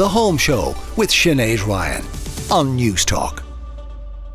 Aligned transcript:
The 0.00 0.08
Home 0.08 0.38
Show 0.38 0.74
with 0.96 1.10
Sinead 1.10 1.66
Ryan 1.66 2.02
on 2.50 2.78
Newstalk. 2.78 3.42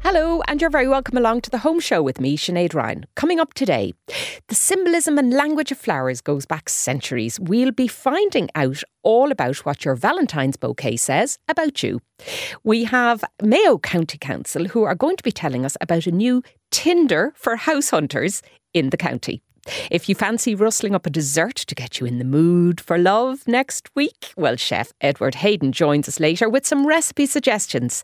Hello, 0.04 0.44
and 0.48 0.62
you're 0.62 0.70
very 0.70 0.88
welcome 0.88 1.18
along 1.18 1.42
to 1.42 1.50
the 1.50 1.58
Home 1.58 1.80
Show 1.80 2.04
with 2.04 2.22
me, 2.22 2.38
Sinead 2.38 2.76
Ryan. 2.76 3.08
Coming 3.16 3.40
up 3.40 3.56
today, 3.56 3.96
the 4.48 4.54
symbolism 4.54 5.18
and 5.18 5.34
language 5.34 5.72
of 5.72 5.80
flowers 5.80 6.22
goes 6.22 6.46
back 6.46 6.70
centuries. 6.70 7.40
We'll 7.40 7.72
be 7.72 7.88
finding 7.88 8.48
out 8.54 8.84
all 9.02 9.32
about 9.32 9.66
what 9.66 9.84
your 9.84 9.96
Valentine's 9.96 10.56
bouquet 10.56 10.98
says 10.98 11.40
about 11.50 11.82
you. 11.82 12.00
We 12.64 12.84
have 12.84 13.24
Mayo 13.42 13.80
County 13.80 14.20
Council 14.20 14.66
who 14.66 14.84
are 14.84 14.94
going 14.94 15.18
to 15.18 15.24
be 15.24 15.32
telling 15.32 15.66
us 15.66 15.76
about 15.82 16.06
a 16.06 16.12
new 16.12 16.44
Tinder 16.70 17.34
for 17.36 17.56
house 17.56 17.90
hunters 17.90 18.44
in 18.76 18.92
the 18.92 18.98
county. 18.98 19.42
If 19.90 20.08
you 20.08 20.16
fancy 20.16 20.54
rustling 20.56 20.94
up 20.94 21.06
a 21.06 21.10
dessert 21.10 21.56
to 21.56 21.76
get 21.76 22.00
you 22.00 22.06
in 22.06 22.20
the 22.20 22.26
mood 22.26 22.80
for 22.80 22.98
love 22.98 23.48
next 23.48 23.90
week, 23.96 24.34
well, 24.38 24.56
Chef 24.56 24.94
Edward 25.02 25.36
Hayden 25.36 25.72
joins 25.72 26.08
us 26.08 26.20
later 26.20 26.48
with 26.48 26.66
some 26.66 26.86
recipe 26.86 27.26
suggestions. 27.26 28.04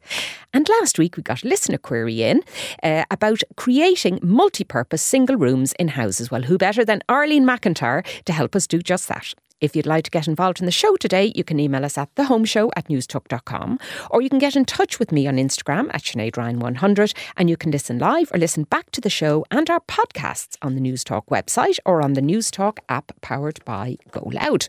And 0.53 0.67
last 0.67 0.97
week 0.97 1.17
we 1.17 1.23
got 1.23 1.43
a 1.43 1.47
listener 1.47 1.77
query 1.77 2.23
in 2.23 2.41
uh, 2.83 3.03
about 3.11 3.41
creating 3.57 4.19
multi 4.23 4.63
purpose 4.63 5.01
single 5.01 5.35
rooms 5.35 5.73
in 5.73 5.89
houses. 5.89 6.31
Well, 6.31 6.43
who 6.43 6.57
better 6.57 6.83
than 6.83 7.03
Arlene 7.07 7.45
McIntyre 7.45 8.05
to 8.25 8.33
help 8.33 8.55
us 8.55 8.67
do 8.67 8.79
just 8.79 9.07
that? 9.07 9.33
If 9.61 9.75
you'd 9.75 9.85
like 9.85 10.05
to 10.05 10.11
get 10.11 10.27
involved 10.27 10.59
in 10.59 10.65
the 10.65 10.71
show 10.71 10.95
today, 10.95 11.31
you 11.35 11.43
can 11.43 11.59
email 11.59 11.85
us 11.85 11.95
at 11.95 12.13
thehomeshow 12.15 12.71
at 12.75 12.87
newstalk.com 12.87 13.77
or 14.09 14.23
you 14.23 14.29
can 14.29 14.39
get 14.39 14.55
in 14.55 14.65
touch 14.65 14.97
with 14.97 15.11
me 15.11 15.27
on 15.27 15.35
Instagram 15.35 15.91
at 15.93 16.01
Sinead 16.01 16.31
Ryan100 16.31 17.15
and 17.37 17.47
you 17.47 17.55
can 17.55 17.69
listen 17.69 17.99
live 17.99 18.31
or 18.33 18.39
listen 18.39 18.63
back 18.63 18.89
to 18.89 18.99
the 18.99 19.09
show 19.09 19.45
and 19.51 19.69
our 19.69 19.79
podcasts 19.81 20.57
on 20.63 20.73
the 20.73 20.81
Newstalk 20.81 21.27
website 21.27 21.77
or 21.85 22.01
on 22.01 22.13
the 22.13 22.21
Newstalk 22.21 22.79
app 22.89 23.11
powered 23.21 23.63
by 23.63 23.97
Go 24.09 24.31
Loud. 24.33 24.67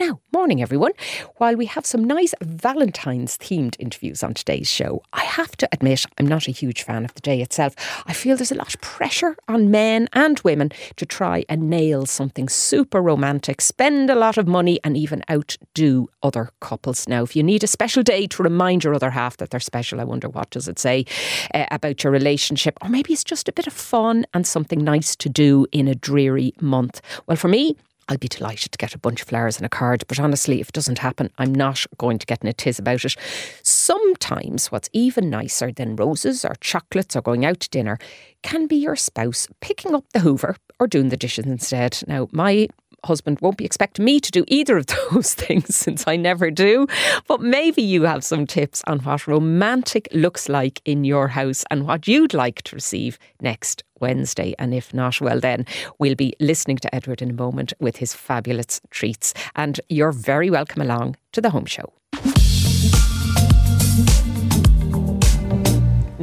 Now, 0.00 0.18
morning 0.32 0.60
everyone. 0.60 0.92
While 1.36 1.54
we 1.54 1.66
have 1.66 1.86
some 1.86 2.02
nice 2.02 2.34
Valentine's 2.42 3.38
themed 3.38 3.76
interviews 3.78 4.24
on 4.24 4.34
today's 4.34 4.68
show, 4.68 5.00
I 5.12 5.22
have 5.22 5.56
to 5.58 5.68
admit 5.70 6.06
I'm 6.18 6.26
not 6.26 6.48
a 6.48 6.50
huge 6.50 6.82
fan 6.82 7.04
of 7.04 7.14
the 7.14 7.20
day 7.20 7.40
itself. 7.40 7.76
I 8.04 8.12
feel 8.12 8.36
there's 8.36 8.50
a 8.50 8.56
lot 8.56 8.74
of 8.74 8.80
pressure 8.80 9.36
on 9.46 9.70
men 9.70 10.08
and 10.12 10.40
women 10.40 10.72
to 10.96 11.06
try 11.06 11.44
and 11.48 11.70
nail 11.70 12.04
something 12.04 12.48
super 12.48 13.00
romantic, 13.00 13.60
spend 13.60 14.10
a 14.10 14.23
lot 14.24 14.38
of 14.38 14.48
money 14.48 14.80
and 14.84 14.96
even 14.96 15.22
outdo 15.30 16.08
other 16.22 16.48
couples. 16.60 17.06
Now, 17.06 17.22
if 17.22 17.36
you 17.36 17.42
need 17.42 17.62
a 17.62 17.66
special 17.66 18.02
day 18.02 18.26
to 18.28 18.42
remind 18.42 18.82
your 18.82 18.94
other 18.94 19.10
half 19.10 19.36
that 19.36 19.50
they're 19.50 19.60
special, 19.60 20.00
I 20.00 20.04
wonder 20.04 20.30
what 20.30 20.48
does 20.48 20.66
it 20.66 20.78
say 20.78 21.04
uh, 21.52 21.66
about 21.70 22.02
your 22.02 22.12
relationship? 22.12 22.78
Or 22.80 22.88
maybe 22.88 23.12
it's 23.12 23.22
just 23.22 23.48
a 23.48 23.52
bit 23.52 23.66
of 23.66 23.74
fun 23.74 24.24
and 24.32 24.46
something 24.46 24.82
nice 24.82 25.14
to 25.16 25.28
do 25.28 25.66
in 25.72 25.88
a 25.88 25.94
dreary 25.94 26.54
month. 26.58 27.02
Well, 27.26 27.36
for 27.36 27.48
me, 27.48 27.76
I'll 28.08 28.18
be 28.18 28.28
delighted 28.28 28.72
to 28.72 28.78
get 28.78 28.94
a 28.94 28.98
bunch 28.98 29.22
of 29.22 29.28
flowers 29.28 29.56
and 29.56 29.64
a 29.64 29.70
card, 29.70 30.04
but 30.08 30.20
honestly, 30.20 30.60
if 30.60 30.68
it 30.68 30.74
doesn't 30.74 30.98
happen, 30.98 31.30
I'm 31.38 31.54
not 31.54 31.86
going 31.96 32.18
to 32.18 32.26
get 32.26 32.42
in 32.42 32.48
a 32.48 32.52
tiz 32.52 32.78
about 32.78 33.04
it. 33.04 33.16
Sometimes 33.62 34.70
what's 34.70 34.90
even 34.92 35.30
nicer 35.30 35.72
than 35.72 35.96
roses 35.96 36.44
or 36.44 36.54
chocolates 36.60 37.16
or 37.16 37.22
going 37.22 37.44
out 37.44 37.60
to 37.60 37.70
dinner 37.70 37.98
can 38.42 38.66
be 38.66 38.76
your 38.76 38.96
spouse 38.96 39.48
picking 39.60 39.94
up 39.94 40.04
the 40.12 40.20
hoover 40.20 40.56
or 40.78 40.86
doing 40.86 41.08
the 41.08 41.16
dishes 41.16 41.46
instead. 41.46 42.02
Now, 42.06 42.28
my 42.32 42.68
husband 43.04 43.38
won't 43.40 43.56
be 43.56 43.64
expecting 43.64 44.04
me 44.04 44.20
to 44.20 44.30
do 44.30 44.44
either 44.48 44.76
of 44.76 44.86
those 45.10 45.34
things 45.34 45.76
since 45.76 46.04
I 46.06 46.16
never 46.16 46.50
do. 46.50 46.86
But 47.26 47.40
maybe 47.40 47.82
you 47.82 48.02
have 48.02 48.24
some 48.24 48.46
tips 48.46 48.82
on 48.86 49.00
what 49.00 49.26
romantic 49.26 50.08
looks 50.12 50.48
like 50.48 50.80
in 50.84 51.04
your 51.04 51.28
house 51.28 51.64
and 51.70 51.86
what 51.86 52.08
you'd 52.08 52.34
like 52.34 52.62
to 52.62 52.76
receive 52.76 53.18
next 53.40 53.84
Wednesday. 54.00 54.54
And 54.58 54.74
if 54.74 54.92
not, 54.92 55.20
well, 55.20 55.40
then 55.40 55.66
we'll 55.98 56.14
be 56.14 56.34
listening 56.40 56.78
to 56.78 56.94
Edward 56.94 57.22
in 57.22 57.30
a 57.30 57.34
moment 57.34 57.72
with 57.80 57.96
his 57.96 58.14
fabulous 58.14 58.80
treats. 58.90 59.34
And 59.54 59.80
you're 59.88 60.12
very 60.12 60.50
welcome 60.50 60.82
along 60.82 61.16
to 61.32 61.40
the 61.40 61.50
home 61.50 61.66
show. 61.66 61.92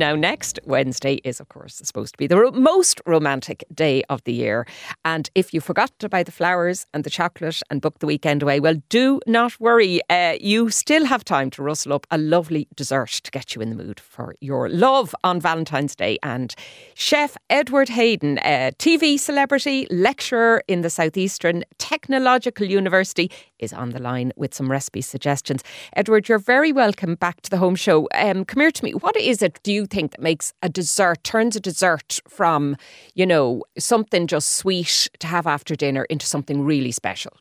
Now, 0.01 0.15
next 0.15 0.59
Wednesday 0.65 1.21
is, 1.23 1.39
of 1.39 1.49
course, 1.49 1.75
supposed 1.75 2.15
to 2.15 2.17
be 2.17 2.25
the 2.25 2.35
ro- 2.35 2.49
most 2.49 2.99
romantic 3.05 3.63
day 3.71 4.01
of 4.09 4.23
the 4.23 4.33
year. 4.33 4.65
And 5.05 5.29
if 5.35 5.53
you 5.53 5.61
forgot 5.61 5.91
to 5.99 6.09
buy 6.09 6.23
the 6.23 6.31
flowers 6.31 6.87
and 6.91 7.03
the 7.03 7.11
chocolate 7.11 7.61
and 7.69 7.81
book 7.81 7.99
the 7.99 8.07
weekend 8.07 8.41
away, 8.41 8.59
well, 8.59 8.81
do 8.89 9.19
not 9.27 9.59
worry. 9.59 10.01
Uh, 10.09 10.37
you 10.41 10.71
still 10.71 11.05
have 11.05 11.23
time 11.23 11.51
to 11.51 11.61
rustle 11.61 11.93
up 11.93 12.07
a 12.09 12.17
lovely 12.17 12.67
dessert 12.75 13.11
to 13.23 13.29
get 13.29 13.53
you 13.53 13.61
in 13.61 13.69
the 13.69 13.75
mood 13.75 13.99
for 13.99 14.33
your 14.41 14.69
love 14.69 15.13
on 15.23 15.39
Valentine's 15.39 15.95
Day. 15.95 16.17
And 16.23 16.55
Chef 16.95 17.37
Edward 17.51 17.89
Hayden, 17.89 18.39
a 18.39 18.71
TV 18.79 19.19
celebrity, 19.19 19.85
lecturer 19.91 20.63
in 20.67 20.81
the 20.81 20.89
Southeastern 20.89 21.63
Technological 21.77 22.65
University, 22.65 23.29
is 23.59 23.71
on 23.71 23.91
the 23.91 24.01
line 24.01 24.33
with 24.35 24.55
some 24.55 24.71
recipe 24.71 25.01
suggestions. 25.01 25.63
Edward, 25.93 26.27
you're 26.27 26.39
very 26.39 26.71
welcome 26.71 27.13
back 27.13 27.41
to 27.41 27.51
the 27.51 27.57
home 27.57 27.75
show. 27.75 28.09
Um, 28.15 28.43
come 28.45 28.61
here 28.61 28.71
to 28.71 28.83
me. 28.83 28.93
What 28.95 29.15
is 29.15 29.43
it, 29.43 29.59
do 29.61 29.71
you 29.71 29.85
think, 29.91 30.11
that 30.11 30.21
makes 30.21 30.53
a 30.63 30.69
dessert, 30.69 31.23
turns 31.23 31.55
a 31.55 31.59
dessert 31.59 32.19
from, 32.27 32.75
you 33.13 33.25
know, 33.25 33.63
something 33.77 34.25
just 34.25 34.55
sweet 34.55 35.09
to 35.19 35.27
have 35.27 35.45
after 35.45 35.75
dinner 35.75 36.05
into 36.05 36.25
something 36.25 36.63
really 36.63 36.91
special? 36.91 37.33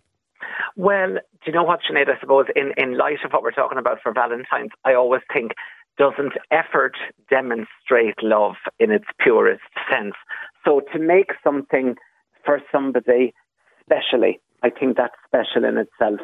Well, 0.77 1.15
do 1.15 1.47
you 1.47 1.53
know 1.53 1.62
what, 1.62 1.81
Sinead? 1.88 2.09
I 2.09 2.21
suppose 2.21 2.47
in, 2.55 2.72
in 2.77 2.99
light 2.99 3.25
of 3.25 3.33
what 3.33 3.43
we're 3.43 3.50
talking 3.50 3.78
about 3.78 3.99
for 4.03 4.12
Valentine's, 4.12 4.71
I 4.84 4.94
always 4.94 5.22
think 5.33 5.53
doesn't 5.99 6.33
effort 6.50 6.97
demonstrate 7.28 8.22
love 8.22 8.55
in 8.78 8.91
its 8.91 9.05
purest 9.19 9.62
sense? 9.91 10.15
So 10.65 10.81
to 10.93 10.99
make 10.99 11.32
something 11.44 11.97
for 12.44 12.61
somebody 12.72 13.34
specially, 13.84 14.41
I 14.62 14.71
think 14.71 14.97
that's 14.97 15.15
special 15.27 15.69
in 15.69 15.77
itself. 15.77 16.21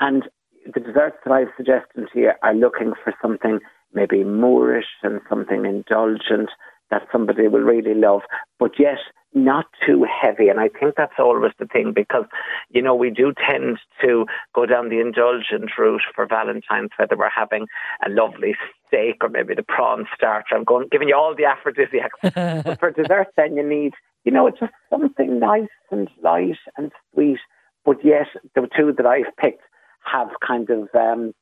And 0.00 0.24
the 0.72 0.80
desserts 0.80 1.16
that 1.24 1.32
I've 1.32 1.52
suggested 1.56 2.08
you 2.14 2.30
are 2.42 2.54
looking 2.54 2.92
for 3.02 3.14
something 3.20 3.60
maybe 3.92 4.18
moreish 4.18 4.90
and 5.02 5.20
something 5.28 5.64
indulgent 5.64 6.50
that 6.90 7.06
somebody 7.12 7.48
will 7.48 7.60
really 7.60 7.94
love, 7.94 8.22
but 8.58 8.72
yet 8.78 8.98
not 9.32 9.66
too 9.86 10.04
heavy. 10.04 10.48
And 10.48 10.58
I 10.58 10.68
think 10.68 10.94
that's 10.96 11.14
always 11.18 11.52
the 11.58 11.66
thing 11.66 11.92
because, 11.94 12.24
you 12.70 12.82
know, 12.82 12.94
we 12.94 13.10
do 13.10 13.32
tend 13.48 13.78
to 14.02 14.26
go 14.54 14.66
down 14.66 14.88
the 14.88 15.00
indulgent 15.00 15.70
route 15.78 16.02
for 16.14 16.26
Valentine's, 16.26 16.90
whether 16.96 17.16
we're 17.16 17.30
having 17.30 17.66
a 18.04 18.10
lovely 18.10 18.56
steak 18.86 19.18
or 19.22 19.28
maybe 19.28 19.54
the 19.54 19.62
prawn 19.62 20.06
starter. 20.14 20.56
I'm 20.56 20.64
going 20.64 20.88
giving 20.90 21.08
you 21.08 21.16
all 21.16 21.34
the 21.36 21.44
aphrodisiacs. 21.44 22.18
but 22.64 22.80
for 22.80 22.90
dessert, 22.90 23.28
then 23.36 23.56
you 23.56 23.66
need, 23.66 23.92
you 24.24 24.32
know, 24.32 24.48
it's 24.48 24.58
just 24.58 24.72
something 24.90 25.38
nice 25.38 25.68
and 25.92 26.08
light 26.22 26.58
and 26.76 26.90
sweet. 27.14 27.38
But 27.84 27.98
yes, 28.04 28.26
the 28.56 28.68
two 28.76 28.92
that 28.96 29.06
I've 29.06 29.36
picked 29.36 29.62
have 30.04 30.28
kind 30.44 30.68
of 30.70 30.88
um, 30.94 31.34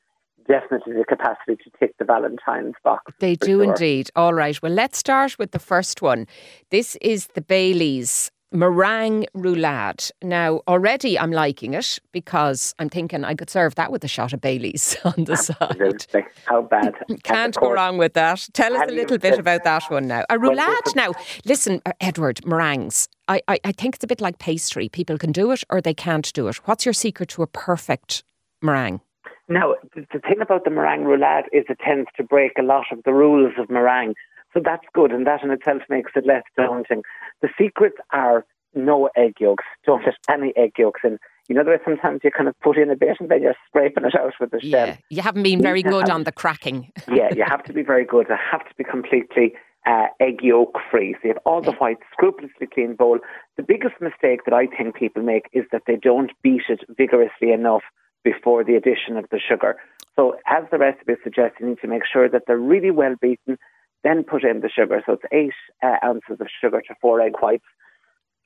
definitely 0.49 0.93
the 0.93 1.05
capacity 1.05 1.55
to 1.55 1.69
tick 1.79 1.95
the 1.99 2.05
Valentine's 2.05 2.75
box. 2.83 3.13
They 3.19 3.35
do 3.35 3.59
sure. 3.59 3.63
indeed. 3.63 4.09
All 4.15 4.33
right. 4.33 4.61
Well, 4.61 4.71
let's 4.71 4.97
start 4.97 5.37
with 5.37 5.51
the 5.51 5.59
first 5.59 6.01
one. 6.01 6.27
This 6.71 6.97
is 7.01 7.27
the 7.27 7.41
Bailey's 7.41 8.31
meringue 8.51 9.27
roulade. 9.35 10.09
Now, 10.23 10.61
already 10.67 11.19
I'm 11.19 11.31
liking 11.31 11.75
it 11.75 11.99
because 12.11 12.73
I'm 12.79 12.89
thinking 12.89 13.23
I 13.23 13.35
could 13.35 13.49
serve 13.49 13.75
that 13.75 13.91
with 13.91 14.03
a 14.03 14.07
shot 14.07 14.33
of 14.33 14.41
Bailey's 14.41 14.97
on 15.03 15.25
the 15.25 15.33
Absolutely. 15.33 15.99
side. 16.11 16.25
How 16.45 16.63
bad? 16.63 16.95
Can't 17.23 17.55
go 17.55 17.71
wrong 17.71 17.99
with 17.99 18.13
that. 18.13 18.47
Tell 18.53 18.75
us 18.75 18.89
a 18.89 18.91
little 18.91 19.19
bit 19.19 19.37
about 19.37 19.63
that 19.65 19.83
one 19.89 20.07
now. 20.07 20.23
A 20.31 20.37
roulade 20.37 20.95
now. 20.95 21.11
Listen, 21.45 21.79
uh, 21.85 21.91
Edward, 22.01 22.43
meringues. 22.45 23.07
I, 23.27 23.41
I, 23.47 23.59
I 23.65 23.71
think 23.71 23.95
it's 23.95 24.03
a 24.03 24.07
bit 24.07 24.19
like 24.19 24.39
pastry. 24.39 24.89
People 24.89 25.19
can 25.19 25.31
do 25.31 25.51
it 25.51 25.63
or 25.69 25.79
they 25.79 25.93
can't 25.93 26.33
do 26.33 26.47
it. 26.47 26.55
What's 26.67 26.85
your 26.85 26.93
secret 26.93 27.29
to 27.29 27.43
a 27.43 27.47
perfect 27.47 28.23
meringue? 28.63 29.01
Now, 29.49 29.73
the 29.95 30.19
thing 30.19 30.41
about 30.41 30.63
the 30.63 30.69
meringue 30.69 31.05
roulade 31.05 31.45
is 31.51 31.65
it 31.69 31.79
tends 31.83 32.07
to 32.17 32.23
break 32.23 32.51
a 32.59 32.63
lot 32.63 32.85
of 32.91 32.99
the 33.03 33.13
rules 33.13 33.53
of 33.57 33.69
meringue. 33.69 34.13
So 34.53 34.61
that's 34.63 34.85
good, 34.93 35.11
and 35.11 35.25
that 35.27 35.43
in 35.43 35.51
itself 35.51 35.81
makes 35.89 36.11
it 36.15 36.25
less 36.25 36.43
daunting. 36.55 37.01
The 37.41 37.49
secrets 37.57 37.97
are 38.11 38.45
no 38.73 39.09
egg 39.15 39.33
yolks. 39.39 39.65
Don't 39.85 40.03
let 40.05 40.15
any 40.29 40.53
egg 40.55 40.73
yolks 40.77 41.01
in. 41.03 41.17
You 41.47 41.55
know, 41.55 41.63
there 41.63 41.73
are 41.73 41.81
sometimes 41.83 42.21
you 42.23 42.29
kind 42.29 42.47
of 42.47 42.59
put 42.59 42.77
in 42.77 42.91
a 42.91 42.95
bit 42.95 43.17
and 43.19 43.29
then 43.29 43.41
you're 43.41 43.55
scraping 43.67 44.05
it 44.05 44.15
out 44.15 44.33
with 44.39 44.51
the 44.51 44.59
shell. 44.59 44.87
Yeah, 44.87 44.97
you 45.09 45.21
haven't 45.23 45.43
been 45.43 45.61
very 45.61 45.81
good 45.81 46.09
on 46.09 46.23
the 46.23 46.31
cracking. 46.31 46.91
yeah, 47.11 47.33
you 47.35 47.43
have 47.43 47.63
to 47.63 47.73
be 47.73 47.81
very 47.81 48.05
good. 48.05 48.27
It 48.29 48.37
have 48.51 48.67
to 48.67 48.75
be 48.77 48.83
completely 48.83 49.53
uh, 49.87 50.07
egg 50.19 50.41
yolk 50.43 50.77
free. 50.91 51.13
So 51.13 51.19
you 51.23 51.29
have 51.29 51.41
all 51.45 51.61
the 51.61 51.71
whites, 51.73 52.01
scrupulously 52.11 52.67
clean 52.71 52.95
bowl. 52.95 53.17
The 53.57 53.63
biggest 53.63 53.95
mistake 53.99 54.45
that 54.45 54.53
I 54.53 54.67
think 54.67 54.95
people 54.95 55.23
make 55.23 55.49
is 55.51 55.65
that 55.71 55.83
they 55.87 55.95
don't 55.95 56.31
beat 56.43 56.63
it 56.69 56.81
vigorously 56.95 57.51
enough 57.51 57.83
before 58.23 58.63
the 58.63 58.75
addition 58.75 59.17
of 59.17 59.25
the 59.31 59.39
sugar. 59.39 59.77
So, 60.15 60.35
as 60.47 60.63
the 60.71 60.77
recipe 60.77 61.13
suggests, 61.23 61.57
you 61.59 61.67
need 61.67 61.79
to 61.81 61.87
make 61.87 62.03
sure 62.11 62.27
that 62.27 62.43
they're 62.45 62.57
really 62.57 62.91
well 62.91 63.15
beaten, 63.21 63.57
then 64.03 64.23
put 64.23 64.43
in 64.43 64.61
the 64.61 64.69
sugar. 64.69 65.01
So, 65.05 65.13
it's 65.13 65.23
eight 65.31 65.53
uh, 65.83 66.05
ounces 66.05 66.41
of 66.41 66.47
sugar 66.61 66.81
to 66.81 66.95
four 67.01 67.21
egg 67.21 67.33
whites. 67.41 67.63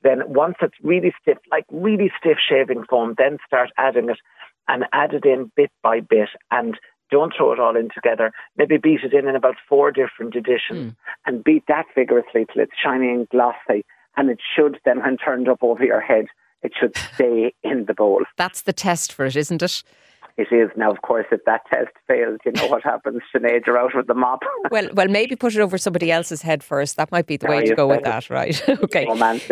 Then, 0.02 0.22
once 0.26 0.56
it's 0.60 0.76
really 0.82 1.12
stiff, 1.20 1.38
like 1.50 1.64
really 1.70 2.12
stiff 2.18 2.38
shaving 2.48 2.84
foam, 2.88 3.14
then 3.18 3.38
start 3.46 3.70
adding 3.76 4.10
it 4.10 4.18
and 4.68 4.84
add 4.92 5.14
it 5.14 5.24
in 5.24 5.50
bit 5.56 5.70
by 5.82 6.00
bit. 6.00 6.28
And 6.50 6.78
don't 7.10 7.32
throw 7.36 7.52
it 7.52 7.60
all 7.60 7.76
in 7.76 7.90
together. 7.94 8.32
Maybe 8.56 8.76
beat 8.76 9.00
it 9.02 9.12
in 9.12 9.28
in 9.28 9.36
about 9.36 9.56
four 9.68 9.90
different 9.90 10.34
additions 10.34 10.92
mm. 10.92 10.96
and 11.26 11.44
beat 11.44 11.64
that 11.68 11.86
vigorously 11.94 12.46
till 12.52 12.62
it's 12.62 12.72
shiny 12.82 13.10
and 13.10 13.28
glossy. 13.28 13.84
And 14.16 14.30
it 14.30 14.38
should 14.54 14.78
then, 14.84 15.00
when 15.00 15.16
turned 15.16 15.48
up 15.48 15.58
over 15.62 15.84
your 15.84 16.00
head, 16.00 16.26
it 16.64 16.72
should 16.78 16.96
stay 17.14 17.54
in 17.62 17.84
the 17.84 17.94
bowl. 17.94 18.24
That's 18.36 18.62
the 18.62 18.72
test 18.72 19.12
for 19.12 19.26
it, 19.26 19.36
isn't 19.36 19.62
it? 19.62 19.82
it 20.36 20.48
is. 20.50 20.70
Now, 20.76 20.90
of 20.90 21.02
course, 21.02 21.26
if 21.30 21.44
that 21.44 21.62
test 21.72 21.90
fails, 22.08 22.38
you 22.44 22.52
know 22.52 22.66
what 22.66 22.82
happens. 22.92 23.20
Sinead, 23.34 23.66
you're 23.66 23.78
out 23.78 23.94
with 23.94 24.06
the 24.06 24.14
mop. 24.14 24.42
well, 24.70 24.88
well, 24.92 25.08
maybe 25.08 25.36
put 25.36 25.54
it 25.54 25.60
over 25.60 25.78
somebody 25.78 26.10
else's 26.10 26.42
head 26.42 26.62
first. 26.62 26.96
That 26.96 27.12
might 27.12 27.26
be 27.26 27.36
the 27.36 27.46
no, 27.46 27.52
way 27.52 27.64
to 27.66 27.74
go 27.74 27.86
with 27.86 28.02
that, 28.04 28.30
right? 28.30 28.68
okay. 28.68 29.06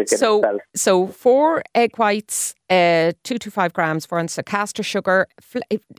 So, 0.06 0.58
so 0.74 1.06
four 1.06 1.62
egg 1.74 1.96
whites, 1.98 2.54
uh, 2.72 3.12
two 3.22 3.38
to 3.38 3.50
five 3.50 3.72
grams, 3.74 4.06
for 4.06 4.18
instance, 4.18 4.46
caster 4.46 4.82
sugar, 4.82 5.26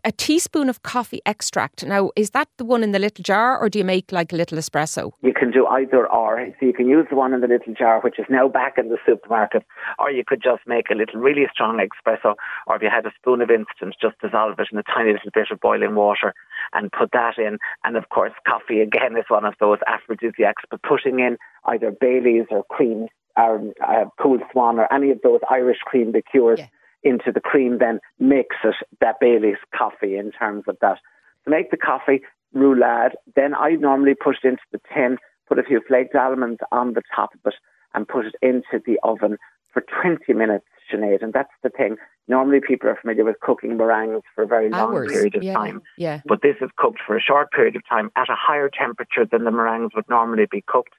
a 0.03 0.11
teaspoon 0.11 0.69
of 0.69 0.81
coffee 0.81 1.21
extract. 1.25 1.85
Now, 1.85 2.09
is 2.15 2.31
that 2.31 2.47
the 2.57 2.65
one 2.65 2.81
in 2.83 2.91
the 2.91 2.99
little 2.99 3.21
jar, 3.21 3.59
or 3.59 3.69
do 3.69 3.77
you 3.77 3.85
make 3.85 4.11
like 4.11 4.33
a 4.33 4.35
little 4.35 4.57
espresso? 4.57 5.11
You 5.21 5.33
can 5.33 5.51
do 5.51 5.67
either 5.67 6.07
or. 6.07 6.47
So 6.59 6.65
you 6.65 6.73
can 6.73 6.87
use 6.87 7.05
the 7.11 7.15
one 7.15 7.33
in 7.33 7.41
the 7.41 7.47
little 7.47 7.73
jar, 7.75 8.01
which 8.01 8.17
is 8.17 8.25
now 8.27 8.47
back 8.47 8.79
in 8.79 8.89
the 8.89 8.97
supermarket, 9.05 9.63
or 9.99 10.09
you 10.09 10.23
could 10.25 10.41
just 10.41 10.63
make 10.65 10.89
a 10.89 10.95
little 10.95 11.19
really 11.19 11.45
strong 11.51 11.77
espresso, 11.77 12.33
or 12.65 12.75
if 12.75 12.81
you 12.81 12.89
had 12.89 13.05
a 13.05 13.13
spoon 13.19 13.41
of 13.41 13.51
instant, 13.51 13.95
just 14.01 14.19
dissolve 14.19 14.57
it 14.57 14.67
in 14.71 14.79
a 14.79 14.83
tiny 14.83 15.11
little 15.13 15.31
bit 15.31 15.51
of 15.51 15.59
boiling 15.59 15.93
water 15.93 16.33
and 16.73 16.91
put 16.91 17.11
that 17.11 17.37
in. 17.37 17.59
And 17.83 17.95
of 17.97 18.09
course, 18.09 18.33
coffee 18.47 18.81
again 18.81 19.15
is 19.15 19.25
one 19.27 19.45
of 19.45 19.53
those 19.59 19.77
aphrodisiacs, 19.85 20.63
but 20.71 20.81
putting 20.81 21.19
in 21.19 21.37
either 21.65 21.91
Bailey's 21.91 22.47
or 22.49 22.63
cream 22.63 23.09
or 23.37 23.73
uh, 23.85 24.05
Coole 24.21 24.39
Swan 24.51 24.79
or 24.79 24.91
any 24.93 25.11
of 25.11 25.19
those 25.23 25.39
Irish 25.49 25.79
cream 25.79 26.11
liqueurs 26.11 26.59
yeah. 26.59 26.67
into 27.03 27.31
the 27.31 27.41
cream, 27.41 27.79
then 27.79 27.99
mix 28.19 28.55
it 28.63 28.75
that 29.01 29.19
Bailey's 29.19 29.57
coffee 29.75 30.17
in 30.17 30.31
terms 30.31 30.63
of 30.67 30.77
that. 30.81 30.99
To 31.45 31.49
make 31.49 31.71
the 31.71 31.77
coffee 31.77 32.21
roulade, 32.55 33.11
then 33.35 33.53
I 33.55 33.71
normally 33.71 34.13
put 34.15 34.37
it 34.43 34.47
into 34.47 34.63
the 34.71 34.79
tin, 34.93 35.17
put 35.47 35.59
a 35.59 35.63
few 35.63 35.81
flaked 35.87 36.15
almonds 36.15 36.59
on 36.71 36.93
the 36.93 37.01
top 37.15 37.33
of 37.33 37.39
it, 37.45 37.55
and 37.93 38.07
put 38.07 38.25
it 38.25 38.35
into 38.41 38.81
the 38.85 38.97
oven 39.03 39.37
for 39.73 39.83
20 40.01 40.33
minutes, 40.33 40.65
Sinead. 40.91 41.23
And 41.23 41.33
that's 41.33 41.53
the 41.63 41.69
thing. 41.69 41.97
Normally, 42.27 42.61
people 42.65 42.89
are 42.89 42.97
familiar 43.01 43.25
with 43.25 43.39
cooking 43.41 43.75
meringues 43.75 44.21
for 44.33 44.43
a 44.43 44.47
very 44.47 44.69
long 44.69 44.93
Hours. 44.93 45.11
period 45.11 45.35
of 45.35 45.43
yeah. 45.43 45.53
time. 45.53 45.81
Yeah. 45.97 46.21
But 46.25 46.41
this 46.41 46.55
is 46.61 46.69
cooked 46.77 46.99
for 47.05 47.17
a 47.17 47.21
short 47.21 47.51
period 47.51 47.75
of 47.75 47.81
time 47.87 48.11
at 48.15 48.29
a 48.29 48.35
higher 48.35 48.69
temperature 48.69 49.25
than 49.29 49.43
the 49.43 49.51
meringues 49.51 49.91
would 49.95 50.07
normally 50.07 50.45
be 50.49 50.63
cooked 50.65 50.93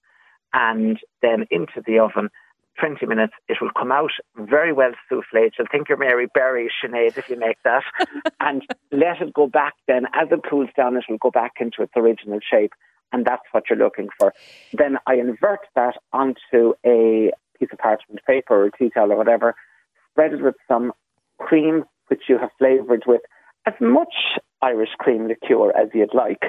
and 0.54 0.98
then 1.20 1.44
into 1.50 1.82
the 1.86 1.98
oven. 1.98 2.30
20 2.80 3.06
minutes, 3.06 3.34
it 3.48 3.58
will 3.60 3.70
come 3.76 3.92
out 3.92 4.10
very 4.36 4.72
well 4.72 4.92
soufflé. 5.10 5.50
You'll 5.56 5.68
think 5.70 5.88
you're 5.88 5.98
Mary 5.98 6.26
Berry, 6.32 6.68
Sinead, 6.82 7.16
if 7.16 7.28
you 7.28 7.38
make 7.38 7.58
that. 7.64 7.84
and 8.40 8.62
let 8.90 9.20
it 9.20 9.32
go 9.32 9.46
back 9.46 9.74
then. 9.86 10.06
As 10.12 10.28
it 10.32 10.40
cools 10.48 10.70
down, 10.76 10.96
it 10.96 11.04
will 11.08 11.18
go 11.18 11.30
back 11.30 11.52
into 11.60 11.82
its 11.82 11.92
original 11.94 12.40
shape. 12.40 12.72
And 13.12 13.24
that's 13.24 13.44
what 13.52 13.64
you're 13.70 13.78
looking 13.78 14.08
for. 14.18 14.32
Then 14.72 14.98
I 15.06 15.14
invert 15.14 15.60
that 15.76 15.94
onto 16.12 16.74
a 16.84 17.30
piece 17.58 17.68
of 17.70 17.78
parchment 17.78 18.20
paper 18.26 18.64
or 18.64 18.70
tea 18.70 18.90
towel 18.90 19.12
or 19.12 19.16
whatever, 19.16 19.54
spread 20.10 20.32
it 20.32 20.42
with 20.42 20.56
some 20.66 20.92
cream, 21.38 21.84
which 22.08 22.22
you 22.28 22.38
have 22.38 22.50
flavoured 22.58 23.04
with 23.06 23.20
as 23.66 23.74
much 23.80 24.14
Irish 24.62 24.90
cream 24.98 25.28
liqueur 25.28 25.70
as 25.70 25.88
you'd 25.94 26.14
like 26.14 26.42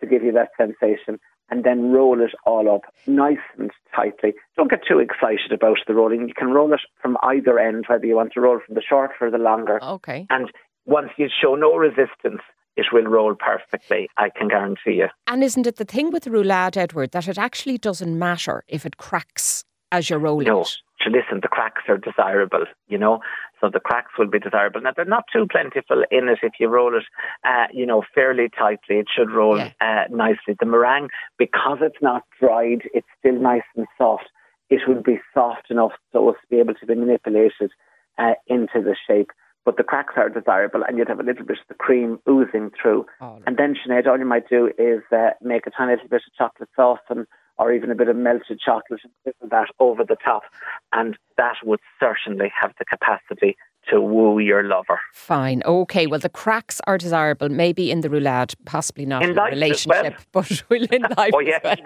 to 0.00 0.06
give 0.06 0.22
you 0.22 0.32
that 0.32 0.50
sensation 0.58 1.18
and 1.50 1.64
then 1.64 1.90
roll 1.90 2.20
it 2.20 2.32
all 2.46 2.72
up 2.72 2.82
nice 3.06 3.38
and 3.58 3.70
tightly. 3.94 4.34
Don't 4.56 4.70
get 4.70 4.80
too 4.86 4.98
excited 4.98 5.52
about 5.52 5.78
the 5.86 5.94
rolling. 5.94 6.28
You 6.28 6.34
can 6.34 6.50
roll 6.50 6.72
it 6.72 6.80
from 7.00 7.16
either 7.22 7.58
end, 7.58 7.84
whether 7.88 8.06
you 8.06 8.16
want 8.16 8.32
to 8.34 8.40
roll 8.40 8.60
from 8.64 8.74
the 8.74 8.82
short 8.82 9.10
or 9.20 9.30
the 9.30 9.38
longer. 9.38 9.82
Okay. 9.82 10.26
And 10.30 10.50
once 10.86 11.10
you 11.16 11.28
show 11.28 11.54
no 11.54 11.74
resistance, 11.74 12.42
it 12.76 12.86
will 12.92 13.04
roll 13.04 13.34
perfectly, 13.34 14.08
I 14.16 14.30
can 14.30 14.48
guarantee 14.48 14.94
you. 14.94 15.08
And 15.26 15.42
isn't 15.42 15.66
it 15.66 15.76
the 15.76 15.84
thing 15.84 16.10
with 16.10 16.22
the 16.22 16.30
roulade, 16.30 16.76
Edward, 16.76 17.10
that 17.12 17.28
it 17.28 17.36
actually 17.36 17.78
doesn't 17.78 18.18
matter 18.18 18.64
if 18.68 18.86
it 18.86 18.96
cracks 18.96 19.64
as 19.92 20.08
you're 20.08 20.20
rolling 20.20 20.46
no. 20.46 20.62
it? 20.62 20.76
to 21.02 21.10
listen, 21.10 21.40
the 21.42 21.48
cracks 21.48 21.82
are 21.88 21.96
desirable, 21.96 22.64
you 22.88 22.98
know. 22.98 23.20
So 23.60 23.68
the 23.72 23.80
cracks 23.80 24.12
will 24.18 24.28
be 24.28 24.38
desirable. 24.38 24.80
Now 24.80 24.92
they're 24.94 25.04
not 25.04 25.24
too 25.32 25.46
plentiful 25.50 26.04
in 26.10 26.28
it 26.28 26.38
if 26.42 26.52
you 26.58 26.68
roll 26.68 26.96
it, 26.96 27.04
uh, 27.44 27.66
you 27.72 27.84
know, 27.84 28.02
fairly 28.14 28.48
tightly. 28.56 28.96
It 28.96 29.08
should 29.14 29.30
roll 29.30 29.58
yeah. 29.58 29.72
uh, 29.80 30.04
nicely. 30.10 30.56
The 30.58 30.66
meringue, 30.66 31.08
because 31.38 31.78
it's 31.82 32.02
not 32.02 32.22
dried, 32.40 32.82
it's 32.94 33.06
still 33.18 33.38
nice 33.38 33.62
and 33.76 33.86
soft. 33.98 34.30
It 34.70 34.82
will 34.86 35.02
be 35.02 35.20
soft 35.34 35.70
enough 35.70 35.92
so 36.12 36.30
as 36.30 36.36
to 36.36 36.46
be 36.48 36.60
able 36.60 36.74
to 36.74 36.86
be 36.86 36.94
manipulated 36.94 37.70
uh, 38.18 38.34
into 38.46 38.80
the 38.82 38.96
shape. 39.06 39.30
But 39.66 39.76
the 39.76 39.84
cracks 39.84 40.14
are 40.16 40.30
desirable, 40.30 40.82
and 40.86 40.96
you'd 40.96 41.08
have 41.08 41.20
a 41.20 41.22
little 41.22 41.44
bit 41.44 41.58
of 41.58 41.68
the 41.68 41.74
cream 41.74 42.18
oozing 42.28 42.70
through. 42.80 43.04
Oh, 43.20 43.42
and 43.46 43.58
then, 43.58 43.76
Sinead, 43.76 44.06
all 44.06 44.18
you 44.18 44.24
might 44.24 44.48
do 44.48 44.70
is 44.78 45.02
uh, 45.12 45.30
make 45.42 45.66
a 45.66 45.70
tiny 45.70 45.92
little 45.92 46.08
bit 46.08 46.22
of 46.26 46.34
chocolate 46.38 46.70
sauce 46.74 46.98
and 47.10 47.26
or 47.60 47.72
even 47.72 47.90
a 47.90 47.94
bit 47.94 48.08
of 48.08 48.16
melted 48.16 48.58
chocolate 48.58 49.00
and 49.04 49.50
that 49.50 49.68
over 49.78 50.02
the 50.02 50.16
top. 50.24 50.44
And 50.92 51.16
that 51.36 51.56
would 51.62 51.80
certainly 52.00 52.50
have 52.58 52.72
the 52.78 52.86
capacity 52.86 53.56
to 53.90 54.00
woo 54.00 54.38
your 54.38 54.62
lover. 54.64 54.98
Fine. 55.12 55.62
Okay. 55.66 56.06
Well, 56.06 56.20
the 56.20 56.30
cracks 56.30 56.80
are 56.86 56.96
desirable, 56.96 57.50
maybe 57.50 57.90
in 57.90 58.00
the 58.00 58.08
roulade, 58.08 58.54
possibly 58.64 59.04
not 59.04 59.22
in, 59.22 59.30
in 59.30 59.38
a 59.38 59.44
relationship, 59.44 60.16
well. 60.32 60.44
but 60.48 60.62
will 60.70 60.84
in 60.90 61.02
life. 61.16 61.32
oh, 61.34 61.40
yeah. 61.40 61.76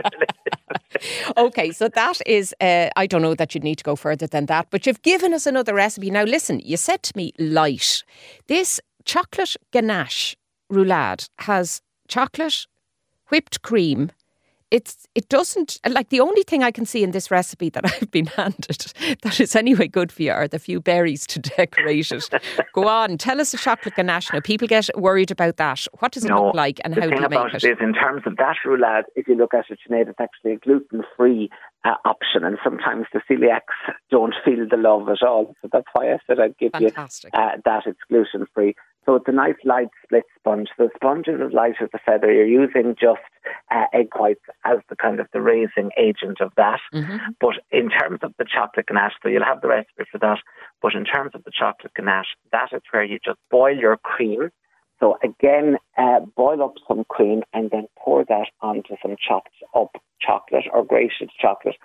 Okay. 1.36 1.72
So 1.72 1.88
that 1.88 2.20
is, 2.24 2.54
uh, 2.60 2.88
I 2.96 3.06
don't 3.06 3.20
know 3.20 3.34
that 3.34 3.52
you'd 3.54 3.64
need 3.64 3.78
to 3.78 3.84
go 3.84 3.96
further 3.96 4.28
than 4.28 4.46
that, 4.46 4.68
but 4.70 4.86
you've 4.86 5.02
given 5.02 5.34
us 5.34 5.44
another 5.44 5.74
recipe. 5.74 6.08
Now, 6.08 6.22
listen, 6.22 6.60
you 6.60 6.76
said 6.76 7.02
to 7.02 7.12
me 7.16 7.32
light. 7.38 8.04
This 8.46 8.80
chocolate 9.04 9.56
ganache 9.72 10.36
roulade 10.72 11.28
has 11.40 11.82
chocolate, 12.06 12.66
whipped 13.28 13.62
cream, 13.62 14.12
it's 14.74 15.06
it 15.14 15.28
doesn't 15.28 15.78
like 15.88 16.08
the 16.08 16.18
only 16.18 16.42
thing 16.42 16.64
I 16.64 16.72
can 16.72 16.84
see 16.84 17.04
in 17.04 17.12
this 17.12 17.30
recipe 17.30 17.70
that 17.70 17.84
I've 17.94 18.10
been 18.10 18.26
handed 18.26 18.92
that 19.22 19.38
is 19.38 19.54
anyway 19.54 19.86
good 19.86 20.10
for 20.10 20.22
you 20.22 20.32
are 20.32 20.48
the 20.48 20.58
few 20.58 20.80
berries 20.80 21.28
to 21.28 21.38
decorate 21.56 22.10
it. 22.10 22.28
Go 22.72 22.88
on, 22.88 23.16
tell 23.16 23.40
us 23.40 23.52
the 23.52 23.58
chocolate 23.58 23.94
ganache. 23.94 24.32
Now 24.32 24.40
people 24.40 24.66
get 24.66 24.90
worried 24.96 25.30
about 25.30 25.58
that. 25.58 25.86
What 26.00 26.10
does 26.10 26.24
it 26.24 26.28
no, 26.28 26.46
look 26.46 26.56
like 26.56 26.80
and 26.82 26.92
how 26.94 27.08
do 27.08 27.14
you 27.14 27.28
make 27.28 27.54
it? 27.54 27.62
it 27.62 27.70
is 27.70 27.78
in 27.80 27.94
terms 27.94 28.22
of 28.26 28.36
that 28.38 28.56
roulade, 28.66 29.04
if 29.14 29.28
you 29.28 29.36
look 29.36 29.54
at 29.54 29.66
it, 29.70 29.78
Sinead, 29.88 30.08
it's 30.08 30.20
actually 30.20 30.54
a 30.54 30.58
gluten 30.58 31.04
free 31.16 31.50
uh, 31.84 31.94
option, 32.04 32.44
and 32.44 32.58
sometimes 32.64 33.06
the 33.12 33.20
celiacs 33.30 33.94
don't 34.10 34.34
feel 34.44 34.66
the 34.68 34.76
love 34.76 35.08
at 35.08 35.22
all. 35.22 35.54
So 35.62 35.68
that's 35.72 35.86
why 35.92 36.12
I 36.12 36.18
said 36.26 36.40
I'd 36.40 36.58
give 36.58 36.72
Fantastic. 36.72 37.30
you 37.32 37.40
uh, 37.40 37.56
that 37.64 37.84
it's 37.86 37.98
gluten 38.08 38.46
free. 38.52 38.74
So 39.06 39.16
it's 39.16 39.28
a 39.28 39.32
nice 39.32 39.56
light 39.64 39.88
split 40.02 40.24
sponge. 40.38 40.68
The 40.78 40.88
sponge 40.94 41.28
is 41.28 41.40
as 41.44 41.52
light 41.52 41.74
as 41.80 41.90
a 41.94 41.98
feather. 41.98 42.32
You're 42.32 42.46
using 42.46 42.94
just 42.98 43.20
uh, 43.70 43.84
egg 43.92 44.08
whites 44.18 44.44
as 44.64 44.78
the 44.88 44.96
kind 44.96 45.20
of 45.20 45.26
the 45.32 45.42
raising 45.42 45.90
agent 45.98 46.40
of 46.40 46.52
that. 46.56 46.80
Mm-hmm. 46.92 47.32
But 47.40 47.56
in 47.70 47.90
terms 47.90 48.20
of 48.22 48.32
the 48.38 48.46
chocolate 48.46 48.86
ganache, 48.86 49.12
so 49.22 49.28
you'll 49.28 49.44
have 49.44 49.60
the 49.60 49.68
recipe 49.68 50.04
for 50.10 50.18
that. 50.18 50.38
But 50.80 50.94
in 50.94 51.04
terms 51.04 51.32
of 51.34 51.44
the 51.44 51.52
chocolate 51.52 51.92
ganache, 51.94 52.34
that 52.52 52.68
is 52.72 52.82
where 52.90 53.04
you 53.04 53.18
just 53.24 53.38
boil 53.50 53.76
your 53.76 53.98
cream. 53.98 54.50
So 55.00 55.18
again, 55.22 55.76
uh, 55.98 56.20
boil 56.34 56.62
up 56.62 56.74
some 56.88 57.04
cream 57.08 57.42
and 57.52 57.70
then 57.70 57.86
pour 57.98 58.24
that 58.24 58.48
onto 58.62 58.96
some 59.02 59.16
chopped 59.16 59.50
up 59.74 59.96
chocolate 60.20 60.64
or 60.72 60.84
grated 60.84 61.30
chocolate. 61.38 61.76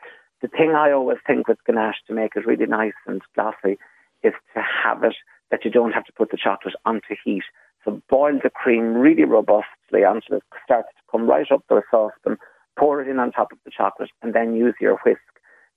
The 0.42 0.48
thing 0.48 0.72
I 0.72 0.92
always 0.92 1.18
think 1.28 1.50
with 1.50 1.58
ganache 1.66 1.98
to 2.08 2.14
make 2.14 2.38
it 2.38 2.46
really 2.46 2.66
nice 2.66 2.94
and 3.06 3.22
glossy 3.36 3.78
is 4.24 4.34
to 4.54 4.62
have 4.84 5.04
it 5.04 5.16
that 5.52 5.66
you 5.66 5.72
don't 5.72 5.92
have 5.92 6.06
to 6.06 6.14
put 6.14 6.32
the 6.32 6.38
chocolate 6.38 6.76
onto 6.86 7.16
heat. 7.24 7.44
So 7.86 8.02
boil 8.10 8.40
the 8.44 8.50
cream 8.50 8.94
really 8.94 9.24
robustly 9.24 10.04
until 10.06 10.38
it 10.38 10.44
starts 10.64 10.90
to 10.90 11.04
come 11.12 11.28
right 11.28 11.50
up 11.52 11.66
to 11.68 11.76
the 11.76 11.82
saucepan. 11.90 12.38
Pour 12.78 13.02
it 13.02 13.08
in 13.08 13.20
on 13.20 13.32
top 13.32 13.52
of 13.52 13.58
the 13.66 13.72
chocolate, 13.72 14.10
and 14.22 14.34
then 14.34 14.56
use 14.56 14.76
your 14.80 14.98
whisk 15.06 15.20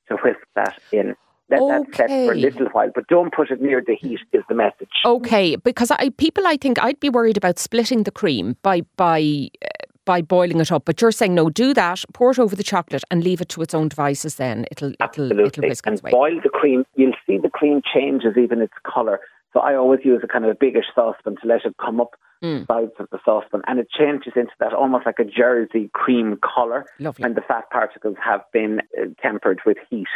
to 0.09 0.17
whisk 0.17 0.39
that 0.55 0.79
in. 0.93 1.17
Let 1.51 1.61
okay. 1.61 1.79
that 1.79 1.97
set 1.97 2.09
for 2.09 2.33
a 2.33 2.37
little 2.37 2.67
while, 2.69 2.91
but 2.95 3.09
don't 3.09 3.33
put 3.35 3.51
it 3.51 3.61
near 3.61 3.83
the 3.85 3.95
heat. 3.95 4.21
Is 4.33 4.45
the 4.49 4.55
message? 4.55 4.89
Okay, 5.05 5.57
because 5.57 5.91
I, 5.91 6.11
people, 6.11 6.47
I 6.47 6.57
think 6.57 6.83
I'd 6.83 7.01
be 7.01 7.11
worried 7.11 7.37
about 7.37 7.59
splitting 7.59 8.05
the 8.05 8.11
cream 8.11 8.57
by 8.63 8.83
by 8.97 9.51
uh, 9.65 9.69
by 10.05 10.23
boiling 10.23 10.61
it 10.61 10.73
up. 10.73 10.85
But 10.85 11.01
you're 11.01 11.13
saying 11.13 11.35
no, 11.35 11.51
do 11.51 11.75
that, 11.75 12.05
pour 12.15 12.31
it 12.31 12.39
over 12.39 12.57
the 12.57 12.63
chocolate, 12.63 13.03
and 13.11 13.23
leave 13.23 13.41
it 13.41 13.49
to 13.51 13.63
its 13.63 13.75
own 13.75 13.89
devices. 13.89 14.37
Then 14.37 14.65
it'll 14.71 14.93
Absolutely. 15.01 15.39
it'll, 15.39 15.49
it'll 15.49 15.69
whisk 15.69 15.87
and 15.87 15.95
its 15.95 16.03
way. 16.03 16.11
boil 16.11 16.41
the 16.43 16.49
cream. 16.49 16.85
You'll 16.95 17.13
see 17.27 17.39
the 17.39 17.51
cream 17.51 17.83
changes 17.93 18.37
even 18.39 18.61
its 18.61 18.75
colour. 18.85 19.21
So 19.53 19.61
I 19.61 19.75
always 19.77 20.01
use 20.05 20.21
a 20.25 20.29
kind 20.29 20.45
of 20.45 20.51
a 20.51 20.55
biggish 20.59 20.87
saucepan 20.95 21.37
to 21.43 21.47
let 21.47 21.65
it 21.65 21.75
come 21.79 22.01
up 22.01 22.13
mm. 22.43 22.67
sides 22.67 22.93
of 22.99 23.09
the 23.11 23.19
saucepan, 23.25 23.63
and 23.67 23.79
it 23.79 23.89
changes 23.91 24.33
into 24.35 24.53
that 24.61 24.73
almost 24.73 25.07
like 25.07 25.19
a 25.19 25.25
jersey 25.25 25.91
cream 25.93 26.39
colour 26.55 26.87
Lovely. 26.99 27.23
when 27.23 27.35
the 27.35 27.43
fat 27.43 27.65
particles 27.71 28.17
have 28.23 28.43
been 28.53 28.81
uh, 28.99 29.07
tempered 29.21 29.61
with 29.65 29.77
heat. 29.89 30.09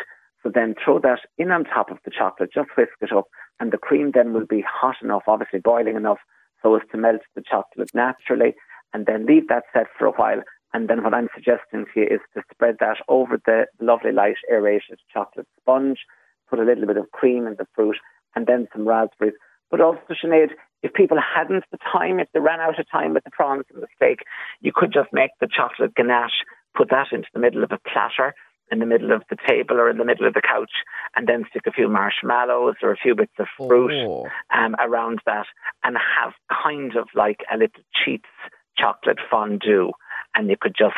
So 0.43 0.51
then 0.55 0.75
throw 0.83 1.01
that 1.01 1.21
in 1.39 1.51
on 1.51 1.65
top 1.65 1.91
of 1.91 1.99
the 2.05 2.11
chocolate, 2.11 2.51
just 2.55 2.69
whisk 2.77 2.93
it 3.01 3.13
up, 3.13 3.27
and 3.61 3.73
the 3.73 3.79
cream 3.79 4.13
then 4.15 4.33
will 4.33 4.47
be 4.47 4.63
hot 4.67 4.97
enough, 5.03 5.23
obviously 5.27 5.61
boiling 5.61 5.97
enough, 5.97 6.19
so 6.63 6.75
as 6.77 6.83
to 6.93 6.99
melt 6.99 7.23
the 7.35 7.43
chocolate 7.43 7.91
naturally, 7.95 8.55
and 8.93 9.07
then 9.07 9.27
leave 9.27 9.49
that 9.49 9.65
set 9.73 9.87
for 9.99 10.07
a 10.07 10.13
while. 10.13 10.43
And 10.73 10.89
then 10.89 11.03
what 11.03 11.15
I'm 11.15 11.29
suggesting 11.35 11.87
to 11.87 12.01
you 12.01 12.07
is 12.07 12.21
to 12.35 12.43
spread 12.53 12.77
that 12.81 12.99
over 13.09 13.41
the 13.45 13.67
lovely 13.81 14.13
light 14.13 14.37
aerated 14.51 14.99
chocolate 15.13 15.49
sponge, 15.61 16.01
put 16.49 16.59
a 16.59 16.65
little 16.65 16.87
bit 16.87 16.97
of 16.97 17.11
cream 17.13 17.47
in 17.47 17.57
the 17.59 17.67
fruit, 17.75 17.97
and 18.37 18.47
then 18.47 18.69
some 18.73 18.87
raspberries. 18.87 19.35
But 19.71 19.81
also, 19.81 20.01
Sinead, 20.11 20.51
if 20.83 20.93
people 20.93 21.19
hadn't 21.19 21.65
the 21.73 21.79
time, 21.91 22.21
if 22.21 22.29
they 22.33 22.39
ran 22.39 22.61
out 22.61 22.79
of 22.79 22.89
time 22.89 23.15
with 23.15 23.25
the 23.25 23.31
prawns 23.31 23.65
and 23.75 23.83
the 23.83 23.89
steak, 23.97 24.21
you 24.61 24.71
could 24.73 24.93
just 24.93 25.13
make 25.13 25.31
the 25.41 25.49
chocolate 25.49 25.95
ganache, 25.97 26.45
put 26.77 26.91
that 26.91 27.09
into 27.11 27.29
the 27.35 27.41
middle 27.41 27.65
of 27.65 27.73
a 27.73 27.79
platter, 27.79 28.35
in 28.71 28.81
the 28.81 28.87
middle 28.87 29.13
of 29.13 29.23
the 29.31 29.37
table 29.47 29.77
or 29.77 29.89
in 29.89 29.97
the 29.97 30.05
middle 30.05 30.27
of 30.27 30.35
the 30.35 30.43
couch, 30.43 30.71
and 31.15 31.29
then 31.29 31.45
stick 31.51 31.63
a 31.67 31.73
few 31.73 31.89
marshmallows 31.89 32.75
or 32.83 32.93
a 32.93 32.97
few 32.97 33.15
bits 33.15 33.33
of 33.39 33.47
fruit 33.57 33.93
Oh. 33.93 34.29
um, 34.53 34.75
around 34.81 35.21
that, 35.25 35.47
and 35.83 35.97
have 35.97 36.33
kind 36.51 36.97
of 36.97 37.09
like 37.15 37.45
a 37.53 37.57
little 37.57 37.83
cheats 37.93 38.29
chocolate 38.77 39.19
fondue, 39.31 39.93
and 40.35 40.51
you 40.51 40.57
could 40.61 40.75
just 40.77 40.97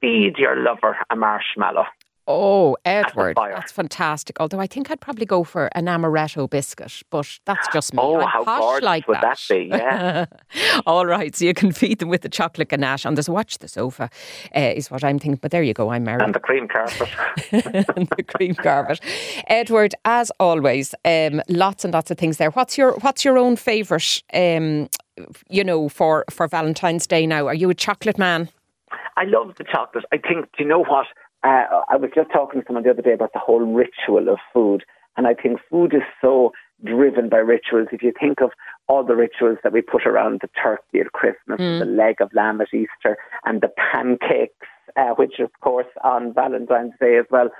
feed 0.00 0.36
your 0.38 0.56
lover 0.56 0.98
a 1.10 1.16
marshmallow. 1.16 1.86
Oh, 2.26 2.76
Edward, 2.86 3.36
that's 3.36 3.72
fantastic. 3.72 4.40
Although 4.40 4.60
I 4.60 4.66
think 4.66 4.90
I'd 4.90 5.00
probably 5.00 5.26
go 5.26 5.44
for 5.44 5.68
an 5.74 5.86
amaretto 5.86 6.48
biscuit, 6.48 7.02
but 7.10 7.38
that's 7.44 7.68
just 7.72 7.92
me. 7.92 8.00
Oh, 8.02 8.20
I'm 8.20 8.28
how 8.28 8.44
gorgeous 8.44 8.84
like 8.84 9.08
would 9.08 9.18
that 9.20 9.38
be, 9.48 9.68
yeah. 9.70 10.24
All 10.86 11.04
right, 11.04 11.36
so 11.36 11.44
you 11.44 11.52
can 11.52 11.70
feed 11.70 11.98
them 11.98 12.08
with 12.08 12.22
the 12.22 12.30
chocolate 12.30 12.70
ganache 12.70 13.04
and 13.04 13.16
there's 13.16 13.28
watch 13.28 13.58
the 13.58 13.68
sofa, 13.68 14.08
uh, 14.56 14.60
is 14.60 14.90
what 14.90 15.04
I'm 15.04 15.18
thinking. 15.18 15.38
But 15.42 15.50
there 15.50 15.62
you 15.62 15.74
go, 15.74 15.90
I'm 15.90 16.04
married. 16.04 16.22
And 16.22 16.34
the 16.34 16.40
cream 16.40 16.66
carpet. 16.66 17.08
and 17.52 18.08
the 18.16 18.22
cream 18.22 18.54
carpet. 18.54 19.00
Edward, 19.48 19.94
as 20.06 20.32
always, 20.40 20.94
um, 21.04 21.42
lots 21.48 21.84
and 21.84 21.92
lots 21.92 22.10
of 22.10 22.16
things 22.16 22.38
there. 22.38 22.50
What's 22.50 22.78
your 22.78 22.92
What's 23.00 23.24
your 23.24 23.36
own 23.36 23.56
favourite? 23.56 24.22
Um, 24.32 24.88
you 25.48 25.62
know, 25.62 25.88
for 25.88 26.24
for 26.30 26.48
Valentine's 26.48 27.06
Day 27.06 27.26
now, 27.26 27.46
are 27.46 27.54
you 27.54 27.68
a 27.70 27.74
chocolate 27.74 28.18
man? 28.18 28.48
I 29.16 29.24
love 29.24 29.54
the 29.58 29.64
chocolate. 29.64 30.04
I 30.12 30.18
think, 30.18 30.46
do 30.56 30.64
you 30.64 30.68
know 30.68 30.82
what? 30.82 31.06
Uh, 31.44 31.82
I 31.90 31.96
was 31.96 32.10
just 32.14 32.32
talking 32.32 32.60
to 32.60 32.66
someone 32.66 32.84
the 32.84 32.90
other 32.90 33.02
day 33.02 33.12
about 33.12 33.32
the 33.34 33.38
whole 33.38 33.60
ritual 33.60 34.28
of 34.30 34.38
food. 34.52 34.84
And 35.16 35.26
I 35.26 35.34
think 35.34 35.60
food 35.70 35.94
is 35.94 36.02
so 36.20 36.52
driven 36.82 37.28
by 37.28 37.36
rituals. 37.36 37.88
If 37.92 38.02
you 38.02 38.12
think 38.18 38.40
of 38.40 38.50
all 38.88 39.04
the 39.04 39.14
rituals 39.14 39.58
that 39.62 39.72
we 39.72 39.80
put 39.80 40.06
around 40.06 40.40
the 40.40 40.48
turkey 40.60 41.00
at 41.00 41.12
Christmas, 41.12 41.60
and 41.60 41.80
the 41.80 41.86
leg 41.86 42.20
of 42.20 42.30
lamb 42.34 42.60
at 42.60 42.68
Easter, 42.74 43.16
and 43.44 43.60
the 43.60 43.70
pancakes, 43.92 44.66
uh, 44.96 45.10
which 45.16 45.38
of 45.38 45.50
course 45.60 45.86
on 46.02 46.34
Valentine's 46.34 46.92
Day 47.00 47.16
as 47.18 47.26
well. 47.30 47.50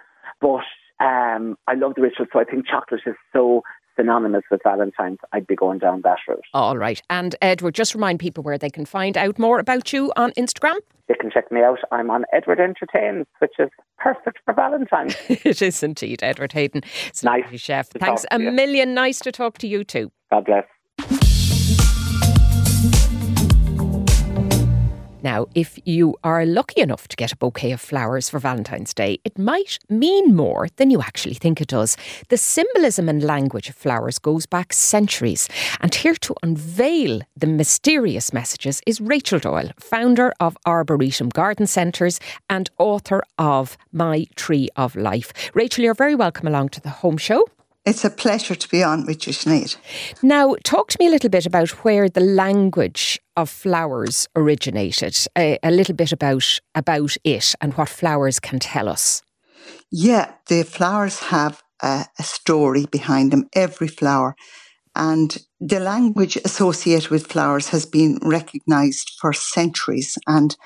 But 0.41 0.65
um, 1.05 1.57
I 1.69 1.75
love 1.75 1.95
the 1.95 2.03
rituals, 2.03 2.29
so 2.33 2.41
I 2.41 2.45
think 2.45 2.67
chocolate 2.67 3.03
is 3.07 3.15
so 3.33 3.63
synonymous 3.97 4.43
with 4.51 4.61
Valentine's. 4.63 5.19
I'd 5.33 5.47
be 5.47 5.57
going 5.57 5.79
down 5.79 6.03
that 6.03 6.19
route. 6.29 6.45
All 6.53 6.77
right. 6.77 7.01
And 7.11 7.37
Edward, 7.41 7.75
just 7.75 7.95
remind 7.95 8.21
people 8.21 8.43
where 8.43 8.59
they 8.59 8.71
can 8.71 8.85
find 8.85 9.17
out 9.17 9.39
more 9.39 9.59
about 9.59 9.93
you 9.93 10.13
on 10.17 10.33
Instagram. 10.33 10.79
They 11.09 11.15
can 11.15 11.31
check 11.31 11.51
me 11.53 11.61
out. 11.61 11.79
I'm 11.93 12.11
on 12.11 12.25
Edward 12.33 12.61
Entertains, 12.61 13.27
which 13.39 13.53
is 13.59 13.71
perfect 13.99 14.39
for 14.45 14.55
Valentine's. 14.55 15.17
it 15.29 15.61
is 15.61 15.83
indeed 15.83 16.23
Edward 16.23 16.53
Hayden, 16.53 16.83
It's 17.07 17.23
Nice 17.23 17.61
chef. 17.61 17.89
Thanks 17.89 18.25
a 18.31 18.39
million. 18.39 18.95
Nice 18.95 19.19
to 19.21 19.33
talk 19.33 19.59
to 19.59 19.69
you 19.69 19.85
too. 19.85 20.11
God 20.31 20.47
bless. 20.47 20.65
Now, 25.25 25.47
if 25.55 25.79
you 25.87 26.17
are 26.23 26.45
lucky 26.45 26.83
enough 26.83 27.09
to 27.09 27.17
get 27.17 27.33
a 27.33 27.37
bouquet 27.37 27.73
of 27.73 27.81
flowers 27.81 28.29
for 28.29 28.39
Valentine's 28.39 28.93
Day, 28.93 29.21
it 29.25 29.39
might 29.39 29.79
mean 29.89 30.37
more 30.37 30.69
than 30.77 30.91
you 30.91 31.01
actually 31.01 31.33
think 31.33 31.63
it 31.63 31.69
does. 31.69 31.97
The 32.29 32.37
symbolism 32.37 33.09
and 33.09 33.25
language 33.25 33.71
of 33.71 33.75
flowers 33.75 34.19
goes 34.19 34.45
back 34.45 34.75
centuries. 34.75 35.49
And 35.81 35.95
here 35.95 36.15
to 36.17 36.35
unveil 36.43 37.23
the 37.35 37.47
mysterious 37.47 38.35
messages 38.35 38.83
is 38.87 39.01
Rachel 39.01 39.39
Doyle, 39.39 39.71
founder 39.81 40.35
of 40.41 40.59
Arboretum 40.67 41.31
Garden 41.31 41.67
Centres 41.67 42.21
and 42.51 42.71
author 42.77 43.23
of 43.39 43.79
My 43.93 44.27
Tree 44.37 44.69
of 44.77 44.95
Life. 44.95 45.33
Rachel, 45.55 45.85
you're 45.85 45.95
very 45.95 46.15
welcome 46.15 46.47
along 46.47 46.69
to 46.71 46.83
the 46.83 46.91
home 46.91 47.17
show. 47.17 47.47
It's 47.87 48.05
a 48.05 48.11
pleasure 48.11 48.55
to 48.55 48.69
be 48.69 48.83
on 48.83 49.05
with 49.05 49.27
you, 49.27 49.33
Sinead. 49.35 49.77
Now, 50.23 50.57
talk 50.65 50.89
to 50.91 50.97
me 50.99 51.07
a 51.07 51.11
little 51.11 51.29
bit 51.29 51.45
about 51.45 51.85
where 51.85 52.09
the 52.09 52.21
language 52.21 53.21
of 53.37 53.51
flowers 53.51 54.27
originated. 54.35 55.15
A, 55.37 55.59
a 55.63 55.71
little 55.71 55.95
bit 55.95 56.11
about 56.11 56.61
about 56.75 57.17
it 57.25 57.55
and 57.61 57.75
what 57.75 57.91
flowers 57.91 58.41
can 58.41 58.59
tell 58.59 58.89
us. 58.89 59.23
Yeah, 59.91 60.33
the 60.49 60.63
flowers 60.63 61.19
have 61.25 61.63
a, 61.83 62.07
a 62.19 62.23
story 62.23 62.87
behind 62.91 63.33
them, 63.33 63.49
every 63.55 63.89
flower. 63.89 64.35
And 64.97 65.37
the 65.61 65.81
language 65.81 66.37
associated 66.37 67.11
with 67.11 67.27
flowers 67.27 67.69
has 67.69 67.85
been 67.85 68.19
recognized 68.23 69.13
for 69.21 69.35
centuries. 69.35 70.17
And 70.27 70.57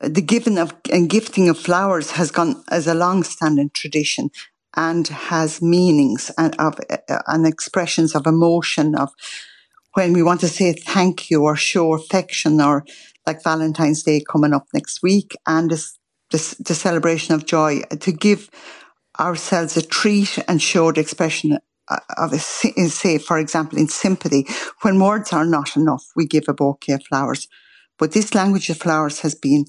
the 0.00 0.22
giving 0.22 0.58
of 0.58 0.74
and 0.92 1.08
gifting 1.08 1.48
of 1.48 1.58
flowers 1.58 2.12
has 2.12 2.32
gone 2.32 2.64
as 2.68 2.88
a 2.88 2.94
long 2.94 3.22
standing 3.22 3.70
tradition 3.72 4.30
and 4.78 5.08
has 5.08 5.60
meanings 5.60 6.30
and 6.38 6.54
of 6.60 6.78
uh, 6.88 7.18
and 7.26 7.46
expressions 7.46 8.14
of 8.14 8.26
emotion 8.26 8.94
of 8.94 9.10
when 9.94 10.12
we 10.12 10.22
want 10.22 10.40
to 10.40 10.48
say 10.48 10.72
thank 10.72 11.30
you 11.30 11.42
or 11.42 11.56
show 11.56 11.94
affection 11.94 12.60
or 12.60 12.84
like 13.26 13.42
Valentine's 13.42 14.04
Day 14.04 14.22
coming 14.30 14.54
up 14.54 14.66
next 14.72 15.02
week 15.02 15.36
and 15.46 15.68
this, 15.68 15.98
this 16.30 16.54
the 16.54 16.76
celebration 16.76 17.34
of 17.34 17.44
joy 17.44 17.80
to 18.00 18.12
give 18.12 18.48
ourselves 19.18 19.76
a 19.76 19.82
treat 19.82 20.38
and 20.46 20.62
show 20.62 20.92
the 20.92 21.00
expression 21.00 21.58
uh, 21.88 21.98
of 22.16 22.32
a, 22.32 22.38
say 22.38 23.18
for 23.18 23.36
example 23.36 23.78
in 23.78 23.88
sympathy. 23.88 24.46
When 24.82 25.00
words 25.00 25.32
are 25.32 25.44
not 25.44 25.76
enough 25.76 26.04
we 26.14 26.24
give 26.24 26.44
a 26.46 26.54
bouquet 26.54 26.94
of 26.94 27.02
flowers. 27.04 27.48
But 27.98 28.12
this 28.12 28.32
language 28.32 28.70
of 28.70 28.76
flowers 28.76 29.20
has 29.20 29.34
been 29.34 29.64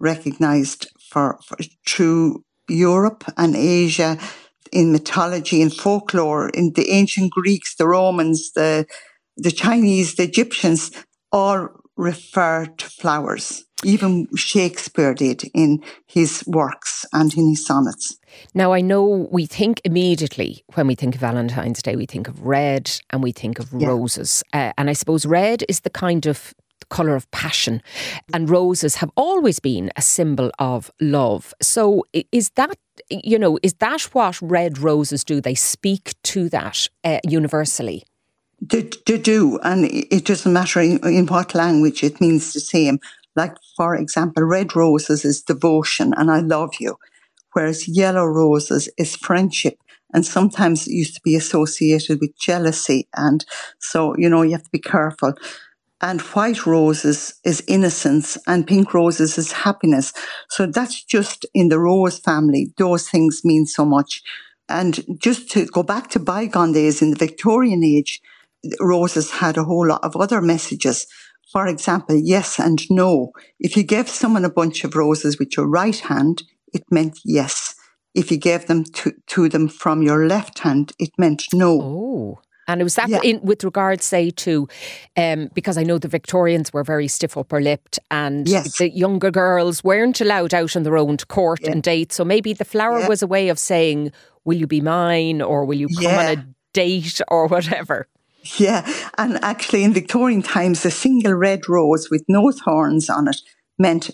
recognized 0.00 0.88
for, 1.10 1.38
for 1.46 1.58
Europe 2.68 3.24
and 3.36 3.54
Asia 3.56 4.18
in 4.72 4.92
mythology 4.92 5.62
and 5.62 5.72
folklore, 5.72 6.48
in 6.48 6.72
the 6.74 6.90
ancient 6.90 7.30
Greeks, 7.30 7.76
the 7.76 7.86
Romans, 7.86 8.52
the 8.52 8.86
the 9.36 9.50
Chinese, 9.50 10.14
the 10.14 10.22
Egyptians, 10.24 10.90
all 11.32 11.68
refer 11.96 12.66
to 12.66 12.86
flowers. 12.86 13.64
Even 13.84 14.26
Shakespeare 14.36 15.12
did 15.14 15.42
in 15.52 15.82
his 16.06 16.42
works 16.46 17.04
and 17.12 17.34
in 17.36 17.48
his 17.50 17.66
sonnets. 17.66 18.16
Now, 18.54 18.72
I 18.72 18.80
know 18.80 19.28
we 19.30 19.46
think 19.46 19.80
immediately 19.84 20.64
when 20.74 20.86
we 20.86 20.94
think 20.94 21.14
of 21.16 21.20
Valentine's 21.20 21.82
Day, 21.82 21.96
we 21.96 22.06
think 22.06 22.28
of 22.28 22.46
red 22.46 22.90
and 23.10 23.22
we 23.22 23.32
think 23.32 23.58
of 23.58 23.68
Yeah. 23.76 23.88
roses. 23.88 24.42
Uh, 24.52 24.72
and 24.78 24.88
I 24.88 24.94
suppose 24.94 25.26
red 25.26 25.64
is 25.68 25.80
the 25.80 25.90
kind 25.90 26.26
of 26.26 26.54
colour 26.88 27.14
of 27.14 27.30
passion, 27.30 27.82
and 28.32 28.50
roses 28.50 28.96
have 28.96 29.10
always 29.16 29.60
been 29.60 29.90
a 29.96 30.02
symbol 30.02 30.50
of 30.58 30.90
love. 31.00 31.54
So, 31.60 32.04
is 32.32 32.50
that, 32.56 32.76
you 33.10 33.38
know, 33.38 33.58
is 33.62 33.74
that 33.74 34.02
what 34.14 34.40
red 34.40 34.78
roses 34.78 35.24
do? 35.24 35.40
They 35.40 35.54
speak 35.54 36.14
to 36.24 36.48
that 36.50 36.88
uh, 37.02 37.20
universally. 37.28 38.04
They, 38.60 38.90
they 39.06 39.18
do, 39.18 39.58
and 39.62 39.84
it 39.84 40.24
doesn't 40.24 40.52
matter 40.52 40.80
in, 40.80 40.98
in 41.06 41.26
what 41.26 41.54
language, 41.54 42.02
it 42.02 42.20
means 42.20 42.52
the 42.52 42.60
same. 42.60 42.98
Like, 43.36 43.56
for 43.76 43.96
example, 43.96 44.44
red 44.44 44.76
roses 44.76 45.24
is 45.24 45.42
devotion 45.42 46.14
and 46.16 46.30
I 46.30 46.40
love 46.40 46.74
you, 46.78 46.96
whereas 47.52 47.88
yellow 47.88 48.24
roses 48.24 48.88
is 48.96 49.16
friendship 49.16 49.74
and 50.14 50.24
sometimes 50.24 50.86
it 50.86 50.92
used 50.92 51.16
to 51.16 51.20
be 51.24 51.34
associated 51.34 52.20
with 52.20 52.38
jealousy. 52.38 53.08
And 53.16 53.44
so, 53.80 54.14
you 54.16 54.30
know, 54.30 54.42
you 54.42 54.52
have 54.52 54.62
to 54.62 54.70
be 54.70 54.78
careful. 54.78 55.34
And 56.04 56.20
white 56.20 56.66
roses 56.66 57.32
is 57.44 57.64
innocence 57.66 58.36
and 58.46 58.66
pink 58.66 58.92
roses 58.92 59.38
is 59.38 59.52
happiness. 59.52 60.12
So 60.50 60.66
that's 60.66 61.02
just 61.02 61.46
in 61.54 61.70
the 61.70 61.78
rose 61.78 62.18
family. 62.18 62.74
Those 62.76 63.08
things 63.08 63.40
mean 63.42 63.64
so 63.64 63.86
much. 63.86 64.22
And 64.68 65.02
just 65.18 65.50
to 65.52 65.64
go 65.64 65.82
back 65.82 66.10
to 66.10 66.18
bygone 66.18 66.72
days 66.72 67.00
in 67.00 67.08
the 67.08 67.16
Victorian 67.16 67.82
age, 67.82 68.20
roses 68.80 69.30
had 69.30 69.56
a 69.56 69.64
whole 69.64 69.88
lot 69.88 70.04
of 70.04 70.14
other 70.14 70.42
messages. 70.42 71.06
For 71.50 71.66
example, 71.66 72.20
yes 72.22 72.60
and 72.60 72.82
no. 72.90 73.32
If 73.58 73.74
you 73.74 73.82
gave 73.82 74.10
someone 74.10 74.44
a 74.44 74.50
bunch 74.50 74.84
of 74.84 74.96
roses 74.96 75.38
with 75.38 75.56
your 75.56 75.66
right 75.66 75.98
hand, 75.98 76.42
it 76.74 76.82
meant 76.90 77.18
yes. 77.24 77.76
If 78.14 78.30
you 78.30 78.36
gave 78.36 78.66
them 78.66 78.84
to, 78.84 79.14
to 79.28 79.48
them 79.48 79.68
from 79.68 80.02
your 80.02 80.26
left 80.26 80.58
hand, 80.58 80.92
it 80.98 81.12
meant 81.16 81.44
no. 81.54 81.80
Oh. 81.80 82.43
And 82.66 82.80
it 82.80 82.84
was 82.84 82.94
that 82.96 83.08
Yeah. 83.08 83.20
in 83.22 83.40
with 83.42 83.64
regard, 83.64 84.02
say, 84.02 84.30
to 84.30 84.68
um, 85.16 85.50
because 85.54 85.76
I 85.78 85.82
know 85.82 85.98
the 85.98 86.08
Victorians 86.08 86.72
were 86.72 86.84
very 86.84 87.08
stiff 87.08 87.36
upper 87.36 87.60
lipped, 87.60 87.98
and 88.10 88.48
Yes. 88.48 88.78
the 88.78 88.90
younger 88.90 89.30
girls 89.30 89.84
weren't 89.84 90.20
allowed 90.20 90.54
out 90.54 90.76
on 90.76 90.82
their 90.82 90.96
own 90.96 91.16
to 91.18 91.26
court 91.26 91.60
Yeah. 91.62 91.72
and 91.72 91.82
date. 91.82 92.12
So 92.12 92.24
maybe 92.24 92.52
the 92.52 92.64
flower 92.64 93.00
Yeah. 93.00 93.08
was 93.08 93.22
a 93.22 93.26
way 93.26 93.48
of 93.48 93.58
saying, 93.58 94.12
"Will 94.44 94.56
you 94.56 94.66
be 94.66 94.80
mine?" 94.80 95.42
or 95.42 95.64
"Will 95.64 95.78
you 95.78 95.88
come 95.88 96.06
on 96.14 96.26
a 96.38 96.46
date?" 96.72 97.20
or 97.28 97.46
whatever. 97.46 98.08
Yeah, 98.58 98.86
and 99.16 99.42
actually 99.42 99.84
in 99.84 99.94
Victorian 99.94 100.42
times, 100.42 100.84
a 100.84 100.90
single 100.90 101.32
red 101.34 101.66
rose 101.68 102.10
with 102.10 102.24
no 102.28 102.50
thorns 102.52 103.08
on 103.08 103.26
it 103.28 103.36
meant 103.78 104.10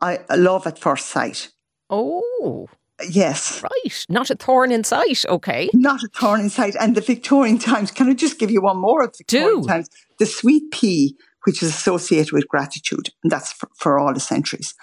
I 0.00 0.20
love 0.36 0.66
at 0.66 0.78
first 0.78 1.06
sight. 1.08 1.50
Oh, 1.90 2.68
Yes, 3.08 3.62
right, 3.62 4.06
not 4.08 4.30
a 4.30 4.36
thorn 4.36 4.70
in 4.70 4.84
sight. 4.84 5.24
Okay, 5.28 5.68
not 5.74 6.02
a 6.02 6.08
thorn 6.08 6.40
in 6.40 6.50
sight. 6.50 6.76
And 6.80 6.94
the 6.94 7.00
Victorian 7.00 7.58
times, 7.58 7.90
can 7.90 8.08
I 8.08 8.14
just 8.14 8.38
give 8.38 8.50
you 8.50 8.62
one 8.62 8.80
more 8.80 9.02
of 9.02 9.12
the 9.12 9.18
Victorian 9.18 9.62
Do. 9.62 9.68
times? 9.68 9.88
The 10.18 10.26
sweet 10.26 10.70
pea, 10.70 11.16
which 11.44 11.62
is 11.62 11.70
associated 11.70 12.32
with 12.32 12.48
gratitude, 12.48 13.10
and 13.22 13.32
that's 13.32 13.52
for, 13.52 13.68
for 13.76 13.98
all 13.98 14.14
the 14.14 14.20
centuries. 14.20 14.74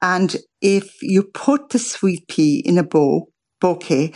And 0.00 0.36
if 0.60 1.00
you 1.00 1.22
put 1.22 1.68
the 1.68 1.78
sweet 1.78 2.26
pea 2.26 2.62
in 2.64 2.78
a 2.78 2.82
bow, 2.82 3.28
bouquet 3.60 4.12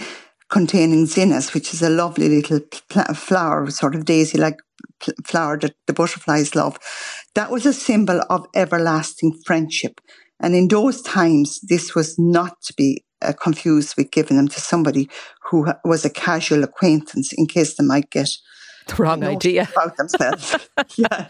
containing 0.51 1.07
zinnias, 1.07 1.55
which 1.55 1.73
is 1.73 1.83
a 1.83 1.91
lovely 1.91 2.29
little 2.29 2.61
pl- 2.89 3.15
flower, 3.15 3.71
sort 3.71 3.95
of 3.95 4.05
daisy 4.05 4.39
like 4.39 4.57
pl- 5.01 5.15
flower 5.25 5.59
that 5.59 5.75
the 5.87 5.93
butterflies 5.93 6.55
love, 6.55 6.79
that 7.35 7.51
was 7.51 7.65
a 7.65 7.73
symbol 7.73 8.21
of 8.29 8.47
everlasting 8.55 9.39
friendship. 9.45 10.01
And 10.41 10.55
in 10.55 10.69
those 10.69 11.01
times, 11.03 11.61
this 11.63 11.95
was 11.95 12.19
not 12.19 12.61
to 12.63 12.75
be 12.75 13.05
uh, 13.23 13.33
confused 13.33 13.97
with 13.97 14.11
giving 14.11 14.37
them 14.37 14.49
to 14.49 14.61
somebody 14.61 15.09
who 15.43 15.67
was 15.85 16.05
a 16.05 16.11
casual 16.11 16.65
acquaintance 16.65 17.33
in 17.33 17.47
case 17.47 17.75
they 17.75 17.85
might 17.85 18.11
get 18.11 18.29
the 18.87 19.03
wrong 19.03 19.25
idea 19.25 19.69
about 19.77 19.97
themselves. 19.97 20.57
yeah. 20.97 21.29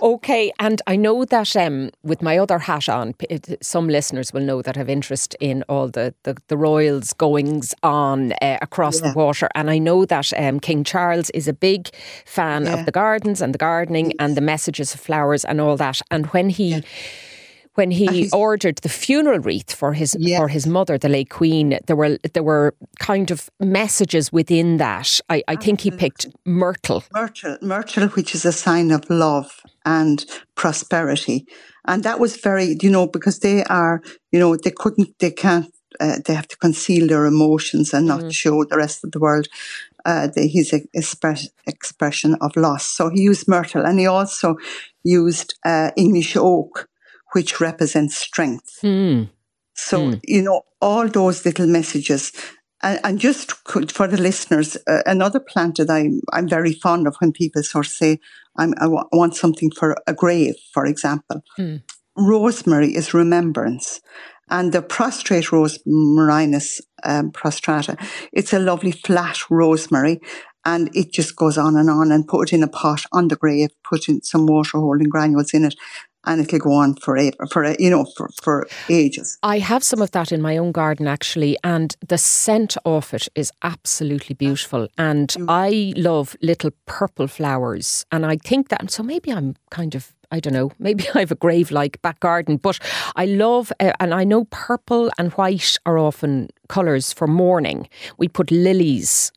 Okay, 0.00 0.52
and 0.58 0.80
I 0.86 0.96
know 0.96 1.24
that 1.24 1.56
um, 1.56 1.90
with 2.02 2.22
my 2.22 2.38
other 2.38 2.58
hat 2.58 2.88
on, 2.88 3.14
it, 3.28 3.58
some 3.62 3.88
listeners 3.88 4.32
will 4.32 4.42
know 4.42 4.62
that 4.62 4.76
I 4.76 4.80
have 4.80 4.88
interest 4.88 5.36
in 5.40 5.64
all 5.68 5.88
the 5.88 6.14
the, 6.22 6.36
the 6.48 6.56
royals 6.56 7.12
goings 7.12 7.74
on 7.82 8.32
uh, 8.34 8.58
across 8.62 9.00
yeah. 9.00 9.08
the 9.10 9.18
water, 9.18 9.48
and 9.54 9.70
I 9.70 9.78
know 9.78 10.04
that 10.04 10.32
um, 10.36 10.60
King 10.60 10.84
Charles 10.84 11.30
is 11.30 11.48
a 11.48 11.52
big 11.52 11.90
fan 12.24 12.64
yeah. 12.64 12.74
of 12.74 12.86
the 12.86 12.92
gardens 12.92 13.40
and 13.40 13.52
the 13.52 13.58
gardening 13.58 14.12
and 14.18 14.36
the 14.36 14.40
messages 14.40 14.94
of 14.94 15.00
flowers 15.00 15.44
and 15.44 15.60
all 15.60 15.76
that, 15.76 16.00
and 16.10 16.26
when 16.26 16.50
he. 16.50 16.76
Yeah 16.76 16.80
when 17.74 17.90
he 17.90 18.28
ordered 18.32 18.76
the 18.78 18.88
funeral 18.88 19.38
wreath 19.38 19.72
for 19.74 19.92
his 19.94 20.16
for 20.36 20.48
his 20.48 20.66
mother, 20.66 20.98
the 20.98 21.08
late 21.08 21.30
Queen, 21.30 21.78
there 21.86 21.96
were 21.96 22.18
there 22.34 22.42
were 22.42 22.74
kind 22.98 23.30
of 23.30 23.50
messages 23.60 24.32
within 24.32 24.76
that. 24.78 25.20
I, 25.28 25.42
I 25.48 25.56
think 25.56 25.80
he 25.80 25.90
picked 25.90 26.26
myrtle. 26.44 27.04
Myrtle, 27.12 27.58
myrtle, 27.62 28.08
which 28.08 28.34
is 28.34 28.44
a 28.44 28.52
sign 28.52 28.90
of 28.90 29.08
love 29.08 29.60
and 29.84 30.24
prosperity, 30.54 31.46
and 31.86 32.04
that 32.04 32.20
was 32.20 32.36
very, 32.36 32.76
you 32.80 32.90
know, 32.90 33.06
because 33.06 33.38
they 33.40 33.64
are, 33.64 34.02
you 34.30 34.38
know, 34.38 34.56
they 34.56 34.70
couldn't, 34.70 35.18
they 35.18 35.30
can't. 35.30 35.72
Uh, 36.00 36.16
they 36.24 36.32
have 36.32 36.48
to 36.48 36.56
conceal 36.56 37.06
their 37.06 37.26
emotions 37.26 37.92
and 37.92 38.06
not 38.06 38.22
mm. 38.22 38.32
show 38.32 38.64
the 38.64 38.78
rest 38.78 39.04
of 39.04 39.12
the 39.12 39.18
world 39.18 39.46
uh, 40.04 40.28
the, 40.34 40.46
his 40.46 40.72
express, 40.94 41.48
expression 41.66 42.34
of 42.40 42.56
loss. 42.56 42.86
So 42.86 43.10
he 43.10 43.20
used 43.20 43.46
myrtle 43.46 43.84
and 43.84 43.98
he 43.98 44.06
also 44.06 44.56
used 45.04 45.54
uh, 45.64 45.90
English 45.96 46.34
oak 46.36 46.88
which 47.32 47.60
represents 47.60 48.16
strength. 48.16 48.78
Mm. 48.82 49.30
So, 49.74 49.98
mm. 49.98 50.20
you 50.24 50.42
know, 50.42 50.62
all 50.80 51.08
those 51.08 51.44
little 51.44 51.66
messages. 51.66 52.32
And, 52.82 53.00
and 53.04 53.18
just 53.18 53.52
for 53.68 54.06
the 54.06 54.20
listeners, 54.20 54.76
uh, 54.86 55.02
another 55.06 55.40
plant 55.40 55.76
that 55.76 55.90
I'm, 55.90 56.20
I'm 56.32 56.48
very 56.48 56.72
fond 56.72 57.06
of 57.06 57.16
when 57.18 57.32
people 57.32 57.62
sort 57.62 57.86
of 57.86 57.92
say, 57.92 58.18
I'm, 58.56 58.74
I 58.78 58.84
w- 58.84 59.08
want 59.12 59.36
something 59.36 59.70
for 59.70 59.96
a 60.06 60.12
grave, 60.12 60.54
for 60.72 60.86
example. 60.86 61.42
Mm. 61.58 61.82
Rosemary 62.16 62.94
is 62.94 63.14
remembrance. 63.14 64.00
And 64.50 64.72
the 64.72 64.82
prostrate 64.82 65.46
rosmarinus 65.46 66.80
um, 67.04 67.30
prostrata, 67.32 67.96
it's 68.32 68.52
a 68.52 68.58
lovely 68.58 68.92
flat 68.92 69.38
rosemary 69.50 70.20
and 70.64 70.94
it 70.94 71.12
just 71.12 71.36
goes 71.36 71.56
on 71.58 71.76
and 71.76 71.88
on 71.88 72.12
and 72.12 72.28
put 72.28 72.52
it 72.52 72.56
in 72.56 72.62
a 72.62 72.68
pot 72.68 73.04
on 73.12 73.28
the 73.28 73.36
grave, 73.36 73.70
put 73.82 74.08
in 74.08 74.22
some 74.22 74.46
water 74.46 74.78
holding 74.78 75.08
granules 75.08 75.54
in 75.54 75.64
it 75.64 75.74
and 76.24 76.40
it'll 76.40 76.58
go 76.58 76.72
on 76.72 76.94
forever, 76.96 77.46
for 77.50 77.74
you 77.78 77.90
know, 77.90 78.06
for, 78.16 78.28
for 78.42 78.66
ages. 78.88 79.38
I 79.42 79.58
have 79.58 79.82
some 79.82 80.02
of 80.02 80.10
that 80.12 80.32
in 80.32 80.42
my 80.42 80.56
own 80.56 80.72
garden 80.72 81.06
actually, 81.06 81.56
and 81.64 81.96
the 82.06 82.18
scent 82.18 82.76
of 82.84 83.12
it 83.14 83.28
is 83.34 83.52
absolutely 83.62 84.34
beautiful. 84.34 84.88
And 84.98 85.34
I 85.48 85.92
love 85.96 86.36
little 86.42 86.70
purple 86.86 87.28
flowers, 87.28 88.06
and 88.12 88.24
I 88.26 88.36
think 88.36 88.68
that. 88.68 88.90
So 88.90 89.02
maybe 89.02 89.32
I'm 89.32 89.56
kind 89.70 89.94
of 89.94 90.12
I 90.32 90.40
don't 90.40 90.54
know, 90.54 90.72
maybe 90.78 91.04
I 91.14 91.20
have 91.20 91.30
a 91.30 91.36
grave 91.36 91.70
like 91.70 92.00
back 92.02 92.18
garden, 92.20 92.56
but 92.56 92.78
I 93.16 93.26
love, 93.26 93.70
uh, 93.78 93.92
and 94.00 94.14
I 94.14 94.24
know 94.24 94.46
purple 94.46 95.10
and 95.18 95.30
white 95.32 95.76
are 95.84 95.98
often 95.98 96.48
colours 96.68 97.12
for 97.12 97.26
mourning. 97.26 97.88
We 98.16 98.28
put 98.28 98.50
lilies 98.50 99.30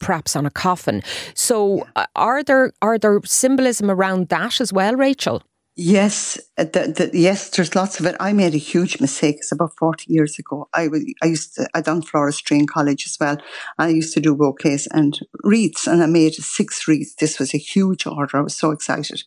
perhaps 0.00 0.36
on 0.36 0.44
a 0.44 0.50
coffin. 0.50 1.02
So 1.34 1.86
uh, 1.96 2.06
are 2.14 2.42
there 2.42 2.72
are 2.82 2.98
there 2.98 3.20
symbolism 3.24 3.90
around 3.90 4.28
that 4.28 4.60
as 4.60 4.72
well, 4.72 4.94
Rachel? 4.96 5.42
Yes, 5.76 6.38
uh, 6.56 6.64
the, 6.64 7.10
the, 7.10 7.18
yes, 7.18 7.50
there's 7.50 7.74
lots 7.74 7.98
of 7.98 8.06
it. 8.06 8.14
I 8.20 8.32
made 8.32 8.54
a 8.54 8.58
huge 8.58 9.00
mistake. 9.00 9.36
It's 9.38 9.50
about 9.50 9.76
40 9.76 10.04
years 10.12 10.38
ago. 10.38 10.68
I, 10.72 10.88
I 11.20 11.26
used 11.26 11.56
to, 11.56 11.68
I 11.74 11.80
done 11.80 12.00
floristry 12.00 12.56
in 12.56 12.68
college 12.68 13.06
as 13.06 13.16
well. 13.20 13.38
I 13.76 13.88
used 13.88 14.14
to 14.14 14.20
do 14.20 14.36
bouquets 14.36 14.86
and 14.92 15.18
wreaths 15.42 15.88
and 15.88 16.00
I 16.00 16.06
made 16.06 16.34
six 16.34 16.86
wreaths. 16.86 17.16
This 17.16 17.40
was 17.40 17.54
a 17.54 17.58
huge 17.58 18.06
order. 18.06 18.38
I 18.38 18.42
was 18.42 18.56
so 18.56 18.70
excited 18.70 19.24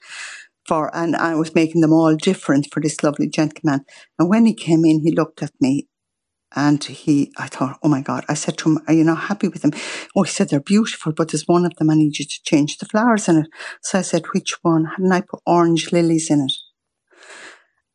for, 0.65 0.95
and 0.95 1.17
I 1.17 1.35
was 1.35 1.53
making 1.53 1.81
them 1.81 1.91
all 1.91 2.15
different 2.15 2.71
for 2.71 2.79
this 2.79 3.03
lovely 3.03 3.27
gentleman. 3.27 3.85
And 4.17 4.29
when 4.29 4.45
he 4.45 4.53
came 4.53 4.85
in, 4.85 5.01
he 5.01 5.11
looked 5.11 5.43
at 5.43 5.51
me 5.59 5.87
and 6.55 6.83
he, 6.83 7.31
I 7.37 7.47
thought, 7.47 7.77
oh 7.83 7.89
my 7.89 8.01
God. 8.01 8.25
I 8.29 8.33
said 8.33 8.57
to 8.59 8.69
him, 8.69 8.79
are 8.87 8.93
you 8.93 9.03
not 9.03 9.23
happy 9.23 9.47
with 9.47 9.61
them? 9.61 9.73
Oh, 10.15 10.23
he 10.23 10.31
said, 10.31 10.49
they're 10.49 10.59
beautiful, 10.59 11.11
but 11.11 11.29
there's 11.29 11.47
one 11.47 11.65
of 11.65 11.75
them 11.75 11.89
I 11.89 11.95
need 11.95 12.17
you 12.17 12.25
to 12.25 12.43
change 12.43 12.77
the 12.77 12.85
flowers 12.85 13.27
in 13.27 13.37
it. 13.37 13.47
So 13.81 13.99
I 13.99 14.01
said, 14.01 14.25
which 14.33 14.55
one? 14.61 14.85
Hadn't 14.85 15.11
I 15.11 15.21
put 15.21 15.41
orange 15.45 15.91
lilies 15.91 16.29
in 16.29 16.41
it? 16.41 16.53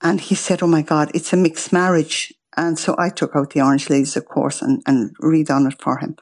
And 0.02 0.20
he 0.20 0.34
said, 0.34 0.62
oh 0.62 0.66
my 0.66 0.82
God, 0.82 1.10
it's 1.14 1.32
a 1.32 1.36
mixed 1.36 1.72
marriage. 1.72 2.32
And 2.56 2.78
so 2.78 2.94
I 2.98 3.08
took 3.08 3.34
out 3.34 3.50
the 3.50 3.62
orange 3.62 3.88
lilies, 3.88 4.16
of 4.16 4.26
course, 4.26 4.60
and, 4.60 4.82
and 4.86 5.16
redone 5.18 5.70
it 5.70 5.80
for 5.80 5.98
him. 5.98 6.16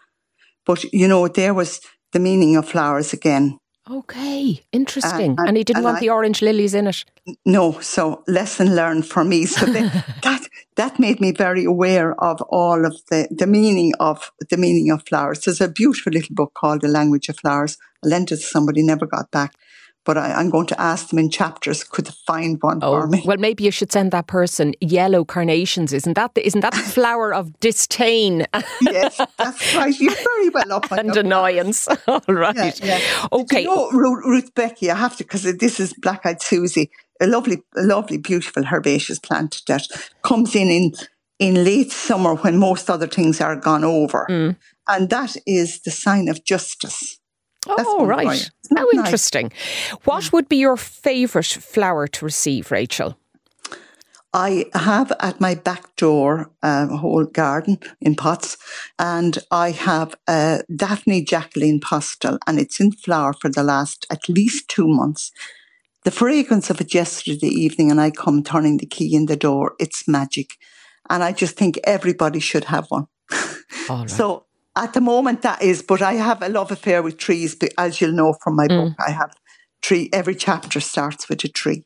But, 0.64 0.85
you 0.93 1.09
know, 1.09 1.27
there 1.27 1.55
was 1.55 1.81
the 2.12 2.21
meaning 2.21 2.57
of 2.57 2.69
flowers 2.69 3.12
again. 3.12 3.59
Okay, 3.90 4.62
interesting. 4.70 5.37
and, 5.37 5.48
and, 5.48 5.57
he 5.57 5.64
didn't 5.64 5.79
and 5.79 5.85
want 5.85 5.96
I, 5.96 6.00
the 6.00 6.11
orange 6.11 6.42
lilies 6.42 6.74
in 6.74 6.87
it. 6.87 7.05
No, 7.44 7.81
so 7.81 8.22
lesson 8.29 8.76
learned 8.76 9.07
for 9.07 9.24
me. 9.24 9.46
So 9.46 9.66
that 9.66 10.46
that 10.76 11.00
made 11.00 11.20
me 11.20 11.33
very 11.33 11.64
aware 11.64 12.14
of 12.22 12.40
all 12.42 12.87
of 12.87 12.94
the 13.11 13.26
the 13.31 13.48
meaning 13.48 13.92
of 13.98 14.31
the 14.48 14.57
meaning 14.57 14.92
of 14.92 15.07
flowers. 15.09 15.40
There's 15.40 15.61
a 15.61 15.68
beautiful 15.68 16.12
little 16.12 16.35
book 16.37 16.55
called 16.55 16.83
The 16.83 16.88
Language 16.88 17.29
of 17.29 17.38
Flowers. 17.38 17.79
I 18.05 18.09
lent 18.09 18.31
it 18.31 18.37
to 18.37 18.42
somebody, 18.42 18.83
never 18.83 19.07
got 19.07 19.31
back 19.33 19.55
but 20.05 20.17
I, 20.17 20.41
am 20.41 20.51
going 20.51 20.67
to 20.67 20.81
ask 20.81 21.09
them 21.09 21.19
in 21.19 21.31
chapters 21.31 21.85
could 21.85 22.07
they 22.07 22.13
find 22.27 22.61
one 22.63 22.81
oh, 22.83 23.01
for 23.01 23.07
me. 23.07 23.23
Well, 23.25 23.37
maybe 23.37 23.65
you 23.65 23.71
should 23.71 23.93
send 23.93 24.13
that 24.13 24.27
person 24.27 24.75
yellow 24.81 25.25
carnations. 25.25 25.93
Isn't 25.93 26.15
that 26.15 26.35
the, 26.35 26.47
isn't 26.47 26.61
that 26.61 26.73
the 26.73 26.79
flower 26.97 27.35
of 27.35 27.59
disdain? 27.61 28.47
yes, 28.81 29.21
that's 29.37 29.75
right. 29.75 29.99
You're 29.99 30.15
very 30.15 30.49
well 30.51 30.73
up. 30.73 30.91
and 30.91 31.17
annoyance. 31.17 31.87
All 32.09 32.23
right. 32.29 32.81
Yeah, 32.81 32.99
yeah. 32.99 33.27
Okay. 33.33 33.63
You 33.63 33.69
know, 33.69 33.91
Rudbeckia, 33.91 34.93
I 34.93 34.97
have 34.97 35.17
to 35.19 35.25
because 35.25 35.43
this 35.43 35.79
is 35.79 35.93
black 35.93 36.25
eyed 36.25 36.43
Susie, 36.43 36.91
a 37.21 37.27
lovely, 37.27 37.63
a 37.77 37.83
lovely, 37.83 38.17
beautiful 38.17 38.65
herbaceous 38.65 39.19
plant 39.19 39.63
that 39.69 39.87
comes 40.23 40.55
in 40.55 40.69
in 40.71 40.93
in 41.39 41.65
late 41.65 41.91
summer 41.91 42.35
when 42.35 42.59
most 42.59 42.91
other 42.91 43.07
things 43.07 43.41
are 43.41 43.57
gone 43.57 43.85
over, 43.85 44.27
mm. 44.29 44.57
and 44.89 45.09
that 45.09 45.37
is 45.47 45.81
the 45.81 45.91
sign 45.91 46.29
of 46.29 46.45
justice. 46.45 47.19
Oh, 47.68 48.07
right. 48.07 48.51
How 48.75 48.85
nice? 48.85 48.94
interesting. 48.94 49.53
What 50.05 50.33
would 50.33 50.49
be 50.49 50.57
your 50.57 50.77
favourite 50.77 51.46
flower 51.46 52.07
to 52.09 52.25
receive, 52.25 52.70
Rachel? 52.70 53.18
I 54.33 54.66
have 54.75 55.12
at 55.18 55.40
my 55.40 55.57
back 55.57 55.96
door 55.96 56.53
um, 56.62 56.92
a 56.92 56.96
whole 56.96 57.25
garden 57.25 57.79
in 58.01 58.14
pots, 58.14 58.57
and 58.99 59.38
I 59.51 59.73
have 59.73 60.14
a 60.29 60.62
Daphne 60.75 61.25
Jacqueline 61.25 61.81
Postill, 61.81 62.38
and 62.46 62.61
it's 62.61 62.79
in 62.79 62.92
flower 62.92 63.33
for 63.33 63.51
the 63.51 63.64
last 63.64 64.07
at 64.09 64.29
least 64.29 64.68
two 64.68 64.87
months. 64.87 65.33
The 66.05 66.12
fragrance 66.12 66.70
of 66.70 66.81
it 66.81 66.94
yesterday 66.94 67.49
evening, 67.49 67.90
and 67.90 68.01
I 68.01 68.11
come 68.12 68.44
turning 68.44 68.77
the 68.77 68.87
key 68.87 69.14
in 69.16 69.27
the 69.27 69.37
door, 69.37 69.75
it's 69.81 70.07
magic. 70.07 70.53
And 71.11 71.25
I 71.25 71.33
just 71.33 71.57
think 71.57 71.81
everybody 71.83 72.40
should 72.40 72.64
have 72.64 72.87
one. 72.88 73.07
Right. 73.88 74.09
so 74.09 74.46
at 74.81 74.95
the 74.95 75.01
moment, 75.01 75.43
that 75.43 75.62
is, 75.62 75.83
but 75.83 76.03
I 76.03 76.14
have 76.14 76.43
a 76.43 76.49
love 76.49 76.71
affair 76.73 77.03
with 77.03 77.19
trees. 77.19 77.57
As 77.77 78.01
you'll 78.01 78.12
know 78.12 78.35
from 78.43 78.57
my 78.57 78.66
mm. 78.66 78.88
book, 78.88 78.97
I 79.07 79.11
have 79.11 79.35
tree. 79.83 80.09
Every 80.12 80.35
chapter 80.35 80.81
starts 80.81 81.29
with 81.29 81.45
a 81.45 81.49
tree. 81.49 81.85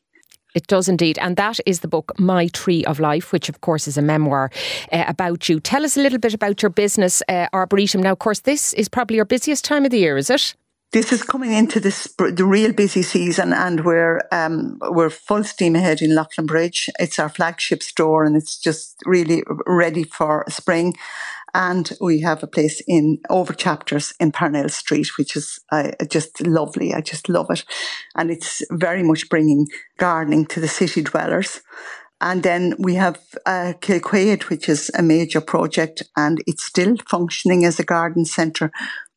It 0.55 0.67
does 0.67 0.87
indeed. 0.87 1.19
And 1.19 1.35
that 1.35 1.59
is 1.65 1.81
the 1.81 1.89
book, 1.89 2.17
My 2.17 2.47
Tree 2.47 2.85
of 2.85 2.99
Life, 2.99 3.33
which, 3.33 3.49
of 3.49 3.59
course, 3.59 3.89
is 3.89 3.97
a 3.97 4.01
memoir 4.01 4.49
uh, 4.91 5.03
about 5.07 5.49
you. 5.49 5.59
Tell 5.59 5.83
us 5.83 5.97
a 5.97 6.01
little 6.01 6.17
bit 6.17 6.33
about 6.33 6.61
your 6.61 6.69
business, 6.69 7.21
uh, 7.27 7.47
Arboretum. 7.51 8.01
Now, 8.01 8.13
of 8.13 8.19
course, 8.19 8.39
this 8.39 8.73
is 8.73 8.87
probably 8.87 9.17
your 9.17 9.25
busiest 9.25 9.65
time 9.65 9.83
of 9.83 9.91
the 9.91 9.99
year, 9.99 10.15
is 10.15 10.29
it? 10.29 10.55
This 10.93 11.11
is 11.11 11.23
coming 11.23 11.51
into 11.51 11.81
this, 11.81 12.07
the 12.17 12.45
real 12.45 12.71
busy 12.71 13.01
season, 13.01 13.51
and 13.51 13.83
we're 13.83 14.21
um, 14.31 14.77
we're 14.81 15.09
full 15.09 15.43
steam 15.43 15.75
ahead 15.75 16.01
in 16.01 16.11
Leighlinbridge. 16.11 16.87
It's 16.99 17.19
our 17.19 17.27
flagship 17.27 17.83
store, 17.83 18.23
and 18.23 18.37
it's 18.37 18.57
just 18.57 18.95
really 19.05 19.43
ready 19.67 20.03
for 20.03 20.45
spring. 20.47 20.95
And 21.55 21.89
we 22.01 22.19
have 22.19 22.43
a 22.43 22.47
place 22.47 22.81
in 22.85 23.19
over 23.29 23.53
chapters 23.53 24.13
in 24.19 24.33
Parnell 24.33 24.67
Street, 24.67 25.07
which 25.17 25.37
is 25.37 25.57
uh, 25.71 25.91
just 26.09 26.45
lovely. 26.45 26.93
I 26.93 26.99
just 26.99 27.29
love 27.29 27.49
it. 27.49 27.63
And 28.13 28.29
it's 28.29 28.61
very 28.71 29.03
much 29.03 29.29
bringing 29.29 29.65
gardening 29.97 30.47
to 30.47 30.59
the 30.59 30.67
city 30.67 31.01
dwellers. 31.01 31.61
And 32.19 32.43
then 32.43 32.75
we 32.77 32.95
have 32.95 33.19
uh, 33.45 33.71
Kilquade, 33.79 34.49
which 34.49 34.67
is 34.67 34.91
a 34.97 35.01
major 35.01 35.39
project 35.39 36.03
and 36.17 36.43
it's 36.45 36.65
still 36.65 36.97
functioning 37.09 37.63
as 37.63 37.79
a 37.79 37.85
garden 37.85 38.25
centre, 38.25 38.69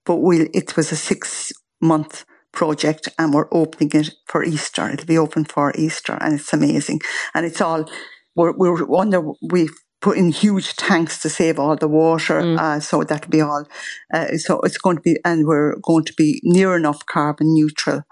but 0.06 0.16
we 0.16 0.42
it 0.54 0.76
was 0.76 0.92
a 0.92 0.96
six 0.96 1.52
month 1.80 2.24
project 2.52 3.08
and 3.18 3.34
we're 3.34 3.48
opening 3.50 3.90
it 3.94 4.10
for 4.26 4.44
Easter. 4.44 4.88
It'll 4.88 5.06
be 5.06 5.18
open 5.18 5.44
for 5.44 5.72
Easter 5.74 6.16
and 6.20 6.34
it's 6.34 6.52
amazing. 6.52 7.00
And 7.34 7.44
it's 7.44 7.60
all, 7.60 7.90
we're, 8.36 8.56
we're 8.56 8.96
under, 8.96 9.22
we've 9.42 9.74
put 10.00 10.16
in 10.16 10.30
huge 10.30 10.76
tanks 10.76 11.20
to 11.20 11.28
save 11.28 11.58
all 11.58 11.76
the 11.76 11.88
water. 11.88 12.40
Mm. 12.40 12.58
Uh, 12.58 12.80
so 12.80 13.02
that'll 13.02 13.30
be 13.30 13.40
all. 13.40 13.64
Uh, 14.12 14.36
so 14.36 14.60
it's 14.60 14.78
going 14.78 14.96
to 14.96 15.02
be, 15.02 15.16
and 15.24 15.46
we're 15.46 15.76
going 15.82 16.04
to 16.04 16.14
be 16.14 16.40
near 16.44 16.76
enough 16.76 17.04
carbon 17.06 17.54
neutral 17.54 18.02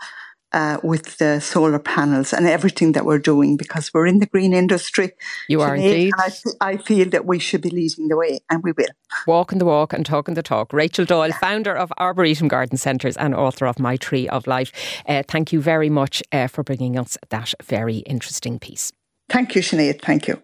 uh, 0.52 0.78
with 0.82 1.18
the 1.18 1.40
solar 1.40 1.78
panels 1.78 2.32
and 2.32 2.46
everything 2.46 2.92
that 2.92 3.04
we're 3.04 3.18
doing 3.18 3.56
because 3.56 3.92
we're 3.92 4.06
in 4.06 4.20
the 4.20 4.26
green 4.26 4.54
industry. 4.54 5.12
You 5.48 5.60
are 5.60 5.76
indeed. 5.76 6.12
I, 6.16 6.32
I, 6.60 6.76
feel 6.78 7.10
that 7.10 7.26
we 7.26 7.38
should 7.38 7.60
be 7.60 7.70
leading 7.70 8.08
the 8.08 8.16
way, 8.16 8.40
and 8.48 8.62
we 8.62 8.72
will. 8.72 8.86
Walking 9.26 9.58
the 9.58 9.64
walk 9.64 9.92
and 9.92 10.06
talking 10.06 10.34
the 10.34 10.42
talk. 10.42 10.72
Rachel 10.72 11.04
Doyle, 11.04 11.28
yeah. 11.28 11.38
founder 11.38 11.76
of 11.76 11.92
Arboretum 11.98 12.48
Garden 12.48 12.78
Centres 12.78 13.16
and 13.16 13.34
author 13.34 13.66
of 13.66 13.78
My 13.78 13.96
Tree 13.96 14.28
of 14.28 14.46
Life. 14.46 14.72
Uh, 15.06 15.22
thank 15.28 15.52
you 15.52 15.60
very 15.60 15.90
much 15.90 16.22
uh, 16.32 16.46
for 16.46 16.62
bringing 16.62 16.98
us 16.98 17.18
that 17.28 17.52
very 17.62 17.98
interesting 17.98 18.58
piece. 18.58 18.92
Thank 19.28 19.54
you, 19.56 19.60
Sinead. 19.60 20.00
Thank 20.00 20.28
you. 20.28 20.42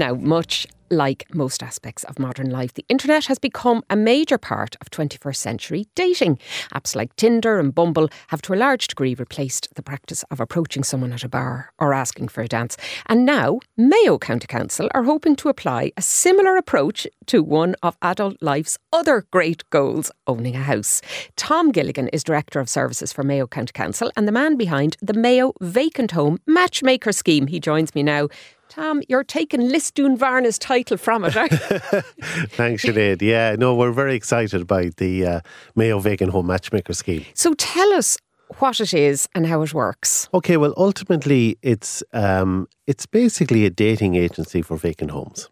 Now, 0.00 0.14
much 0.14 0.66
like 0.90 1.26
most 1.34 1.62
aspects 1.62 2.04
of 2.04 2.18
modern 2.18 2.48
life, 2.48 2.72
the 2.72 2.86
internet 2.88 3.26
has 3.26 3.38
become 3.38 3.82
a 3.90 3.96
major 3.96 4.38
part 4.38 4.74
of 4.80 4.88
21st 4.90 5.36
century 5.36 5.88
dating. 5.94 6.38
Apps 6.74 6.96
like 6.96 7.14
Tinder 7.16 7.58
and 7.58 7.74
Bumble 7.74 8.08
have 8.28 8.40
to 8.42 8.54
a 8.54 8.56
large 8.56 8.86
degree 8.86 9.14
replaced 9.14 9.68
the 9.74 9.82
practice 9.82 10.22
of 10.30 10.40
approaching 10.40 10.82
someone 10.82 11.12
at 11.12 11.22
a 11.22 11.28
bar 11.28 11.74
or 11.78 11.92
asking 11.92 12.28
for 12.28 12.40
a 12.40 12.48
dance. 12.48 12.78
And 13.08 13.26
now, 13.26 13.60
Mayo 13.76 14.16
County 14.16 14.46
Council 14.46 14.88
are 14.94 15.02
hoping 15.02 15.36
to 15.36 15.50
apply 15.50 15.92
a 15.98 16.02
similar 16.02 16.56
approach 16.56 17.06
to 17.26 17.42
one 17.42 17.76
of 17.82 17.98
adult 18.00 18.38
life's 18.40 18.78
other 18.90 19.26
great 19.30 19.68
goals, 19.68 20.10
owning 20.26 20.56
a 20.56 20.62
house. 20.62 21.02
Tom 21.36 21.72
Gilligan 21.72 22.08
is 22.08 22.24
Director 22.24 22.58
of 22.58 22.70
Services 22.70 23.12
for 23.12 23.22
Mayo 23.22 23.46
County 23.46 23.72
Council 23.74 24.10
and 24.16 24.26
the 24.26 24.32
man 24.32 24.56
behind 24.56 24.96
the 25.02 25.12
Mayo 25.12 25.52
Vacant 25.60 26.12
Home 26.12 26.38
Matchmaker 26.46 27.12
Scheme. 27.12 27.48
He 27.48 27.60
joins 27.60 27.94
me 27.94 28.02
now. 28.02 28.30
Tom, 28.70 29.02
you're 29.08 29.24
taking 29.24 29.62
Lisdoonvarna's 29.62 30.56
title 30.56 30.96
from 30.96 31.24
it, 31.24 31.36
aren't 31.36 31.50
you? 31.50 31.58
Thanks, 32.50 32.84
Sinead. 32.84 33.20
Yeah, 33.20 33.56
no, 33.58 33.74
we're 33.74 33.90
very 33.90 34.14
excited 34.14 34.68
by 34.68 34.90
the 34.96 35.26
uh, 35.26 35.40
Mayo 35.74 35.98
Vacant 35.98 36.30
Home 36.30 36.46
Matchmaker 36.46 36.92
Scheme. 36.92 37.24
So 37.34 37.54
tell 37.54 37.92
us 37.92 38.16
what 38.58 38.80
it 38.80 38.94
is 38.94 39.28
and 39.34 39.48
how 39.48 39.62
it 39.62 39.74
works. 39.74 40.28
Okay, 40.32 40.56
well, 40.56 40.72
ultimately, 40.76 41.58
it's 41.62 42.04
um, 42.12 42.68
it's 42.86 43.06
basically 43.06 43.66
a 43.66 43.70
dating 43.70 44.14
agency 44.14 44.62
for 44.62 44.76
vacant 44.76 45.10
homes. 45.10 45.48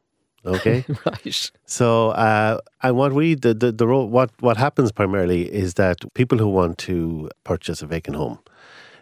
Okay, 0.46 0.84
right. 1.04 1.50
So, 1.66 2.10
uh, 2.10 2.58
and 2.84 2.96
what 2.96 3.14
we 3.14 3.34
the, 3.34 3.52
the 3.52 3.72
the 3.72 3.86
what 3.86 4.30
what 4.38 4.56
happens 4.56 4.92
primarily 4.92 5.52
is 5.52 5.74
that 5.74 5.96
people 6.14 6.38
who 6.38 6.48
want 6.48 6.78
to 6.78 7.30
purchase 7.42 7.82
a 7.82 7.86
vacant 7.86 8.14
home 8.14 8.38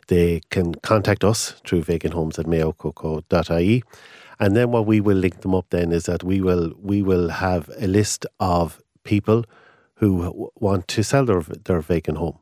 they 0.09 0.41
can 0.51 0.75
contact 0.77 1.25
us 1.25 1.55
through 1.67 1.83
vacanthomes 1.83 2.39
at 2.39 2.47
mayococo.ie. 2.47 3.83
And 4.39 4.55
then 4.57 4.71
what 4.71 4.87
we 4.87 5.01
will 5.01 5.17
link 5.17 5.41
them 5.41 5.55
up 5.55 5.67
then 5.71 5.93
is 5.93 6.05
that 6.05 6.23
we 6.23 6.41
will 6.41 6.75
we 6.81 7.03
will 7.03 7.31
have 7.31 7.71
a 7.79 7.87
list 7.87 8.27
of 8.39 8.83
people 9.05 9.45
who 9.95 10.51
want 10.57 10.89
to 10.89 11.03
sell 11.03 11.25
their, 11.25 11.41
their 11.41 11.81
vacant 11.81 12.19
home. 12.19 12.39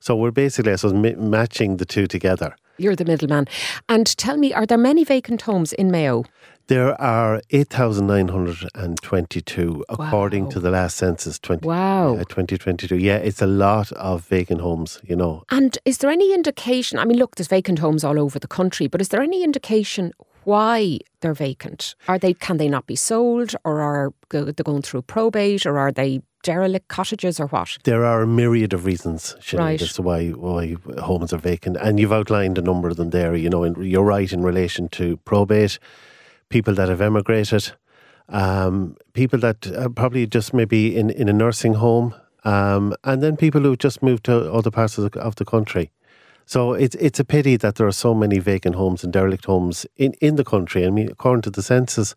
So 0.00 0.16
we're 0.16 0.32
basically, 0.32 0.76
suppose, 0.76 1.16
matching 1.16 1.76
the 1.76 1.84
two 1.84 2.06
together. 2.06 2.56
You're 2.78 2.96
the 2.96 3.04
middleman. 3.04 3.46
And 3.88 4.06
tell 4.18 4.36
me, 4.36 4.52
are 4.52 4.66
there 4.66 4.78
many 4.78 5.04
vacant 5.04 5.42
homes 5.42 5.72
in 5.72 5.90
Mayo? 5.90 6.24
There 6.68 7.00
are 7.00 7.40
8,922 7.50 9.84
according 9.88 10.44
wow. 10.44 10.50
to 10.50 10.58
the 10.58 10.70
last 10.70 10.96
census 10.96 11.38
20, 11.38 11.64
wow. 11.64 12.14
Uh, 12.14 12.24
2022. 12.24 12.96
Yeah, 12.96 13.18
it's 13.18 13.40
a 13.40 13.46
lot 13.46 13.92
of 13.92 14.26
vacant 14.26 14.60
homes, 14.60 15.00
you 15.04 15.14
know. 15.14 15.44
And 15.50 15.78
is 15.84 15.98
there 15.98 16.10
any 16.10 16.34
indication? 16.34 16.98
I 16.98 17.04
mean, 17.04 17.18
look, 17.18 17.36
there's 17.36 17.46
vacant 17.46 17.78
homes 17.78 18.02
all 18.02 18.18
over 18.18 18.40
the 18.40 18.48
country, 18.48 18.88
but 18.88 19.00
is 19.00 19.10
there 19.10 19.22
any 19.22 19.44
indication 19.44 20.12
why 20.42 20.98
they're 21.20 21.34
vacant? 21.34 21.94
Are 22.08 22.18
they 22.18 22.34
can 22.34 22.56
they 22.56 22.68
not 22.68 22.88
be 22.88 22.96
sold 22.96 23.54
or 23.64 23.80
are 23.80 24.12
they 24.30 24.52
going 24.52 24.82
through 24.82 25.02
probate 25.02 25.66
or 25.66 25.78
are 25.78 25.92
they 25.92 26.20
derelict 26.42 26.88
cottages 26.88 27.38
or 27.38 27.46
what? 27.46 27.78
There 27.84 28.04
are 28.04 28.22
a 28.22 28.26
myriad 28.26 28.72
of 28.72 28.84
reasons, 28.84 29.36
Sinead, 29.40 29.58
right. 29.58 29.80
as 29.82 29.92
to 29.94 30.02
why 30.02 30.30
why 30.30 30.74
homes 30.98 31.32
are 31.32 31.38
vacant, 31.38 31.76
and 31.76 32.00
you've 32.00 32.12
outlined 32.12 32.58
a 32.58 32.62
number 32.62 32.88
of 32.88 32.96
them 32.96 33.10
there. 33.10 33.36
You 33.36 33.50
know, 33.50 33.64
you're 33.80 34.02
right 34.02 34.32
in 34.32 34.42
relation 34.42 34.88
to 34.90 35.16
probate 35.18 35.78
people 36.48 36.74
that 36.74 36.88
have 36.88 37.00
emigrated, 37.00 37.72
um, 38.28 38.96
people 39.12 39.38
that 39.40 39.66
are 39.76 39.88
probably 39.88 40.26
just 40.26 40.54
maybe 40.54 40.96
in, 40.96 41.10
in 41.10 41.28
a 41.28 41.32
nursing 41.32 41.74
home, 41.74 42.14
um, 42.44 42.94
and 43.04 43.22
then 43.22 43.36
people 43.36 43.60
who 43.62 43.70
have 43.70 43.78
just 43.78 44.02
moved 44.02 44.24
to 44.24 44.52
other 44.52 44.70
parts 44.70 44.98
of 44.98 45.10
the, 45.10 45.20
of 45.20 45.36
the 45.36 45.44
country. 45.44 45.90
So 46.46 46.74
it's 46.74 46.94
it's 46.96 47.18
a 47.18 47.24
pity 47.24 47.56
that 47.56 47.74
there 47.74 47.88
are 47.88 47.92
so 47.92 48.14
many 48.14 48.38
vacant 48.38 48.76
homes 48.76 49.02
and 49.02 49.12
derelict 49.12 49.46
homes 49.46 49.84
in, 49.96 50.12
in 50.20 50.36
the 50.36 50.44
country. 50.44 50.86
I 50.86 50.90
mean, 50.90 51.10
according 51.10 51.42
to 51.42 51.50
the 51.50 51.62
census, 51.62 52.14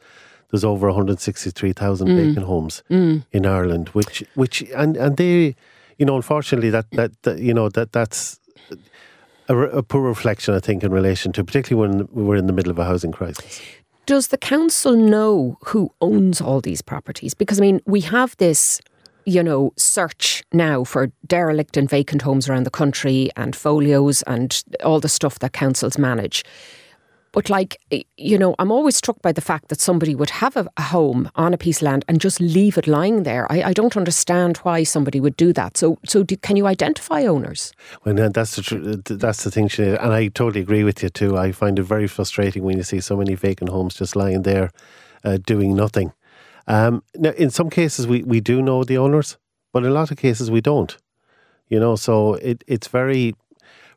there's 0.52 0.64
over 0.64 0.88
163,000 0.88 2.08
mm. 2.08 2.16
vacant 2.16 2.46
homes 2.46 2.84
mm. 2.92 3.26
in 3.32 3.46
Ireland, 3.48 3.90
which 3.90 4.24
which 4.36 4.62
and 4.76 4.96
and 4.98 5.18
they, 5.18 5.56
you 5.98 6.06
know, 6.06 6.16
unfortunately 6.16 6.70
that 6.70 6.86
that, 6.92 7.12
that 7.24 7.40
you 7.40 7.56
know 7.56 7.70
that 7.70 7.92
that's 7.92 8.40
a, 9.48 9.58
a, 9.58 9.84
poor 9.84 10.02
reflection, 10.02 10.54
I 10.54 10.60
think, 10.60 10.84
in 10.84 10.92
relation 10.92 11.32
to 11.34 11.44
particularly 11.44 11.90
when 11.90 12.08
we're 12.12 12.36
in 12.36 12.46
the 12.46 12.54
middle 12.54 12.72
of 12.72 12.78
a 12.78 12.86
housing 12.86 13.12
crisis. 13.12 13.62
Does 14.10 14.30
the 14.30 14.40
council 14.40 14.96
know 14.96 15.60
who 15.66 15.92
owns 16.02 16.42
all 16.42 16.62
these 16.62 16.82
properties? 16.82 17.36
Because, 17.36 17.60
I 17.60 17.62
mean, 17.62 17.80
we 17.86 18.02
have 18.02 18.36
this 18.38 18.82
you 19.26 19.44
know, 19.44 19.72
search 19.78 20.44
now 20.52 20.84
for 20.84 21.12
derelict 21.28 21.78
and 21.78 21.88
vacant 21.88 22.24
homes 22.24 22.50
around 22.50 22.64
the 22.64 22.72
country 22.72 23.30
and 23.36 23.56
folios 23.56 24.24
and 24.24 24.64
all 24.84 25.00
the 25.00 25.08
stuff 25.08 25.38
that 25.38 25.54
councils 25.54 26.00
manage. 26.00 26.44
But 27.32 27.50
like, 27.50 27.80
you 28.18 28.38
know, 28.38 28.56
I'm 28.60 28.72
always 28.72 28.96
struck 28.96 29.22
by 29.22 29.32
the 29.32 29.42
fact 29.42 29.68
that 29.70 29.80
somebody 29.80 30.16
would 30.16 30.32
have 30.32 30.56
a, 30.58 30.68
a 30.78 30.82
home 30.82 31.30
on 31.36 31.54
a 31.54 31.58
piece 31.58 31.78
of 31.78 31.84
land 31.84 32.06
and 32.08 32.20
just 32.20 32.40
leave 32.40 32.78
it 32.78 32.88
lying 32.88 33.24
there. 33.24 33.52
I, 33.52 33.64
I 33.64 33.74
don't 33.74 33.96
understand 33.96 34.58
why 34.58 34.84
somebody 34.84 35.20
would 35.20 35.38
do 35.38 35.54
that. 35.54 35.78
So, 35.78 36.00
so 36.06 36.24
do, 36.24 36.36
can 36.38 36.56
you 36.58 36.66
identify 36.68 37.26
owners? 37.26 37.72
Well, 38.04 38.30
that's 38.30 38.56
the 38.56 38.62
tr- 38.62 39.16
that's 39.16 39.44
the 39.44 39.52
thing, 39.52 39.70
Sinead, 39.70 40.04
and 40.04 40.14
I 40.14 40.28
totally 40.30 40.62
agree 40.62 40.84
with 40.84 41.04
you 41.04 41.10
too. 41.10 41.38
I 41.38 41.52
find 41.52 41.78
it 41.78 41.84
very 41.84 42.08
frustrating 42.08 42.64
when 42.64 42.78
you 42.78 42.84
see 42.84 43.00
so 43.00 43.16
many 43.16 43.36
vacant 43.36 43.70
homes 43.70 43.96
just 43.96 44.16
lying 44.16 44.44
there, 44.44 44.72
uh, 45.24 45.38
doing 45.38 45.76
nothing. 45.76 46.14
Um, 46.68 47.04
now, 47.16 47.32
in 47.32 47.50
some 47.50 47.70
cases, 47.70 48.08
we, 48.08 48.24
we 48.24 48.40
do 48.40 48.62
know 48.62 48.84
the 48.84 48.98
owners, 48.98 49.38
but 49.74 49.84
in 49.84 49.90
a 49.90 49.94
lot 49.94 50.12
of 50.12 50.18
cases, 50.18 50.52
we 50.52 50.62
don't. 50.62 50.98
You 51.68 51.80
know, 51.80 51.96
so 51.96 52.34
it, 52.36 52.64
it's 52.68 52.88
very 52.88 53.36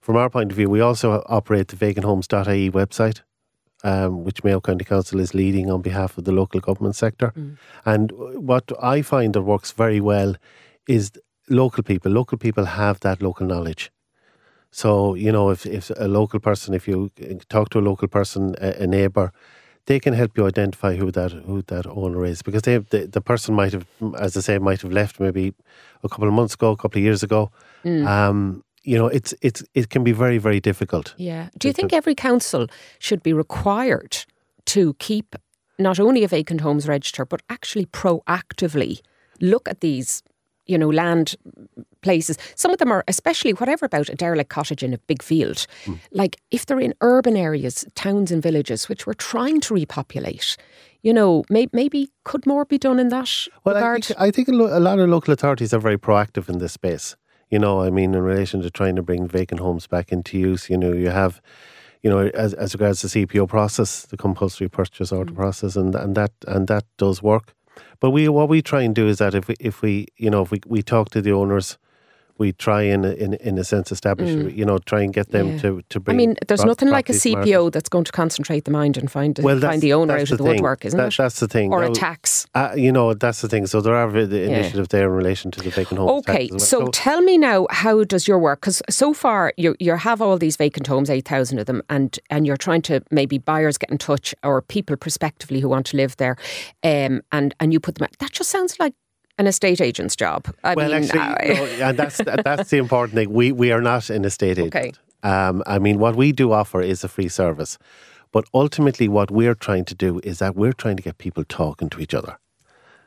from 0.02 0.16
our 0.16 0.28
point 0.28 0.50
of 0.50 0.56
view, 0.56 0.68
we 0.68 0.80
also 0.80 1.22
operate 1.26 1.68
the 1.68 1.76
vacanthomes.ie 1.76 2.70
website, 2.72 3.20
um, 3.84 4.24
which 4.24 4.42
Mayo 4.42 4.60
County 4.60 4.84
Council 4.84 5.20
is 5.20 5.32
leading 5.32 5.70
on 5.70 5.80
behalf 5.80 6.18
of 6.18 6.24
the 6.24 6.32
local 6.32 6.60
government 6.60 6.96
sector. 6.96 7.32
Mm. 7.36 7.56
And 7.84 8.12
what 8.46 8.70
I 8.82 9.02
find 9.02 9.32
that 9.34 9.42
works 9.42 9.70
very 9.70 10.00
well 10.00 10.34
is 10.88 11.12
local 11.48 11.84
people. 11.84 12.10
Local 12.10 12.36
people 12.36 12.64
have 12.64 12.98
that 13.00 13.22
local 13.22 13.46
knowledge. 13.46 13.92
So, 14.72 15.14
you 15.14 15.30
know, 15.30 15.50
if, 15.50 15.66
if 15.66 15.90
a 15.96 16.08
local 16.08 16.40
person, 16.40 16.74
if 16.74 16.88
you 16.88 17.12
talk 17.48 17.70
to 17.70 17.78
a 17.78 17.86
local 17.90 18.08
person, 18.08 18.56
a, 18.60 18.82
a 18.82 18.86
neighbour, 18.88 19.32
they 19.86 20.00
can 20.00 20.14
help 20.14 20.36
you 20.36 20.46
identify 20.46 20.96
who 20.96 21.10
that 21.12 21.32
who 21.32 21.62
that 21.62 21.86
owner 21.86 22.24
is 22.24 22.42
because 22.42 22.62
they 22.62 22.78
the, 22.78 23.06
the 23.06 23.20
person 23.20 23.54
might 23.54 23.72
have, 23.72 23.86
as 24.18 24.36
I 24.36 24.40
say, 24.40 24.58
might 24.58 24.80
have 24.82 24.92
left 24.92 25.20
maybe 25.20 25.54
a 26.02 26.08
couple 26.08 26.28
of 26.28 26.34
months 26.34 26.54
ago, 26.54 26.70
a 26.70 26.76
couple 26.76 26.98
of 26.98 27.04
years 27.04 27.22
ago. 27.22 27.50
Mm. 27.84 28.06
Um, 28.06 28.64
you 28.84 28.98
know, 28.98 29.06
it's 29.06 29.34
it's 29.42 29.62
it 29.74 29.90
can 29.90 30.04
be 30.04 30.12
very 30.12 30.38
very 30.38 30.60
difficult. 30.60 31.14
Yeah. 31.16 31.48
Do 31.58 31.68
you 31.68 31.74
think 31.74 31.92
every 31.92 32.14
council 32.14 32.66
should 32.98 33.22
be 33.22 33.32
required 33.32 34.24
to 34.66 34.94
keep 34.94 35.36
not 35.78 35.98
only 35.98 36.24
a 36.24 36.28
vacant 36.28 36.60
homes 36.60 36.86
register, 36.86 37.24
but 37.24 37.42
actually 37.48 37.86
proactively 37.86 39.00
look 39.40 39.68
at 39.68 39.80
these, 39.80 40.22
you 40.66 40.78
know, 40.78 40.88
land 40.88 41.34
places. 42.02 42.36
Some 42.54 42.70
of 42.70 42.78
them 42.78 42.92
are, 42.92 43.04
especially 43.08 43.52
whatever 43.52 43.86
about 43.86 44.08
a 44.08 44.14
derelict 44.14 44.50
cottage 44.50 44.82
in 44.82 44.92
a 44.92 44.98
big 44.98 45.22
field. 45.22 45.66
Mm. 45.84 45.98
Like 46.12 46.36
if 46.50 46.66
they're 46.66 46.80
in 46.80 46.94
urban 47.00 47.36
areas, 47.36 47.84
towns 47.94 48.30
and 48.30 48.42
villages, 48.42 48.88
which 48.88 49.06
we're 49.06 49.14
trying 49.14 49.60
to 49.62 49.74
repopulate, 49.74 50.56
you 51.02 51.12
know, 51.12 51.44
may, 51.50 51.68
maybe 51.72 52.10
could 52.24 52.46
more 52.46 52.64
be 52.64 52.78
done 52.78 52.98
in 52.98 53.08
that 53.08 53.30
well, 53.64 53.74
regard? 53.74 54.04
I 54.04 54.06
think, 54.06 54.20
I 54.20 54.30
think 54.30 54.48
a 54.48 54.52
lot 54.52 54.98
of 54.98 55.08
local 55.08 55.32
authorities 55.32 55.72
are 55.74 55.80
very 55.80 55.98
proactive 55.98 56.48
in 56.48 56.58
this 56.58 56.72
space. 56.72 57.16
You 57.52 57.58
know, 57.58 57.82
I 57.82 57.90
mean, 57.90 58.14
in 58.14 58.22
relation 58.22 58.62
to 58.62 58.70
trying 58.70 58.96
to 58.96 59.02
bring 59.02 59.28
vacant 59.28 59.60
homes 59.60 59.86
back 59.86 60.10
into 60.10 60.38
use, 60.38 60.70
you 60.70 60.78
know, 60.78 60.90
you 60.90 61.10
have, 61.10 61.42
you 62.02 62.08
know, 62.08 62.20
as, 62.28 62.54
as 62.54 62.72
regards 62.72 63.02
the 63.02 63.08
CPO 63.08 63.46
process, 63.46 64.06
the 64.06 64.16
compulsory 64.16 64.70
purchase 64.70 65.12
order 65.12 65.32
mm. 65.32 65.36
process, 65.36 65.76
and 65.76 65.94
and 65.94 66.14
that 66.14 66.32
and 66.48 66.66
that 66.68 66.84
does 66.96 67.22
work. 67.22 67.52
But 68.00 68.10
we 68.10 68.26
what 68.30 68.48
we 68.48 68.62
try 68.62 68.80
and 68.80 68.94
do 68.94 69.06
is 69.06 69.18
that 69.18 69.34
if 69.34 69.48
we 69.48 69.56
if 69.60 69.82
we 69.82 70.06
you 70.16 70.30
know 70.30 70.40
if 70.40 70.50
we, 70.50 70.60
we 70.66 70.82
talk 70.82 71.10
to 71.10 71.20
the 71.20 71.32
owners 71.32 71.76
we 72.42 72.52
try 72.52 72.83
in 72.83 73.05
in 73.05 73.35
in 73.35 73.57
a 73.57 73.64
sense 73.72 73.92
establish 73.92 74.31
mm. 74.31 74.55
you 74.61 74.64
know 74.64 74.78
try 74.78 75.00
and 75.07 75.12
get 75.14 75.31
them 75.31 75.46
yeah. 75.46 75.59
to 75.62 75.68
to 75.90 76.00
bring. 76.00 76.16
I 76.16 76.18
mean, 76.18 76.33
there's 76.48 76.64
nothing 76.64 76.90
like 76.98 77.09
a 77.09 77.12
CPO 77.12 77.70
that's 77.74 77.88
going 77.88 78.07
to 78.11 78.14
concentrate 78.22 78.64
the 78.64 78.74
mind 78.81 78.96
and 78.96 79.09
find 79.11 79.38
well, 79.48 79.61
find 79.61 79.81
the 79.81 79.92
owner 79.92 80.16
out 80.18 80.31
of 80.31 80.38
the, 80.38 80.44
woodwork, 80.44 80.85
isn't 80.85 80.98
that, 80.98 81.12
it? 81.12 81.16
That's 81.16 81.38
the 81.38 81.46
thing. 81.46 81.72
Or 81.72 81.81
now, 81.81 81.92
a 81.92 81.94
tax. 81.94 82.46
Uh, 82.55 82.72
you 82.76 82.90
know, 82.96 83.14
that's 83.14 83.40
the 83.42 83.48
thing. 83.48 83.66
So 83.66 83.81
there 83.81 83.94
are 83.94 84.11
the 84.11 84.42
initiatives 84.42 84.88
yeah. 84.90 84.98
there 84.98 85.09
in 85.11 85.14
relation 85.22 85.50
to 85.52 85.61
the 85.61 85.70
vacant 85.70 85.98
homes. 86.00 86.11
Okay, 86.20 86.48
well. 86.50 86.59
so, 86.59 86.81
so, 86.81 86.87
tell 86.88 87.20
me 87.22 87.38
now, 87.38 87.66
how 87.70 88.02
does 88.05 88.26
your 88.26 88.40
work? 88.40 88.61
Because 88.61 88.83
so 88.90 89.14
far 89.14 89.55
you 89.57 89.76
you 89.78 89.94
have 89.94 90.20
all 90.20 90.37
these 90.37 90.57
vacant 90.57 90.87
homes, 90.88 91.09
eight 91.11 91.28
thousand 91.28 91.61
of 91.61 91.66
them, 91.66 91.81
and 91.88 92.18
and 92.28 92.46
you're 92.46 92.62
trying 92.66 92.83
to 92.83 93.00
maybe 93.11 93.38
buyers 93.38 93.78
get 93.78 93.90
in 93.90 93.98
touch 93.98 94.35
or 94.42 94.61
people 94.62 94.96
prospectively 94.96 95.61
who 95.61 95.68
want 95.68 95.87
to 95.87 95.96
live 95.96 96.16
there, 96.16 96.37
um, 96.83 97.22
and 97.31 97.55
and 97.61 97.72
you 97.72 97.78
put 97.78 97.94
them. 97.94 98.05
Out. 98.05 98.18
That 98.18 98.33
just 98.33 98.50
sounds 98.50 98.78
like 98.81 98.94
an 99.38 99.46
estate 99.46 99.80
agent's 99.80 100.16
job. 100.16 100.46
I 100.64 100.74
well, 100.74 100.88
mean, 100.88 101.04
actually, 101.04 101.54
no, 101.54 101.86
and 101.86 101.98
that's 101.98 102.18
that's 102.18 102.70
the 102.70 102.78
important 102.78 103.14
thing. 103.14 103.32
We 103.32 103.52
we 103.52 103.72
are 103.72 103.80
not 103.80 104.10
an 104.10 104.24
estate 104.24 104.58
agent. 104.58 104.74
Okay. 104.74 104.92
Um, 105.22 105.62
I 105.66 105.78
mean, 105.78 105.98
what 105.98 106.16
we 106.16 106.32
do 106.32 106.52
offer 106.52 106.80
is 106.82 107.04
a 107.04 107.08
free 107.08 107.28
service, 107.28 107.78
but 108.32 108.44
ultimately, 108.52 109.08
what 109.08 109.30
we're 109.30 109.54
trying 109.54 109.84
to 109.86 109.94
do 109.94 110.20
is 110.24 110.38
that 110.40 110.56
we're 110.56 110.72
trying 110.72 110.96
to 110.96 111.02
get 111.02 111.18
people 111.18 111.44
talking 111.44 111.88
to 111.90 112.00
each 112.00 112.14
other. 112.14 112.38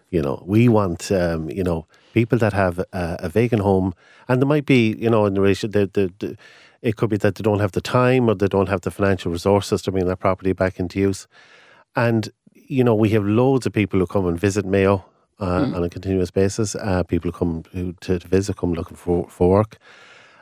You 0.10 0.22
know, 0.22 0.44
we 0.46 0.70
want 0.70 1.12
um, 1.12 1.50
you 1.50 1.64
know 1.64 1.88
people 2.14 2.38
that 2.40 2.54
have 2.54 2.80
a, 2.80 2.86
a 2.94 3.30
vacant 3.30 3.62
home, 3.62 3.94
and 4.28 4.42
there 4.42 4.48
might 4.48 4.66
be 4.66 4.96
you 4.98 5.10
know 5.10 5.26
in 5.26 5.34
relation 5.36 5.72
the, 5.72 5.90
the, 5.94 6.14
the 6.20 6.38
it 6.82 6.96
could 6.96 7.10
be 7.10 7.18
that 7.18 7.36
they 7.36 7.42
don't 7.42 7.60
have 7.60 7.72
the 7.72 7.82
time 7.82 8.30
or 8.30 8.36
they 8.36 8.48
don't 8.48 8.70
have 8.70 8.82
the 8.82 8.92
financial 8.92 9.32
resources 9.32 9.82
to 9.82 9.92
bring 9.92 10.06
their 10.06 10.16
property 10.16 10.54
back 10.54 10.80
into 10.80 11.00
use, 11.00 11.28
and 11.96 12.30
you 12.54 12.84
know 12.84 12.96
we 12.96 13.10
have 13.10 13.26
loads 13.26 13.66
of 13.66 13.74
people 13.74 14.00
who 14.00 14.08
come 14.08 14.26
and 14.26 14.40
visit 14.40 14.66
Mayo 14.66 15.06
uh, 15.40 15.72
on 15.76 15.84
a 15.84 15.90
continuous 15.90 16.32
basis. 16.32 16.76
Uh, 16.76 17.04
people 17.04 17.32
come 17.32 17.64
who, 17.72 17.94
to, 18.02 18.20
to 18.20 18.28
visit, 18.28 18.58
come 18.58 18.74
looking 18.74 18.98
for 18.98 19.28
for 19.30 19.50
work, 19.50 19.78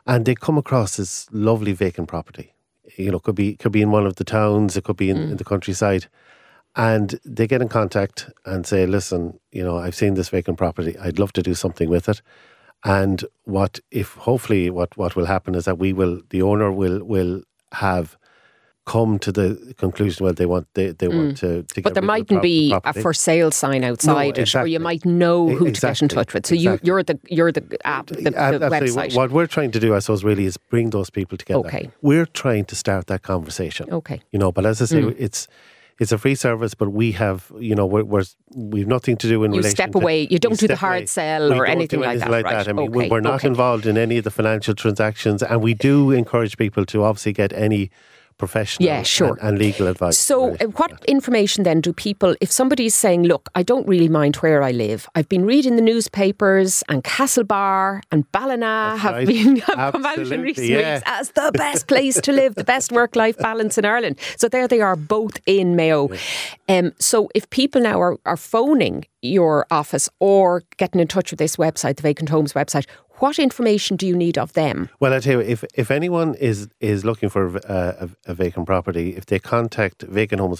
and 0.05 0.25
they 0.25 0.35
come 0.35 0.57
across 0.57 0.97
this 0.97 1.27
lovely 1.31 1.73
vacant 1.73 2.07
property. 2.07 2.53
You 2.97 3.11
know, 3.11 3.19
could 3.19 3.35
be 3.35 3.55
could 3.55 3.71
be 3.71 3.81
in 3.81 3.91
one 3.91 4.05
of 4.05 4.15
the 4.15 4.23
towns, 4.23 4.77
it 4.77 4.83
could 4.83 4.97
be 4.97 5.09
in, 5.09 5.17
in 5.17 5.37
the 5.37 5.43
countryside, 5.43 6.07
and 6.75 7.19
they 7.25 7.47
get 7.47 7.61
in 7.61 7.69
contact 7.69 8.29
and 8.45 8.65
say, 8.65 8.85
"Listen, 8.85 9.39
you 9.51 9.63
know, 9.63 9.77
I've 9.77 9.95
seen 9.95 10.13
this 10.15 10.29
vacant 10.29 10.57
property. 10.57 10.97
I'd 10.97 11.19
love 11.19 11.33
to 11.33 11.43
do 11.43 11.53
something 11.53 11.89
with 11.89 12.09
it." 12.09 12.21
And 12.83 13.23
what 13.45 13.79
if 13.91 14.15
hopefully 14.15 14.69
what 14.69 14.97
what 14.97 15.15
will 15.15 15.25
happen 15.25 15.55
is 15.55 15.65
that 15.65 15.79
we 15.79 15.93
will 15.93 16.21
the 16.29 16.41
owner 16.41 16.71
will 16.71 17.03
will 17.03 17.41
have 17.71 18.17
come 18.85 19.17
to 19.17 19.31
the 19.31 19.73
conclusion 19.77 20.25
well 20.25 20.33
they 20.33 20.45
want 20.45 20.67
they, 20.73 20.91
they 20.91 21.07
want 21.07 21.37
to, 21.37 21.63
to 21.63 21.79
Mm. 21.79 21.83
but 21.83 21.93
there 21.93 22.01
the 22.01 22.05
mightn't 22.05 22.27
prop- 22.29 22.41
be 22.41 22.75
a 22.83 22.93
for 22.93 23.13
sale 23.13 23.49
sign 23.49 23.81
outside 23.83 24.37
it, 24.37 24.53
or 24.55 24.67
you 24.67 24.79
might 24.79 25.05
know 25.05 25.47
who 25.47 25.71
to 25.71 25.79
get 25.79 26.01
in 26.01 26.09
touch 26.09 26.33
with. 26.33 26.45
So 26.45 26.53
you, 26.55 26.71
exactly. 26.71 26.87
you're 26.87 27.03
the 27.03 27.17
you're 27.29 27.51
the 27.53 27.63
app, 27.85 28.07
the, 28.07 28.15
the 28.15 28.31
website. 28.31 29.15
What 29.15 29.31
we're 29.31 29.47
trying 29.47 29.71
to 29.71 29.79
do, 29.79 29.95
I 29.95 29.99
suppose, 29.99 30.25
really 30.25 30.45
is 30.45 30.57
bring 30.57 30.89
those 30.89 31.09
people 31.09 31.37
together. 31.37 31.59
Okay. 31.65 31.91
We're 32.01 32.25
trying 32.25 32.65
to 32.65 32.75
start 32.75 33.07
that 33.07 33.21
conversation. 33.21 33.89
Okay. 33.89 34.21
You 34.33 34.39
know, 34.39 34.51
but 34.51 34.65
as 34.65 34.81
I 34.81 34.85
say, 34.85 35.01
Mm. 35.01 35.15
it's 35.17 35.47
it's 35.99 36.11
a 36.11 36.17
free 36.17 36.35
service, 36.35 36.73
but 36.73 36.89
we 36.89 37.11
have, 37.13 37.51
you 37.59 37.75
know, 37.75 37.85
we're, 37.85 38.03
we're 38.03 38.23
we've 38.55 38.87
nothing 38.87 39.15
to 39.15 39.27
do 39.29 39.43
in 39.45 39.51
You 39.53 39.57
relation. 39.59 39.75
step 39.75 39.95
away. 39.95 40.27
You 40.29 40.39
don't 40.39 40.59
do 40.59 40.67
the 40.67 40.75
hard 40.75 41.03
away. 41.03 41.05
sell 41.05 41.49
We 41.49 41.55
or 41.59 41.65
don't 41.65 41.69
anything 41.77 41.99
like 42.01 42.19
that, 42.19 42.31
like 42.31 42.45
right. 42.45 42.67
I 42.67 42.73
mean, 42.73 42.89
Okay, 42.89 43.09
we're 43.09 43.21
not 43.21 43.35
okay. 43.35 43.47
involved 43.47 43.85
in 43.85 43.97
any 43.97 44.17
of 44.17 44.23
the 44.25 44.31
financial 44.31 44.73
transactions, 44.73 45.41
and 45.43 45.61
we 45.61 45.73
do 45.75 46.11
encourage 46.11 46.57
people 46.57 46.83
to 46.87 47.03
obviously 47.03 47.31
get 47.31 47.53
any 47.53 47.91
professional 48.37 48.85
Yeah, 48.85 49.03
sure. 49.03 49.37
and, 49.39 49.49
and 49.49 49.59
legal 49.59 49.87
advice. 49.87 50.17
So, 50.17 50.55
uh, 50.55 50.65
what 50.77 50.91
information 51.05 51.63
then 51.63 51.81
do 51.81 51.93
people, 51.93 52.35
if 52.41 52.51
somebody's 52.51 52.95
saying, 52.95 53.23
look, 53.23 53.49
I 53.55 53.63
don't 53.63 53.87
really 53.87 54.09
mind 54.09 54.35
where 54.37 54.63
I 54.63 54.71
live, 54.71 55.07
I've 55.15 55.29
been 55.29 55.45
reading 55.45 55.75
the 55.75 55.81
newspapers 55.81 56.83
and 56.89 57.03
Castlebar 57.03 58.01
and 58.11 58.29
Ballina 58.31 58.59
That's 58.59 59.01
have 59.01 59.13
right. 59.13 59.27
been 59.27 59.55
have 59.77 59.93
come 59.93 60.05
out 60.05 60.19
in 60.19 60.41
recent 60.41 60.67
yeah. 60.67 60.95
weeks 60.95 61.03
as 61.05 61.31
the 61.31 61.51
best 61.53 61.87
place 61.87 62.19
to 62.21 62.31
live, 62.31 62.55
the 62.55 62.63
best 62.63 62.91
work 62.91 63.15
life 63.15 63.37
balance 63.37 63.77
in 63.77 63.85
Ireland. 63.85 64.19
So, 64.37 64.47
there 64.47 64.67
they 64.67 64.81
are, 64.81 64.95
both 64.95 65.39
in 65.45 65.75
Mayo. 65.75 66.09
Um, 66.69 66.93
so, 66.99 67.29
if 67.35 67.49
people 67.49 67.81
now 67.81 68.01
are, 68.01 68.17
are 68.25 68.37
phoning 68.37 69.05
your 69.23 69.65
office 69.71 70.09
or 70.19 70.63
getting 70.77 70.99
in 70.99 71.07
touch 71.07 71.31
with 71.31 71.39
this 71.39 71.55
website, 71.55 71.95
the 71.95 72.01
Vacant 72.01 72.29
Homes 72.29 72.53
website, 72.53 72.85
what 73.23 73.39
information 73.39 73.95
do 73.97 74.05
you 74.05 74.17
need 74.17 74.37
of 74.37 74.51
them? 74.53 74.89
Well, 74.99 75.13
I 75.13 75.19
tell 75.19 75.33
you, 75.33 75.41
if 75.55 75.63
if 75.83 75.89
anyone 75.91 76.35
is 76.49 76.67
is 76.79 77.03
looking 77.05 77.29
for 77.29 77.43
a, 77.57 77.59
a, 78.05 78.09
a 78.31 78.33
vacant 78.33 78.65
property, 78.65 79.15
if 79.19 79.25
they 79.25 79.39
contact 79.39 79.97
vacanthomes 80.19 80.59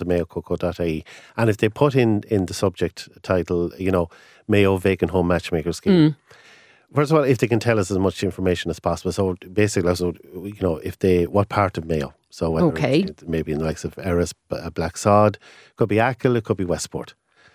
and 1.38 1.50
if 1.50 1.58
they 1.58 1.70
put 1.70 1.96
in 1.96 2.24
in 2.36 2.46
the 2.46 2.54
subject 2.54 3.10
title, 3.22 3.72
you 3.78 3.92
know, 3.92 4.08
Mayo 4.48 4.78
Vacant 4.78 5.12
Home 5.12 5.28
Matchmaker 5.28 5.74
Scheme. 5.74 6.00
Hmm. 6.00 6.96
First 6.96 7.12
of 7.12 7.18
all, 7.18 7.24
if 7.24 7.38
they 7.40 7.48
can 7.48 7.60
tell 7.60 7.80
us 7.80 7.92
as 7.92 7.98
much 7.98 8.24
information 8.24 8.72
as 8.72 8.80
possible. 8.80 9.12
So 9.12 9.36
basically, 9.52 9.96
so 9.96 10.14
you 10.34 10.62
know, 10.62 10.78
if 10.78 10.96
they 11.00 11.26
what 11.28 11.50
part 11.50 11.78
of 11.78 11.86
Mayo. 11.86 12.14
So 12.30 12.58
Okay. 12.58 13.06
maybe 13.28 13.52
in 13.52 13.60
the 13.60 13.66
likes 13.66 13.84
of 13.86 13.94
Erris, 13.96 14.34
Black 14.74 14.98
Sod, 14.98 15.38
could 15.76 15.90
be 15.90 16.00
Achill, 16.00 16.36
it 16.36 16.44
could 16.44 16.58
be 16.58 16.66
Westport. 16.66 17.14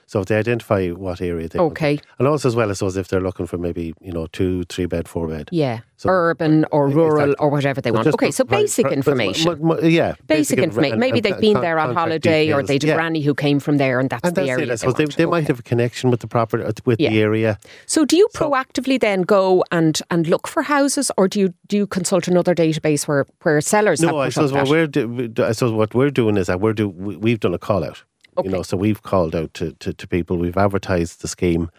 So 0.09 0.21
if 0.21 0.27
they 0.27 0.37
identify 0.37 0.88
what 0.88 1.21
area 1.21 1.49
they 1.49 1.59
want. 1.59 1.73
Okay. 1.73 2.01
and 2.18 2.27
also 2.27 2.49
as 2.49 2.57
well 2.57 2.71
as 2.71 2.81
if 2.97 3.09
they're 3.09 3.21
looking 3.21 3.47
for 3.47 3.59
maybe 3.59 3.92
you 4.01 4.11
know 4.12 4.27
two, 4.38 4.64
three 4.64 4.87
bed, 4.87 5.07
four 5.07 5.29
bed. 5.29 5.51
Yeah, 5.53 5.81
So- 5.99 6.09
urban 6.09 6.64
or 6.73 6.88
rural 6.88 7.35
or 7.38 7.51
whatever 7.51 7.81
they 7.83 7.90
want. 7.90 8.07
Okay, 8.09 8.31
so 8.31 8.42
basic 8.44 8.87
information. 8.87 9.59
mo- 9.61 9.75
mo- 9.75 9.81
yeah, 10.01 10.14
basic 10.27 10.59
infor- 10.59 10.62
information. 10.64 10.92
and- 10.94 11.01
Maybe 11.01 11.18
and 11.18 11.25
they've 11.27 11.40
been 11.49 11.53
con- 11.59 11.62
there 11.62 11.79
on 11.79 11.94
holiday, 11.94 12.51
or 12.53 12.62
they 12.62 12.75
had 12.77 12.85
a 12.85 12.87
Yeah. 12.87 12.94
granny 12.94 13.21
who 13.21 13.35
came 13.35 13.61
from 13.61 13.77
there, 13.77 14.01
and 14.01 14.09
that's 14.09 14.25
And 14.27 14.35
the 14.35 14.40
that's 14.40 14.51
area. 14.51 14.73
it. 14.73 14.81
They, 14.81 14.87
they, 14.92 15.05
want. 15.05 15.16
they 15.16 15.27
might 15.27 15.38
Okay. 15.44 15.47
have 15.53 15.61
a 15.61 15.62
connection 15.62 16.11
with 16.11 16.21
the 16.21 16.27
property, 16.27 16.64
uh, 16.64 16.73
with 16.87 16.99
Yeah. 17.01 17.11
the 17.11 17.21
area. 17.21 17.59
So, 17.87 18.05
do 18.07 18.16
you 18.16 18.29
proactively 18.35 18.99
then 18.99 19.23
go 19.23 19.62
and, 19.71 20.01
and 20.11 20.27
look 20.27 20.49
for 20.49 20.62
houses, 20.62 21.11
or 21.18 21.29
do 21.29 21.38
you 21.40 21.49
do 21.68 21.77
you 21.77 21.87
consult 21.87 22.27
another 22.29 22.55
database 22.55 23.07
where, 23.07 23.27
where 23.42 23.61
sellers 23.61 24.01
have 24.01 24.11
No, 24.11 24.18
I 24.18 24.31
suppose 24.31 24.53
what 24.53 24.64
that? 24.64 24.71
we're 24.71 24.87
do, 24.87 25.44
I 25.44 25.53
suppose 25.53 25.73
what 25.73 25.94
we're 25.94 26.11
doing 26.11 26.38
is 26.38 26.47
that 26.47 26.61
we're 26.62 26.73
do 26.73 26.88
we, 26.88 27.16
we've 27.18 27.40
done 27.40 27.53
a 27.53 27.59
call 27.59 27.85
out. 27.85 28.03
Okay. 28.38 28.48
You 28.48 28.55
know, 28.55 28.62
so 28.62 28.77
we've 28.77 29.03
called 29.03 29.35
out 29.35 29.53
to, 29.55 29.72
to, 29.81 29.92
to 29.92 30.07
people. 30.07 30.37
We've 30.37 30.57
advertised 30.57 31.22
the 31.22 31.29
scheme, 31.29 31.70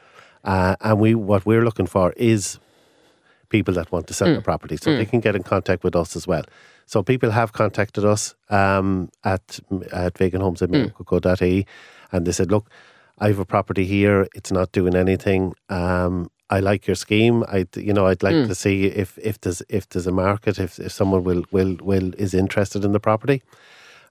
uh, 0.43 0.76
and 0.82 1.00
we 1.00 1.15
what 1.15 1.45
we're 1.45 1.63
looking 1.63 1.88
for 1.88 2.12
is 2.17 2.60
people 3.50 3.74
that 3.76 3.91
want 3.91 4.08
to 4.08 4.13
sell 4.13 4.28
Mm. 4.28 4.34
their 4.34 4.41
property, 4.41 4.78
so 4.78 4.95
they 4.95 5.06
can 5.06 5.22
get 5.22 5.36
in 5.36 5.43
contact 5.43 5.84
with 5.84 5.95
us 5.95 6.15
as 6.15 6.28
well. 6.28 6.43
So 6.86 7.02
people 7.04 7.32
have 7.32 7.54
contacted 7.54 8.04
us 8.04 8.36
um, 8.50 9.10
at 9.24 9.60
at 9.93 10.15
vacanthomes 10.15 10.62
Mm. 10.62 10.86
at 11.41 11.65
and 12.12 12.26
they 12.26 12.32
said, 12.34 12.52
"Look, 12.52 12.69
I 13.19 13.28
have 13.28 13.39
a 13.39 13.45
property 13.45 13.86
here. 13.86 14.28
It's 14.36 14.52
not 14.52 14.72
doing 14.74 14.95
anything. 14.95 15.54
Um, 15.69 16.30
I 16.50 16.60
like 16.60 16.88
your 16.88 16.95
scheme. 16.95 17.43
I, 17.48 17.67
you 17.76 17.93
know, 17.93 18.08
I'd 18.08 18.24
like 18.24 18.36
Mm. 18.36 18.48
to 18.48 18.56
see 18.56 18.86
if, 18.88 19.17
if 19.19 19.39
there's 19.41 19.62
if 19.69 19.88
there's 19.89 20.08
a 20.08 20.12
market, 20.12 20.60
if, 20.60 20.80
if 20.80 20.91
someone 20.91 21.24
will 21.24 21.43
will 21.52 21.78
will 21.82 22.13
is 22.17 22.34
interested 22.34 22.84
in 22.84 22.91
the 22.91 23.00
property." 23.00 23.41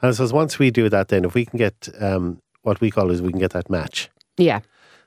And 0.02 0.08
I 0.08 0.12
suppose 0.12 0.32
once 0.32 0.58
we 0.58 0.70
do 0.70 0.88
that, 0.88 1.08
then 1.08 1.24
if 1.24 1.34
we 1.34 1.44
can 1.44 1.58
get 1.58 1.88
um, 2.00 2.40
what 2.62 2.80
we 2.80 2.90
call 2.90 3.10
is 3.10 3.20
we 3.22 3.30
can 3.30 3.40
get 3.40 3.52
that 3.52 3.68
match. 3.70 4.08
yeah. 4.36 4.60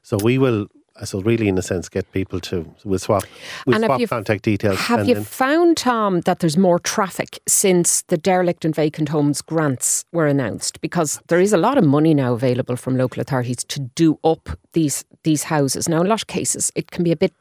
So 0.03 0.17
we 0.23 0.37
will, 0.39 0.67
So 1.03 1.21
really 1.21 1.47
in 1.47 1.57
a 1.57 1.61
sense, 1.61 1.89
get 1.89 2.11
people 2.11 2.39
to 2.41 2.65
we'll 2.83 2.99
swap 2.99 3.23
we'll 3.65 3.79
have 3.79 3.85
swap 3.87 3.99
you- 3.99 4.07
contact 4.07 4.43
details. 4.43 4.77
Have 4.79 5.07
you 5.07 5.15
then- 5.15 5.23
found, 5.23 5.77
Tom, 5.77 6.21
that 6.21 6.39
there's 6.39 6.57
more 6.57 6.79
traffic 6.79 7.39
since 7.47 8.01
the 8.07 8.17
derelict 8.17 8.65
and 8.65 8.75
vacant 8.75 9.09
homes 9.09 9.41
grants 9.41 10.03
were 10.11 10.27
announced? 10.27 10.81
Because 10.81 11.19
there 11.27 11.39
is 11.39 11.53
a 11.53 11.57
lot 11.57 11.77
of 11.77 11.83
money 11.85 12.13
now 12.13 12.33
available 12.33 12.75
from 12.75 12.97
local 12.97 13.21
authorities 13.21 13.63
to 13.65 13.79
do 13.95 14.17
up 14.23 14.49
these 14.73 15.05
these 15.23 15.43
houses. 15.43 15.87
Now, 15.87 15.99
in 16.01 16.07
a 16.07 16.09
lot 16.09 16.21
of 16.23 16.27
cases, 16.27 16.71
it 16.75 16.89
can 16.91 17.03
be 17.03 17.11
a 17.11 17.15
bit 17.15 17.33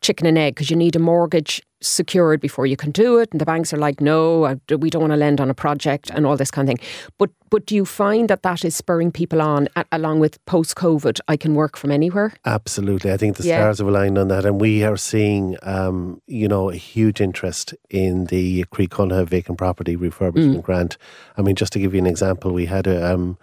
chicken 0.00 0.26
and 0.26 0.38
egg 0.38 0.54
because 0.54 0.70
you 0.70 0.76
need 0.76 0.96
a 0.96 0.98
mortgage 0.98 1.62
secured 1.80 2.40
before 2.40 2.64
you 2.64 2.76
can 2.76 2.92
do 2.92 3.18
it, 3.18 3.28
and 3.32 3.40
the 3.40 3.44
banks 3.44 3.72
are 3.72 3.76
like, 3.76 4.00
"No, 4.00 4.56
we 4.78 4.88
don't 4.88 5.00
want 5.02 5.12
to 5.12 5.16
lend 5.16 5.40
on 5.40 5.50
a 5.50 5.54
project," 5.54 6.10
and 6.10 6.24
all 6.26 6.36
this 6.36 6.50
kind 6.50 6.68
of 6.68 6.76
thing. 6.78 6.86
But 7.18 7.30
but 7.50 7.66
do 7.66 7.74
you 7.74 7.84
find 7.84 8.28
that 8.28 8.42
that 8.42 8.64
is 8.64 8.74
spurring 8.76 9.10
people 9.12 9.42
on, 9.42 9.68
a- 9.76 9.84
along 9.92 10.20
with 10.20 10.38
post 10.46 10.74
COVID? 10.76 11.18
I 11.28 11.36
can 11.36 11.54
work 11.54 11.76
from 11.76 11.90
anywhere. 11.90 12.32
Absolutely. 12.46 13.12
I 13.12 13.16
think 13.16 13.36
the 13.36 13.44
Yeah. 13.46 13.58
stars 13.60 13.78
have 13.78 13.88
aligned 13.88 14.16
on 14.16 14.28
that. 14.28 14.46
And 14.46 14.58
we 14.60 14.84
are 14.84 14.96
seeing, 14.96 15.56
um, 15.62 16.22
you 16.26 16.48
know, 16.48 16.70
a 16.70 16.76
huge 16.76 17.20
interest 17.20 17.74
in 17.90 18.24
the 18.26 18.64
Croí 18.72 18.88
Cónaithe 18.88 19.28
vacant 19.28 19.58
property 19.58 19.96
refurbishment 19.96 20.56
Mm. 20.60 20.62
grant. 20.62 20.96
I 21.36 21.42
mean, 21.42 21.54
just 21.56 21.72
to 21.74 21.78
give 21.78 21.92
you 21.94 22.00
an 22.00 22.06
example, 22.06 22.52
we 22.52 22.66
had 22.66 22.86
a, 22.86 23.12
um, 23.12 23.36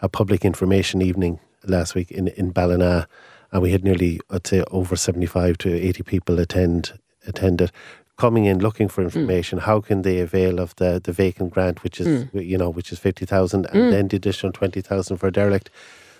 a 0.00 0.08
public 0.08 0.44
information 0.44 1.02
evening 1.02 1.38
last 1.66 1.94
week 1.94 2.10
in, 2.10 2.28
in 2.28 2.50
Ballina, 2.50 3.06
and 3.54 3.62
we 3.62 3.70
had 3.70 3.84
nearly, 3.84 4.20
I'd 4.30 4.46
say, 4.46 4.62
over 4.70 4.96
75 4.96 5.56
to 5.58 5.72
80 5.72 6.02
people 6.02 6.38
attend 6.40 6.92
attend 7.26 7.60
it. 7.62 7.70
Coming 8.16 8.44
in 8.44 8.58
looking 8.58 8.88
Mm. 8.88 8.92
for 8.92 9.02
information, 9.02 9.58
how 9.60 9.80
can 9.80 10.02
they 10.02 10.20
avail 10.20 10.60
of 10.60 10.74
the, 10.76 11.00
the 11.02 11.12
vacant 11.12 11.50
grant, 11.54 11.82
which 11.82 12.00
is 12.00 12.06
Mm. 12.06 12.46
you 12.46 12.58
know 12.58 12.68
which 12.70 12.92
is 12.92 12.98
fifty 12.98 13.24
thousand, 13.26 13.66
and 13.72 13.92
then 13.92 14.08
the 14.08 14.16
additional 14.16 14.52
twenty 14.52 14.80
thousand 14.82 15.16
for 15.16 15.30
derelict. 15.30 15.70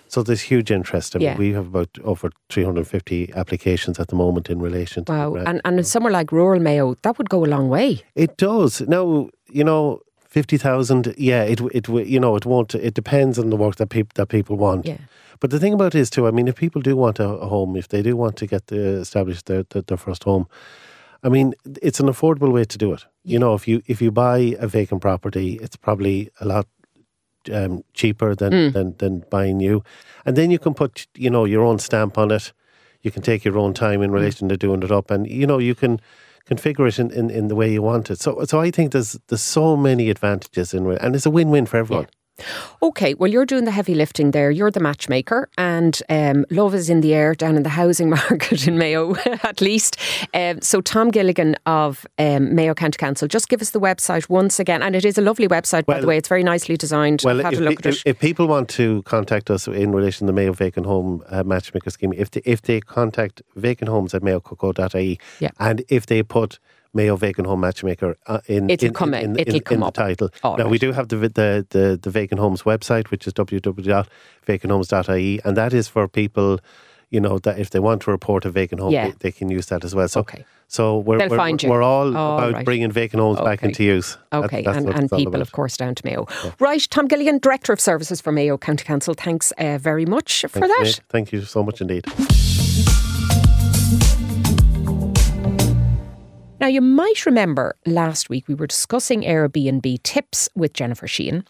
So 0.07 0.21
there's 0.23 0.41
huge 0.51 0.71
interest. 0.71 1.15
I 1.15 1.19
mean, 1.19 1.27
Yeah. 1.27 1.37
we 1.37 1.53
have 1.53 1.67
about 1.67 1.89
over 2.03 2.29
350 2.49 3.31
applications 3.35 3.99
at 3.99 4.07
the 4.07 4.15
moment 4.15 4.49
in 4.49 4.61
relation 4.61 5.05
to 5.05 5.11
Wow, 5.11 5.35
and 5.35 5.61
and 5.65 5.85
somewhere 5.87 6.11
like 6.19 6.31
rural 6.35 6.59
Mayo, 6.61 6.95
that 7.01 7.17
would 7.17 7.29
go 7.29 7.43
a 7.45 7.49
long 7.55 7.69
way. 7.69 8.01
It 8.15 8.37
does. 8.37 8.81
Now, 8.87 9.29
you 9.51 9.63
know, 9.63 9.99
50,000, 10.29 11.13
yeah, 11.17 11.43
it, 11.43 11.61
it, 11.73 11.87
you 11.87 12.19
know, 12.19 12.35
it 12.35 12.45
won't, 12.45 12.75
it 12.75 12.93
depends 12.93 13.39
on 13.39 13.49
the 13.49 13.55
work 13.55 13.75
that 13.77 13.87
people, 13.89 14.11
that 14.15 14.27
people 14.27 14.57
want. 14.57 14.85
Yeah. 14.85 14.97
But 15.39 15.49
the 15.51 15.59
thing 15.59 15.73
about 15.73 15.95
it 15.95 15.99
is 15.99 16.09
too, 16.09 16.27
I 16.27 16.31
mean, 16.31 16.47
if 16.47 16.55
people 16.55 16.81
do 16.81 16.95
want 16.95 17.19
a, 17.19 17.27
home, 17.27 17.75
if 17.75 17.87
they 17.89 18.01
do 18.01 18.15
want 18.15 18.35
to 18.37 18.47
get 18.47 18.67
the, 18.67 18.99
establish 19.01 19.41
their, 19.43 19.63
their, 19.69 19.81
their 19.81 19.97
first 19.97 20.23
home, 20.23 20.47
I 21.23 21.29
mean, 21.29 21.53
it's 21.81 21.99
an 21.99 22.07
affordable 22.07 22.51
way 22.53 22.65
to 22.65 22.77
do 22.77 22.93
it. 22.93 23.05
You 23.23 23.39
know, 23.39 23.53
if 23.55 23.67
you, 23.67 23.81
if 23.87 24.01
you 24.01 24.11
buy 24.11 24.55
a 24.59 24.67
vacant 24.67 25.01
property, 25.01 25.59
it's 25.61 25.75
probably 25.75 26.29
a 26.39 26.45
lot 26.45 26.67
um, 27.51 27.83
cheaper 27.93 28.35
than, 28.35 28.51
Mm. 28.53 28.73
than, 28.73 28.95
than 28.97 29.23
buying 29.29 29.57
new. 29.57 29.83
And 30.25 30.35
then 30.35 30.51
you 30.51 30.59
can 30.59 30.73
put, 30.73 31.07
you 31.15 31.29
know, 31.29 31.45
your 31.45 31.63
own 31.63 31.79
stamp 31.79 32.17
on 32.17 32.31
it. 32.31 32.53
You 33.01 33.11
can 33.11 33.21
take 33.21 33.43
your 33.45 33.57
own 33.57 33.73
time 33.73 33.99
Mm. 33.99 34.05
in 34.05 34.11
relation 34.11 34.49
to 34.49 34.57
doing 34.57 34.83
it 34.83 34.91
up. 34.91 35.11
And, 35.11 35.27
you 35.27 35.45
know, 35.47 35.59
you 35.59 35.75
can 35.75 35.99
configure 36.49 36.87
it 36.87 36.99
in, 36.99 37.11
in, 37.11 37.29
in 37.29 37.47
the 37.47 37.55
way 37.55 37.71
you 37.71 37.81
want 37.81 38.09
it. 38.11 38.19
So 38.19 38.43
so 38.45 38.59
I 38.59 38.69
think 38.71 38.91
there's 38.91 39.17
there's 39.27 39.41
so 39.41 39.75
many 39.75 40.09
advantages 40.11 40.73
in 40.73 40.85
it. 40.91 41.01
And 41.01 41.15
it's 41.15 41.25
a 41.25 41.31
win-win 41.31 41.65
for 41.65 41.77
everyone. 41.77 42.07
Okay, 42.81 43.13
well, 43.13 43.31
you're 43.31 43.45
doing 43.45 43.65
the 43.65 43.71
heavy 43.71 43.95
lifting 43.95 44.31
there. 44.31 44.51
You're 44.51 44.71
the 44.71 44.79
matchmaker, 44.79 45.49
and 45.57 45.99
um, 46.09 46.45
love 46.49 46.75
is 46.75 46.89
in 46.89 47.01
the 47.01 47.13
air 47.13 47.33
down 47.33 47.55
in 47.55 47.63
the 47.63 47.69
housing 47.69 48.09
market 48.29 48.67
in 48.67 48.77
Mayo, 48.77 49.15
at 49.43 49.61
least. 49.61 49.97
Um, 50.33 50.61
so, 50.61 50.81
Tom 50.81 51.11
Gilligan 51.11 51.55
of 51.65 52.05
um, 52.19 52.53
Mayo 52.53 52.73
County 52.73 52.97
Council, 52.97 53.27
just 53.27 53.49
give 53.49 53.61
us 53.61 53.71
the 53.71 53.79
website 53.79 54.29
once 54.29 54.59
again. 54.59 54.83
And 54.83 54.95
it 54.95 55.05
is 55.05 55.17
a 55.17 55.21
lovely 55.21 55.47
website, 55.47 55.87
well, 55.87 55.97
by 55.97 56.01
the 56.01 56.07
way. 56.07 56.17
It's 56.17 56.29
very 56.29 56.43
nicely 56.43 56.77
designed. 56.77 57.21
Well, 57.23 57.39
Have 57.39 57.53
if, 57.53 57.85
if, 57.85 58.03
if, 58.05 58.19
people 58.19 58.47
want 58.47 58.69
to 58.69 59.01
contact 59.03 59.49
us 59.49 59.67
in 59.67 59.91
relation 59.91 60.27
to 60.27 60.31
the 60.31 60.35
Mayo 60.35 60.53
Vacant 60.53 60.85
Home 60.85 61.23
uh, 61.29 61.43
Matchmaker 61.43 61.89
Scheme, 61.89 62.13
if 62.13 62.31
they, 62.31 62.41
if 62.45 62.61
they 62.61 62.81
contact 62.81 63.41
vacant 63.55 63.89
homes 63.89 64.13
at 64.13 64.21
mayococo.ie, 64.21 65.19
yeah. 65.39 65.51
and 65.59 65.83
if 65.89 66.05
they 66.05 66.21
put 66.21 66.59
Mayo 66.95 67.15
Vacant 67.17 67.45
Home 67.45 67.59
Matchmaker 67.59 68.15
uh, 68.25 68.39
in, 68.47 68.67
it'll 68.69 68.87
in, 68.87 68.93
come 68.93 69.13
in, 69.13 69.31
in, 69.31 69.39
it'll 69.39 69.59
come 69.59 69.79
in 69.79 69.83
up. 69.83 69.93
the 69.93 70.01
title. 70.01 70.29
All 70.43 70.55
now, 70.57 70.63
right. 70.63 70.71
we 70.71 70.79
do 70.79 70.93
have 70.93 71.09
the, 71.09 71.17
the, 71.17 71.67
the, 71.69 71.99
the 72.01 72.09
Vacant 72.09 72.39
Homes 72.39 72.63
website, 72.63 73.11
which 73.11 73.27
is 73.27 73.33
www.vacanthomes.ie, 73.33 75.41
and 75.43 75.57
that 75.57 75.73
is 75.73 75.89
for 75.89 76.07
people, 76.07 76.61
you 77.09 77.19
know, 77.19 77.37
that 77.39 77.59
if 77.59 77.71
they 77.71 77.79
want 77.79 78.03
to 78.03 78.11
report 78.11 78.45
a 78.45 78.49
vacant 78.49 78.79
home, 78.79 78.93
yeah. 78.93 79.09
they, 79.09 79.15
they, 79.19 79.31
can 79.31 79.49
use 79.49 79.65
that 79.67 79.83
as 79.83 79.93
well. 79.93 80.07
So, 80.07 80.21
okay. 80.21 80.45
So 80.67 80.99
we're, 80.99 81.19
They'll 81.19 81.29
we're, 81.29 81.57
we're 81.67 81.83
all 81.83 82.17
all 82.17 82.39
about 82.39 82.53
right. 82.53 82.65
bringing 82.65 82.91
vacant 82.91 83.21
homes 83.21 83.37
okay. 83.39 83.45
back 83.45 83.61
into 83.63 83.83
use. 83.83 84.17
Okay, 84.33 84.63
that, 84.63 84.77
and, 84.77 84.89
and 84.89 85.11
people, 85.11 85.39
of 85.41 85.51
course, 85.51 85.77
down 85.77 85.93
to 85.95 86.05
Mayo. 86.05 86.25
Yeah. 86.43 86.53
Right, 86.59 86.87
Tom 86.89 87.07
Gilligan, 87.07 87.37
Director 87.39 87.73
of 87.73 87.81
Services 87.81 88.21
for 88.21 88.31
Mayo 88.31 88.57
County 88.57 88.85
Council, 88.85 89.13
thanks 89.13 89.51
uh, 89.57 89.77
very 89.77 90.05
much 90.05 90.41
Thanks, 90.41 90.53
for 90.53 90.67
that. 90.67 90.81
Nate. 90.81 91.01
Thank 91.09 91.33
you 91.33 91.41
so 91.41 91.61
much 91.61 91.81
indeed. 91.81 92.05
Now, 96.59 96.67
you 96.67 96.81
might 96.81 97.25
remember 97.25 97.75
last 97.85 98.29
week 98.29 98.47
we 98.47 98.55
were 98.55 98.67
discussing 98.67 99.23
Airbnb 99.23 100.01
tips 100.03 100.47
with 100.55 100.71
Jennifer 100.73 101.05
Sheehan, 101.05 101.45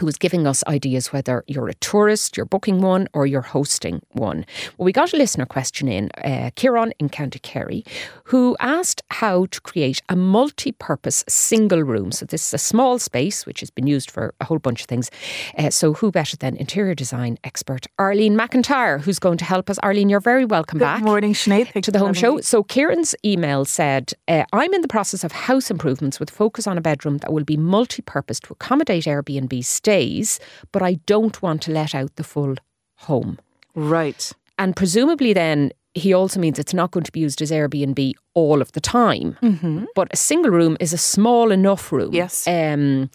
who 0.00 0.06
was 0.06 0.16
giving 0.18 0.44
us 0.44 0.64
ideas 0.66 1.12
whether 1.12 1.44
you're 1.46 1.68
a 1.68 1.74
tourist, 1.74 2.36
you're 2.36 2.46
booking 2.46 2.80
one, 2.80 3.06
or 3.12 3.26
you're 3.26 3.42
hosting 3.42 4.02
one. 4.10 4.44
Well, 4.76 4.86
we 4.86 4.92
got 4.92 5.12
a 5.12 5.16
listener 5.16 5.46
question 5.46 5.86
in, 5.86 6.10
uh, 6.24 6.50
Kieran 6.56 6.92
in 6.98 7.08
County 7.08 7.38
Kerry, 7.38 7.84
who 8.24 8.56
asked 8.58 9.02
how 9.10 9.46
to 9.46 9.60
create 9.60 10.02
a 10.08 10.16
multi 10.16 10.72
purpose 10.72 11.22
single 11.28 11.82
room. 11.82 12.10
So, 12.10 12.26
this 12.26 12.44
is 12.48 12.54
a 12.54 12.58
small 12.58 12.98
space 12.98 13.46
which 13.46 13.60
has 13.60 13.70
been 13.70 13.86
used 13.86 14.10
for 14.10 14.34
a 14.40 14.44
whole 14.46 14.58
bunch 14.58 14.80
of 14.80 14.88
things. 14.88 15.12
Uh, 15.56 15.70
so, 15.70 15.92
who 15.94 16.10
better 16.10 16.36
than 16.36 16.56
interior 16.56 16.96
design 16.96 17.38
expert 17.44 17.86
Arlene 17.96 18.36
McIntyre, 18.36 19.00
who's 19.00 19.20
going 19.20 19.38
to 19.38 19.44
help 19.44 19.70
us? 19.70 19.78
Arlene, 19.78 20.08
you're 20.08 20.18
very 20.18 20.44
welcome 20.44 20.80
Good 20.80 20.86
back. 20.86 21.02
morning, 21.04 21.34
Sinead. 21.34 21.80
To 21.82 21.92
the 21.92 22.00
home 22.00 22.14
show. 22.14 22.36
me. 22.36 22.42
So 22.42 22.64
Kieran's 22.64 23.14
email 23.24 23.64
said, 23.64 24.12
uh, 24.26 24.42
"I'm 24.52 24.74
in 24.74 24.80
the 24.80 24.88
process 24.88 25.22
of 25.22 25.30
house 25.30 25.70
improvements 25.70 26.18
with 26.18 26.30
focus 26.30 26.66
on 26.66 26.76
a 26.78 26.80
bedroom 26.80 27.18
that 27.18 27.32
will 27.32 27.44
be 27.44 27.56
multi-purpose 27.56 28.40
to 28.40 28.52
accommodate 28.54 29.04
Airbnb 29.04 29.64
stays, 29.74 30.40
but 30.72 30.82
I 30.82 30.94
don't 31.06 31.40
want 31.42 31.62
to 31.62 31.72
let 31.72 31.94
out 31.94 32.16
the 32.16 32.24
full 32.24 32.54
home." 32.96 33.38
Right. 33.74 34.32
And 34.56 34.76
presumably, 34.76 35.32
then 35.32 35.72
he 35.94 36.12
also 36.12 36.40
means 36.40 36.58
it's 36.58 36.74
not 36.74 36.90
going 36.90 37.04
to 37.04 37.12
be 37.12 37.20
used 37.20 37.40
as 37.40 37.50
Airbnb 37.50 38.14
all 38.34 38.60
of 38.60 38.72
the 38.72 38.80
time. 38.80 39.36
Mm-hmm. 39.40 39.84
But 39.94 40.08
a 40.12 40.16
single 40.16 40.50
room 40.50 40.76
is 40.80 40.92
a 40.92 40.98
small 40.98 41.52
enough 41.52 41.92
room. 41.92 42.12
Yes. 42.12 42.46
Um, 42.48 43.10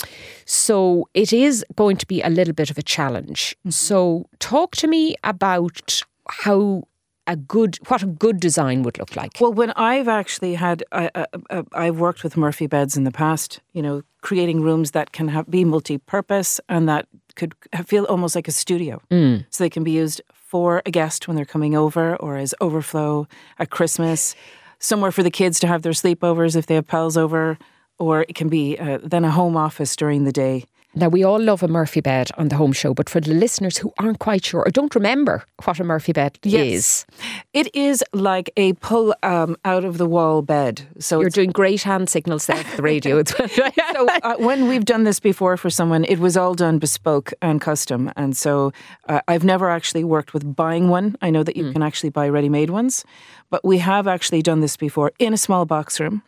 so 0.46 1.10
it 1.14 1.34
is 1.34 1.66
going 1.76 1.98
to 1.98 2.08
be 2.08 2.22
a 2.22 2.30
little 2.30 2.54
bit 2.54 2.72
of 2.72 2.78
a 2.78 2.82
challenge. 2.82 3.56
Mm-hmm. 3.60 3.72
So 3.72 4.26
talk 4.40 4.76
to 4.78 4.88
me 4.88 5.16
about 5.24 6.02
how 6.30 6.84
a 7.30 7.36
good 7.36 7.78
what 7.88 8.02
a 8.04 8.06
good 8.26 8.40
design 8.40 8.84
would 8.84 8.98
look 9.00 9.16
like. 9.16 9.32
Well, 9.40 9.54
when 9.54 9.72
I've 9.72 10.08
actually 10.08 10.56
had, 10.56 10.84
I, 10.92 11.10
I, 11.16 11.26
I, 11.50 11.64
I've 11.74 12.00
worked 12.00 12.24
with 12.24 12.36
Murphy 12.36 12.68
beds 12.68 12.98
in 12.98 13.04
the 13.06 13.12
past. 13.12 13.62
You 13.74 13.82
know, 13.82 14.02
creating 14.22 14.62
rooms 14.62 14.92
that 14.92 15.12
can 15.12 15.28
have, 15.30 15.46
be 15.50 15.64
multi-purpose 15.64 16.60
and 16.68 16.90
that 16.90 17.08
could 17.36 17.54
feel 17.86 18.04
almost 18.06 18.36
like 18.36 18.48
a 18.48 18.52
studio, 18.52 19.02
Mm. 19.12 19.46
so 19.50 19.64
they 19.64 19.70
can 19.70 19.84
be 19.84 19.92
used 19.92 20.22
for 20.34 20.82
a 20.86 20.92
guest 20.92 21.28
when 21.28 21.36
they're 21.38 21.46
coming 21.56 21.76
over, 21.76 22.16
or 22.18 22.36
as 22.38 22.54
overflow 22.60 23.28
at 23.60 23.70
Christmas, 23.70 24.36
somewhere 24.80 25.12
for 25.12 25.24
the 25.24 25.32
kids 25.32 25.60
to 25.60 25.68
have 25.68 25.82
their 25.84 25.94
sleepovers 25.94 26.56
if 26.56 26.66
they 26.66 26.76
have 26.76 26.88
pals 26.88 27.16
over, 27.16 27.58
or 28.00 28.26
it 28.28 28.36
can 28.36 28.50
be 28.50 28.78
uh, 28.78 28.98
then 29.04 29.24
a 29.24 29.32
home 29.32 29.56
office 29.56 29.96
during 29.96 30.24
the 30.26 30.32
day. 30.32 30.66
Now, 30.96 31.08
we 31.08 31.24
all 31.24 31.40
love 31.40 31.62
a 31.62 31.68
Murphy 31.68 32.02
bed 32.02 32.32
on 32.38 32.48
the 32.48 32.56
home 32.56 32.74
show, 32.74 32.96
but 32.96 33.10
for 33.10 33.22
the 33.22 33.32
listeners 33.34 33.78
who 33.78 33.94
aren't 34.00 34.18
quite 34.18 34.44
sure 34.44 34.62
or 34.66 34.72
don't 34.72 34.96
remember 34.96 35.44
what 35.64 35.80
a 35.80 35.84
Murphy 35.84 36.14
bed 36.14 36.40
Yes. 36.44 36.66
is, 36.68 37.06
It 37.54 37.76
is 37.76 38.04
like 38.12 38.50
a 38.58 38.74
pull 38.74 39.14
um, 39.22 39.56
out 39.66 39.86
of 39.86 40.00
the 40.00 40.08
wall 40.08 40.42
bed. 40.42 40.82
So 40.98 41.22
you're 41.22 41.30
doing 41.30 41.52
great 41.52 41.84
hand 41.84 42.10
signals 42.10 42.48
there 42.48 42.64
for 42.64 42.78
the 42.78 42.82
radio. 42.82 43.24
so 43.94 44.08
uh, 44.24 44.36
when 44.38 44.68
we've 44.68 44.86
done 44.86 45.04
this 45.04 45.20
before 45.20 45.58
for 45.58 45.70
someone, 45.70 46.06
it 46.06 46.18
was 46.20 46.36
all 46.36 46.56
done 46.56 46.80
bespoke 46.80 47.34
and 47.40 47.62
custom. 47.62 48.12
And 48.16 48.36
so 48.36 48.72
uh, 49.08 49.22
I've 49.28 49.44
never 49.44 49.70
actually 49.70 50.04
worked 50.04 50.34
with 50.34 50.56
buying 50.56 50.90
one. 50.90 51.16
I 51.22 51.30
know 51.30 51.44
that 51.44 51.56
you 51.56 51.72
can 51.72 51.84
actually 51.84 52.10
buy 52.10 52.30
ready-made 52.30 52.72
ones, 52.72 53.06
but 53.52 53.64
we 53.64 53.78
have 53.78 54.08
actually 54.08 54.42
done 54.42 54.62
this 54.62 54.76
before 54.76 55.12
in 55.20 55.34
a 55.34 55.38
small 55.38 55.66
box 55.66 56.00
room. 56.00 56.24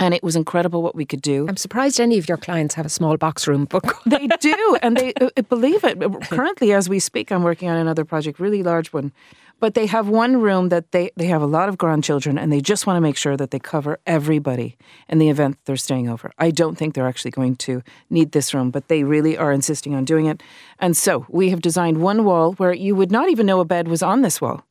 And 0.00 0.14
it 0.14 0.22
was 0.22 0.34
incredible 0.34 0.82
what 0.82 0.94
we 0.94 1.04
could 1.04 1.20
do. 1.20 1.46
I'm 1.46 1.58
surprised 1.58 2.00
any 2.00 2.16
of 2.16 2.26
your 2.26 2.38
clients 2.38 2.74
have 2.74 2.86
a 2.86 2.88
small 2.88 3.18
box 3.18 3.46
room, 3.46 3.66
but 3.66 3.84
They 4.06 4.26
do, 4.26 4.78
and 4.82 4.96
they 4.96 5.12
uh, 5.20 5.42
believe 5.42 5.84
it. 5.84 6.00
Currently, 6.22 6.72
as 6.72 6.88
we 6.88 6.98
speak, 6.98 7.30
I'm 7.30 7.42
working 7.42 7.68
on 7.68 7.76
another 7.76 8.06
project, 8.06 8.40
really 8.40 8.62
large 8.62 8.94
one. 8.94 9.12
But 9.60 9.74
they 9.74 9.84
have 9.84 10.08
one 10.08 10.40
room 10.40 10.70
that 10.70 10.92
they, 10.92 11.10
they 11.16 11.26
have 11.26 11.42
a 11.42 11.46
lot 11.46 11.68
of 11.68 11.76
grandchildren, 11.76 12.38
and 12.38 12.50
they 12.50 12.62
just 12.62 12.86
want 12.86 12.96
to 12.96 13.02
make 13.02 13.18
sure 13.18 13.36
that 13.36 13.50
they 13.50 13.58
cover 13.58 13.98
everybody 14.06 14.78
in 15.06 15.18
the 15.18 15.28
event 15.28 15.58
they're 15.66 15.76
staying 15.76 16.08
over. 16.08 16.32
I 16.38 16.50
don't 16.50 16.76
think 16.76 16.94
they're 16.94 17.06
actually 17.06 17.32
going 17.32 17.56
to 17.56 17.82
need 18.08 18.32
this 18.32 18.54
room, 18.54 18.70
but 18.70 18.88
they 18.88 19.04
really 19.04 19.36
are 19.36 19.52
insisting 19.52 19.94
on 19.94 20.06
doing 20.06 20.24
it. 20.24 20.42
And 20.78 20.96
so 20.96 21.26
we 21.28 21.50
have 21.50 21.60
designed 21.60 22.00
one 22.00 22.24
wall 22.24 22.54
where 22.54 22.72
you 22.72 22.96
would 22.96 23.12
not 23.12 23.28
even 23.28 23.44
know 23.44 23.60
a 23.60 23.66
bed 23.66 23.86
was 23.86 24.02
on 24.02 24.22
this 24.22 24.40
wall, 24.40 24.64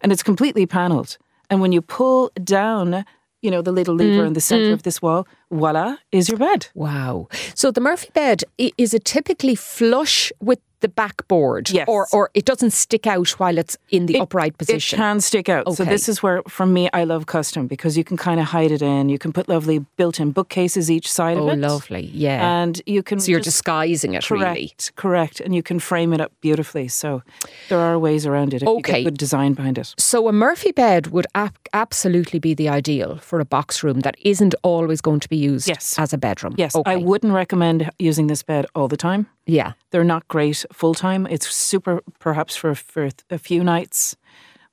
and 0.00 0.10
it's 0.10 0.24
completely 0.24 0.66
panelled. 0.66 1.18
And 1.48 1.60
when 1.60 1.70
you 1.70 1.80
pull 1.80 2.32
down, 2.42 3.04
you 3.42 3.50
know, 3.50 3.60
the 3.60 3.72
little 3.72 3.94
lever 3.94 4.18
mm-hmm. 4.18 4.28
in 4.28 4.32
the 4.32 4.40
center 4.40 4.66
mm-hmm. 4.66 4.74
of 4.74 4.82
this 4.84 5.02
wall, 5.02 5.26
voila, 5.50 5.96
is 6.12 6.28
your 6.28 6.38
bed. 6.38 6.68
wow. 6.74 7.28
So 7.54 7.70
the 7.70 7.80
Murphy 7.80 8.10
bed 8.14 8.44
is 8.56 8.94
it 8.94 9.04
typically 9.04 9.54
flush 9.54 10.32
with 10.40 10.60
the 10.82 10.88
backboard, 10.88 11.70
Yes. 11.70 11.86
or 11.88 12.06
or 12.12 12.30
it 12.34 12.44
doesn't 12.44 12.72
stick 12.72 13.06
out 13.06 13.30
while 13.40 13.56
it's 13.58 13.76
in 13.90 14.06
the 14.06 14.20
upright 14.20 14.58
position? 14.58 14.98
It 14.98 15.02
can 15.02 15.20
stick 15.20 15.48
out. 15.48 15.72
So 15.74 15.84
this 15.84 16.08
is 16.08 16.22
where, 16.22 16.42
for 16.48 16.66
me, 16.66 16.88
I 16.92 17.04
love 17.04 17.24
custom 17.26 17.66
because 17.66 17.96
you 17.96 18.04
can 18.04 18.16
kind 18.16 18.38
of 18.40 18.46
hide 18.46 18.70
it 18.70 18.82
in. 18.82 19.08
You 19.08 19.18
can 19.18 19.32
put 19.32 19.48
lovely 19.48 19.78
built-in 19.96 20.32
bookcases 20.32 20.90
each 20.90 21.10
side 21.10 21.38
oh, 21.38 21.48
of 21.48 21.58
it. 21.58 21.64
Oh, 21.64 21.68
lovely, 21.72 22.10
yeah. 22.12 22.62
And 22.62 22.80
you 22.86 23.02
can 23.02 23.18
so 23.20 23.30
you're 23.30 23.40
disguising 23.40 24.14
it, 24.14 24.24
correct, 24.24 24.56
really. 24.56 24.72
correct, 24.96 25.40
and 25.40 25.54
you 25.54 25.62
can 25.62 25.78
frame 25.78 26.12
it 26.12 26.20
up 26.20 26.32
beautifully. 26.40 26.88
So 26.88 27.22
there 27.68 27.78
are 27.78 27.98
ways 27.98 28.26
around 28.26 28.52
it 28.54 28.62
if 28.62 28.68
you 28.68 28.76
Okay. 28.78 29.04
good 29.04 29.16
design 29.18 29.54
behind 29.54 29.78
it. 29.78 29.94
So 29.98 30.28
a 30.28 30.32
Murphy 30.32 30.72
bed 30.72 31.06
would 31.08 31.26
absolutely 31.72 32.38
be 32.38 32.54
the 32.54 32.68
ideal 32.68 33.16
for 33.18 33.40
a 33.40 33.44
box 33.44 33.82
room 33.84 34.00
that 34.00 34.16
isn't 34.22 34.54
always 34.62 35.00
going 35.00 35.20
to 35.20 35.28
be 35.28 35.36
used 35.36 35.68
Yes. 35.68 35.98
as 35.98 36.12
a 36.12 36.18
bedroom. 36.18 36.54
Yes, 36.56 36.74
okay. 36.74 36.92
I 36.92 36.96
wouldn't 36.96 37.32
recommend 37.32 37.90
using 37.98 38.26
this 38.26 38.42
bed 38.42 38.66
all 38.74 38.88
the 38.88 38.96
time. 38.96 39.26
Yeah. 39.46 39.72
They're 39.90 40.04
not 40.04 40.26
great 40.28 40.64
full 40.72 40.94
time. 40.94 41.26
It's 41.30 41.48
super, 41.50 42.00
perhaps 42.18 42.56
for 42.56 42.74
for 42.74 43.08
a 43.30 43.38
few 43.38 43.62
nights, 43.64 44.16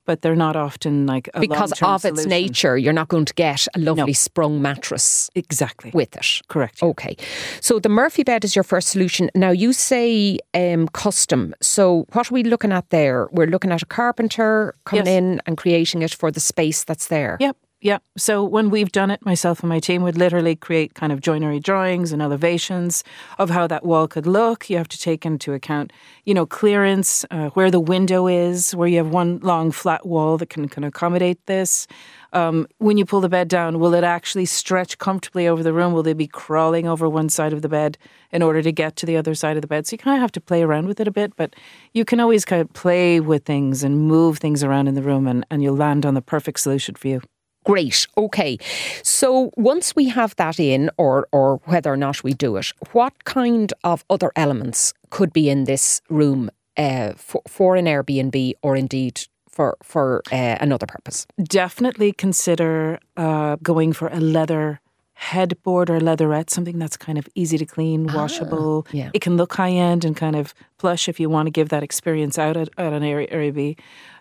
but 0.06 0.22
they're 0.22 0.36
not 0.36 0.56
often 0.56 1.06
like 1.06 1.28
a 1.34 1.40
Because 1.40 1.72
of 1.82 2.04
its 2.04 2.22
solution. 2.22 2.28
nature, 2.30 2.76
you're 2.78 2.92
not 2.94 3.08
going 3.08 3.24
to 3.26 3.34
get 3.34 3.66
a 3.74 3.78
lovely 3.78 4.06
No. 4.06 4.12
sprung 4.12 4.62
mattress 4.62 5.30
Exactly. 5.34 5.90
with 5.94 6.16
it. 6.16 6.40
Correct. 6.48 6.82
Okay. 6.82 7.16
So 7.60 7.78
the 7.80 7.88
Murphy 7.88 8.24
bed 8.24 8.44
is 8.44 8.54
your 8.56 8.64
first 8.64 8.88
solution. 8.88 9.30
Now 9.34 9.50
you 9.52 9.72
say 9.72 10.38
um, 10.54 10.88
custom. 10.88 11.54
So 11.60 12.06
what 12.12 12.30
are 12.30 12.34
we 12.34 12.42
looking 12.44 12.72
at 12.72 12.88
there? 12.90 13.28
We're 13.32 13.50
looking 13.50 13.72
at 13.72 13.82
a 13.82 13.86
carpenter 13.86 14.74
coming 14.84 15.06
Yes. 15.06 15.16
in 15.18 15.40
and 15.46 15.56
creating 15.56 16.02
it 16.02 16.14
for 16.14 16.30
the 16.32 16.40
space 16.40 16.84
that's 16.84 17.06
there. 17.08 17.36
Yep. 17.40 17.56
Yep. 17.82 18.02
So 18.18 18.44
when 18.44 18.68
we've 18.68 18.92
done 18.92 19.10
it, 19.10 19.24
myself 19.24 19.60
and 19.60 19.70
my 19.70 19.80
team 19.80 20.02
would 20.02 20.18
literally 20.18 20.54
create 20.54 20.92
kind 20.92 21.12
of 21.12 21.22
joinery 21.22 21.58
drawings 21.58 22.12
and 22.12 22.20
elevations 22.20 23.02
of 23.38 23.48
how 23.48 23.66
that 23.68 23.86
wall 23.86 24.06
could 24.06 24.26
look. 24.26 24.68
You 24.68 24.76
have 24.76 24.88
to 24.88 24.98
take 24.98 25.24
into 25.24 25.54
account, 25.54 25.90
you 26.26 26.34
know, 26.34 26.44
clearance, 26.44 27.24
uh, 27.30 27.48
where 27.50 27.70
the 27.70 27.80
window 27.80 28.26
is, 28.26 28.74
where 28.74 28.86
you 28.86 28.98
have 28.98 29.08
one 29.08 29.38
long 29.38 29.72
flat 29.72 30.04
wall 30.04 30.36
that 30.36 30.50
can, 30.50 30.68
can 30.68 30.84
accommodate 30.84 31.46
this. 31.46 31.86
Um, 32.34 32.66
when 32.78 32.98
you 32.98 33.06
pull 33.06 33.22
the 33.22 33.30
bed 33.30 33.48
down, 33.48 33.78
will 33.78 33.94
it 33.94 34.04
actually 34.04 34.44
stretch 34.44 34.98
comfortably 34.98 35.48
over 35.48 35.62
the 35.62 35.72
room? 35.72 35.94
Will 35.94 36.02
they 36.02 36.12
be 36.12 36.26
crawling 36.26 36.86
over 36.86 37.08
one 37.08 37.30
side 37.30 37.54
of 37.54 37.62
the 37.62 37.68
bed 37.68 37.96
in 38.30 38.42
order 38.42 38.60
to 38.60 38.72
get 38.72 38.94
to 38.96 39.06
the 39.06 39.16
other 39.16 39.34
side 39.34 39.56
of 39.56 39.62
the 39.62 39.66
bed? 39.66 39.86
So 39.86 39.94
you 39.94 39.98
kind 39.98 40.18
of 40.18 40.20
have 40.20 40.32
to 40.32 40.40
play 40.40 40.62
around 40.62 40.86
with 40.86 41.00
it 41.00 41.08
a 41.08 41.10
bit, 41.10 41.34
but 41.34 41.56
you 41.94 42.04
can 42.04 42.20
always 42.20 42.44
kind 42.44 42.60
of 42.60 42.70
play 42.74 43.20
with 43.20 43.46
things 43.46 43.82
and 43.82 44.02
move 44.02 44.36
things 44.36 44.62
around 44.62 44.86
in 44.86 44.96
the 44.96 45.02
room 45.02 45.26
and, 45.26 45.46
and 45.50 45.62
you'll 45.62 45.76
land 45.76 46.04
on 46.04 46.12
the 46.12 46.20
perfect 46.22 46.60
solution 46.60 46.94
for 46.94 47.08
you. 47.08 47.22
Great. 47.64 48.06
Okay. 48.16 48.58
So 49.02 49.50
once 49.56 49.94
we 49.94 50.08
have 50.08 50.34
that 50.36 50.58
in, 50.58 50.90
or 50.96 51.28
or 51.32 51.60
whether 51.64 51.92
or 51.92 51.96
not 51.96 52.24
we 52.24 52.32
do 52.32 52.56
it, 52.56 52.72
what 52.92 53.24
kind 53.24 53.72
of 53.84 54.04
other 54.08 54.32
elements 54.34 54.94
could 55.10 55.32
be 55.32 55.50
in 55.50 55.64
this 55.64 56.00
room 56.08 56.50
uh, 56.76 57.12
for, 57.16 57.42
for 57.46 57.76
an 57.76 57.84
Airbnb 57.84 58.54
or 58.62 58.76
indeed 58.76 59.26
for 59.48 59.76
for 59.82 60.22
uh, 60.32 60.56
another 60.60 60.86
purpose? 60.86 61.26
definitely 61.42 62.12
consider 62.12 62.98
uh, 63.16 63.56
going 63.62 63.92
for 63.92 64.08
a 64.08 64.20
leather 64.20 64.80
headboard 65.20 65.90
or 65.90 66.00
leatherette, 66.00 66.48
something 66.48 66.78
that's 66.78 66.96
kind 66.96 67.18
of 67.18 67.28
easy 67.34 67.58
to 67.58 67.66
clean, 67.66 68.06
washable. 68.06 68.86
Ah, 68.86 68.90
yeah. 68.94 69.10
It 69.12 69.20
can 69.20 69.36
look 69.36 69.52
high 69.52 69.70
end 69.70 70.02
and 70.02 70.16
kind 70.16 70.34
of 70.34 70.54
plush 70.78 71.10
if 71.10 71.20
you 71.20 71.28
want 71.28 71.46
to 71.46 71.50
give 71.50 71.68
that 71.68 71.82
experience 71.82 72.38
out 72.38 72.56
at, 72.56 72.70
at 72.78 72.94
an 72.94 73.02
Airbnb 73.02 73.78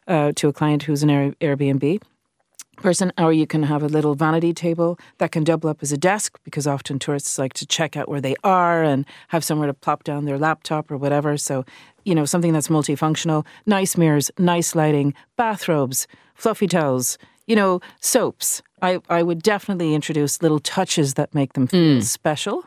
uh, 0.10 0.34
to 0.36 0.50
a 0.50 0.54
client 0.54 0.84
who's 0.84 1.02
an 1.02 1.36
Airbnb 1.40 2.02
person, 2.82 3.12
or 3.18 3.32
you 3.34 3.46
can 3.46 3.64
have 3.64 3.84
a 3.84 3.88
little 3.88 4.16
vanity 4.16 4.54
table 4.54 4.98
that 5.18 5.32
can 5.32 5.44
double 5.44 5.70
up 5.70 5.82
as 5.82 5.92
a 5.92 5.98
desk 5.98 6.40
because 6.44 6.68
often 6.68 7.00
tourists 7.00 7.38
like 7.38 7.54
to 7.54 7.66
check 7.66 7.96
out 7.96 8.10
where 8.10 8.22
they 8.22 8.36
are 8.44 8.84
and 8.84 9.06
have 9.30 9.44
somewhere 9.44 9.68
to 9.68 9.74
plop 9.74 10.04
down 10.04 10.26
their 10.26 10.38
laptop 10.38 10.90
or 10.92 10.98
whatever. 10.98 11.38
So, 11.38 11.66
you 12.06 12.16
know, 12.16 12.26
something 12.26 12.54
that's 12.54 12.68
multifunctional. 12.70 13.46
Nice 13.66 13.98
mirrors, 13.98 14.32
nice 14.38 14.76
lighting, 14.76 15.14
bathrobes, 15.36 16.08
fluffy 16.36 16.68
towels, 16.68 17.18
you 17.48 17.56
know, 17.56 17.82
soaps. 18.00 18.62
I, 18.82 19.00
I 19.10 19.24
would 19.24 19.42
definitely 19.42 19.94
introduce 19.94 20.42
little 20.42 20.60
touches 20.60 21.16
that 21.16 21.34
make 21.34 21.54
them 21.54 21.68
feel 21.68 21.96
hmm. 21.96 22.02
special. 22.02 22.64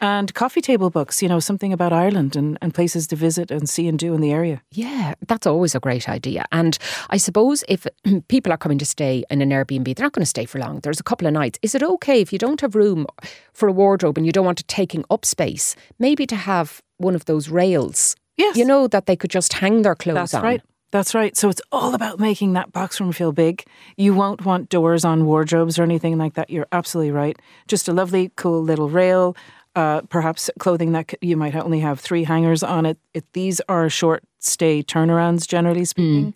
And 0.00 0.32
coffee 0.34 0.60
table 0.60 0.90
books, 0.90 1.22
you 1.22 1.28
know, 1.28 1.40
something 1.40 1.72
about 1.72 1.92
Ireland 1.92 2.36
and, 2.36 2.56
and 2.62 2.72
places 2.72 3.06
to 3.08 3.16
visit 3.16 3.50
and 3.50 3.68
see 3.68 3.88
and 3.88 3.98
do 3.98 4.14
in 4.14 4.20
the 4.20 4.32
area. 4.32 4.62
Yeah, 4.70 5.14
that's 5.26 5.46
always 5.46 5.74
a 5.74 5.80
great 5.80 6.08
idea. 6.08 6.44
And 6.52 6.78
I 7.10 7.16
suppose 7.16 7.64
if 7.68 7.86
people 8.28 8.52
are 8.52 8.56
coming 8.56 8.78
to 8.78 8.86
stay 8.86 9.24
in 9.28 9.42
an 9.42 9.50
Airbnb, 9.50 9.96
they're 9.96 10.06
not 10.06 10.12
going 10.12 10.22
to 10.22 10.26
stay 10.26 10.44
for 10.44 10.58
long. 10.58 10.80
There's 10.80 11.00
a 11.00 11.04
couple 11.04 11.26
of 11.26 11.32
nights. 11.32 11.58
Is 11.62 11.74
it 11.74 11.82
okay 11.82 12.20
if 12.20 12.32
you 12.32 12.38
don't 12.38 12.60
have 12.60 12.74
room 12.74 13.06
for 13.52 13.68
a 13.68 13.72
wardrobe 13.72 14.16
and 14.16 14.26
you 14.26 14.32
don't 14.32 14.46
want 14.46 14.58
to 14.58 14.64
taking 14.64 15.04
up 15.10 15.24
space, 15.24 15.74
maybe 15.98 16.26
to 16.26 16.36
have 16.36 16.80
one 16.98 17.14
of 17.14 17.24
those 17.24 17.48
rails? 17.48 18.14
Yes. 18.36 18.56
You 18.56 18.64
know, 18.64 18.86
that 18.86 19.06
they 19.06 19.16
could 19.16 19.30
just 19.30 19.54
hang 19.54 19.82
their 19.82 19.96
clothes 19.96 20.14
That's 20.14 20.34
on. 20.34 20.42
right. 20.44 20.62
That's 20.90 21.14
right. 21.14 21.36
So 21.36 21.50
it's 21.50 21.60
all 21.70 21.94
about 21.94 22.18
making 22.18 22.54
that 22.54 22.72
box 22.72 23.00
room 23.00 23.12
feel 23.12 23.32
big. 23.32 23.64
You 23.96 24.14
won't 24.14 24.44
want 24.44 24.70
doors 24.70 25.04
on 25.04 25.26
wardrobes 25.26 25.78
or 25.78 25.82
anything 25.82 26.16
like 26.16 26.34
that. 26.34 26.48
You're 26.48 26.68
absolutely 26.72 27.12
right. 27.12 27.38
Just 27.66 27.88
a 27.88 27.92
lovely, 27.92 28.32
cool 28.36 28.62
little 28.62 28.88
rail. 28.88 29.36
Uh, 29.76 30.00
perhaps 30.08 30.50
clothing 30.58 30.92
that 30.92 31.14
you 31.20 31.36
might 31.36 31.54
only 31.54 31.78
have 31.80 32.00
three 32.00 32.24
hangers 32.24 32.62
on 32.62 32.84
it. 32.86 32.98
these 33.32 33.60
are 33.68 33.88
short 33.88 34.24
stay 34.38 34.82
turnarounds, 34.82 35.46
generally 35.46 35.84
speaking. 35.84 36.34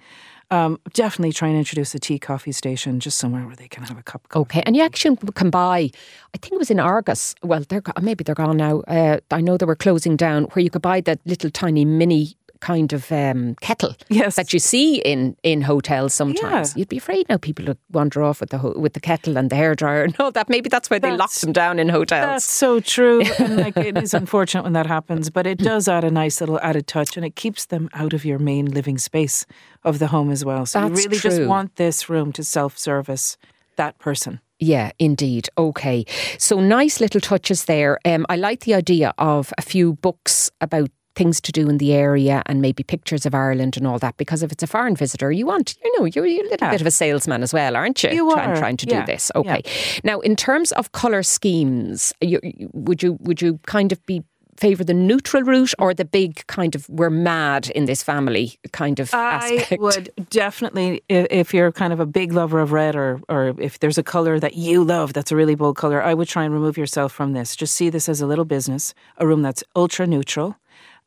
Um, 0.52 0.78
definitely 0.92 1.32
try 1.32 1.48
and 1.48 1.56
introduce 1.56 1.94
a 1.94 1.98
tea 1.98 2.18
coffee 2.18 2.52
station 2.52 3.00
just 3.00 3.16
somewhere 3.16 3.46
where 3.46 3.56
they 3.56 3.68
can 3.68 3.84
have 3.84 3.98
a 3.98 4.02
cup 4.02 4.22
of 4.22 4.28
coffee. 4.28 4.42
Okay, 4.42 4.62
and 4.66 4.76
you 4.76 4.82
actually 4.82 5.16
can 5.34 5.48
buy. 5.48 5.90
I 6.34 6.38
think 6.38 6.52
it 6.52 6.58
was 6.58 6.70
in 6.70 6.78
Argos. 6.78 7.34
Well, 7.42 7.64
they're 7.66 7.82
maybe 8.02 8.22
they're 8.22 8.34
gone 8.34 8.58
now. 8.58 8.80
Uh, 8.80 9.20
I 9.30 9.40
know 9.40 9.56
they 9.56 9.64
were 9.64 9.74
closing 9.74 10.14
down 10.14 10.44
where 10.44 10.62
you 10.62 10.68
could 10.68 10.82
buy 10.82 11.00
that 11.00 11.20
little 11.24 11.50
tiny 11.50 11.86
mini 11.86 12.36
kind 12.62 12.92
of 12.92 13.10
um, 13.12 13.54
kettle 13.60 13.94
Yes. 14.08 14.36
that 14.36 14.52
you 14.52 14.58
see 14.60 14.96
in 15.02 15.36
in 15.42 15.62
hotels 15.62 16.14
sometimes. 16.14 16.68
Yeah. 16.70 16.78
You'd 16.78 16.88
be 16.88 16.98
afraid 16.98 17.28
now 17.28 17.36
people 17.38 17.64
would 17.66 17.78
wander 17.90 18.22
off 18.22 18.40
with 18.40 18.50
the 18.50 18.58
ho- 18.58 18.78
with 18.84 18.92
the 18.92 19.00
kettle 19.00 19.36
and 19.36 19.50
the 19.50 19.56
hairdryer 19.56 20.04
and 20.04 20.14
all 20.20 20.30
that. 20.32 20.48
Maybe 20.48 20.68
that's 20.68 20.88
why 20.90 20.98
they 20.98 21.10
lock 21.16 21.32
them 21.40 21.52
down 21.52 21.78
in 21.78 21.88
hotels. 21.90 22.26
That's 22.26 22.44
so 22.44 22.80
true. 22.80 23.20
And 23.38 23.56
like 23.56 23.76
it 23.76 23.98
is 23.98 24.14
unfortunate 24.22 24.62
when 24.64 24.72
that 24.74 24.86
happens, 24.86 25.30
but 25.30 25.46
it 25.46 25.58
does 25.58 25.88
add 25.88 26.04
a 26.04 26.10
nice 26.10 26.40
little 26.40 26.58
added 26.60 26.86
touch 26.86 27.16
and 27.16 27.26
it 27.26 27.34
keeps 27.36 27.66
them 27.66 27.88
out 27.94 28.12
of 28.14 28.24
your 28.24 28.38
main 28.38 28.66
living 28.66 28.98
space 28.98 29.44
of 29.84 29.98
the 29.98 30.06
home 30.06 30.30
as 30.32 30.44
well. 30.44 30.64
So 30.66 30.80
That's 30.80 31.02
you 31.04 31.08
really 31.10 31.20
just 31.20 31.42
want 31.48 31.76
this 31.76 32.08
room 32.08 32.32
to 32.32 32.42
self 32.44 32.78
service 32.78 33.36
that 33.76 33.98
person. 33.98 34.40
Yeah, 34.60 34.92
indeed. 35.00 35.48
Okay. 35.58 36.04
So 36.38 36.60
nice 36.60 37.00
little 37.00 37.20
touches 37.20 37.64
there. 37.64 37.98
Um, 38.04 38.24
I 38.28 38.36
like 38.36 38.60
the 38.60 38.74
idea 38.74 39.12
of 39.18 39.52
a 39.58 39.62
few 39.62 39.94
books 39.94 40.50
about 40.60 40.88
things 41.14 41.40
to 41.40 41.52
do 41.52 41.68
in 41.68 41.78
the 41.78 41.92
area 41.92 42.42
and 42.46 42.60
maybe 42.62 42.82
pictures 42.82 43.26
of 43.26 43.34
Ireland 43.34 43.76
and 43.76 43.86
all 43.86 43.98
that 43.98 44.16
because 44.16 44.42
if 44.42 44.50
it's 44.52 44.62
a 44.62 44.66
foreign 44.66 44.96
visitor 44.96 45.30
you 45.32 45.46
want 45.46 45.76
you 45.84 45.92
know 45.98 46.04
you're 46.06 46.24
a 46.26 46.28
little 46.28 46.56
Yeah. 46.60 46.70
bit 46.70 46.80
of 46.80 46.86
a 46.86 46.90
salesman 46.90 47.42
as 47.42 47.52
well 47.52 47.76
aren't 47.76 48.02
you, 48.02 48.10
You 48.10 48.30
are. 48.30 48.56
trying 48.56 48.76
to 48.78 48.86
yeah, 48.86 49.00
do 49.04 49.12
this 49.12 49.30
yeah. 49.34 49.40
okay 49.40 49.62
now 50.04 50.20
in 50.20 50.36
terms 50.36 50.72
of 50.72 50.92
colour 50.92 51.22
schemes 51.22 52.12
you, 52.20 52.40
would 52.72 53.02
you 53.02 53.18
would 53.20 53.40
you 53.42 53.58
kind 53.66 53.92
of 53.92 54.04
be 54.06 54.22
favour 54.58 54.84
the 54.84 54.94
neutral 54.94 55.42
route 55.42 55.72
or 55.78 55.92
the 55.94 56.04
big 56.04 56.46
kind 56.46 56.74
of 56.74 56.88
we're 56.88 57.10
mad 57.10 57.70
in 57.70 57.86
this 57.86 58.02
family 58.02 58.58
kind 58.72 59.00
of 59.00 59.12
I 59.14 59.34
aspect 59.56 59.80
would 59.82 60.10
definitely, 60.30 61.02
if 61.08 61.52
you're 61.54 61.72
kind 61.72 61.92
of 61.92 62.00
a 62.00 62.06
big 62.06 62.32
lover 62.32 62.60
of 62.60 62.70
red, 62.70 62.94
or 62.94 63.20
or 63.28 63.54
if 63.58 63.78
there's 63.80 63.98
a 63.98 64.02
color 64.02 64.38
that 64.38 64.54
you 64.54 64.84
love 64.84 65.14
that's 65.14 65.32
a 65.32 65.36
really 65.36 65.54
bold 65.56 65.76
color, 65.76 66.02
I 66.02 66.14
would 66.14 66.28
try 66.28 66.44
and 66.44 66.52
remove 66.54 66.76
yourself 66.76 67.12
from 67.12 67.32
this. 67.32 67.56
Just 67.56 67.74
see 67.74 67.90
this 67.90 68.08
as 68.08 68.20
a 68.20 68.26
little 68.26 68.44
business, 68.44 68.94
a 69.16 69.26
room 69.26 69.42
that's 69.42 69.64
ultra 69.74 70.06
neutral, 70.06 70.54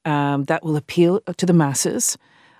um, 0.05 0.45
that 0.45 0.63
will 0.63 0.75
appeal 0.75 1.21
to 1.37 1.45
the 1.45 1.53
masses. 1.53 2.17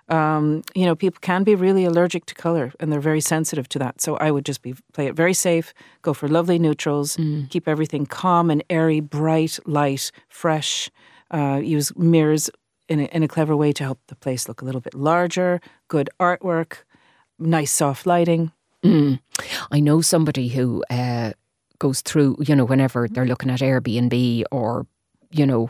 Um, 0.07 0.61
you 0.75 0.85
know, 0.85 0.95
people 0.95 1.19
can 1.21 1.43
be 1.43 1.55
really 1.55 1.83
allergic 1.83 2.25
to 2.27 2.35
color, 2.35 2.71
and 2.79 2.91
they're 2.91 2.99
very 2.99 3.21
sensitive 3.21 3.67
to 3.69 3.79
that. 3.79 4.01
So 4.01 4.17
I 4.17 4.29
would 4.29 4.45
just 4.45 4.61
be 4.61 4.75
play 4.93 5.07
it 5.07 5.15
very 5.15 5.33
safe. 5.33 5.73
Go 6.03 6.13
for 6.13 6.27
lovely 6.27 6.59
neutrals. 6.59 7.17
Keep 7.49 7.67
everything 7.67 8.05
calm 8.05 8.51
and 8.51 8.63
airy, 8.69 8.99
bright, 8.99 9.59
light, 9.65 10.11
fresh. 10.29 10.91
Uh, 11.31 11.59
use 11.63 11.95
mirrors 11.97 12.51
in 12.87 12.99
a, 12.99 13.05
in 13.05 13.23
a 13.23 13.27
clever 13.27 13.55
way 13.55 13.73
to 13.73 13.83
help 13.83 13.99
the 14.07 14.15
place 14.15 14.47
look 14.47 14.61
a 14.61 14.65
little 14.65 14.81
bit 14.81 14.93
larger. 14.93 15.59
Good 15.87 16.09
artwork, 16.19 16.83
nice 17.39 17.71
soft 17.71 18.05
lighting. 18.05 18.51
I 19.71 19.79
know 19.79 20.01
somebody 20.01 20.49
who 20.49 20.83
uh, 20.91 21.31
goes 21.79 22.01
through, 22.01 22.37
you 22.47 22.55
know, 22.55 22.65
whenever 22.65 23.07
they're 23.07 23.25
looking 23.25 23.49
at 23.49 23.61
Airbnb 23.61 24.43
or, 24.51 24.85
you 25.37 25.45
know, 25.45 25.69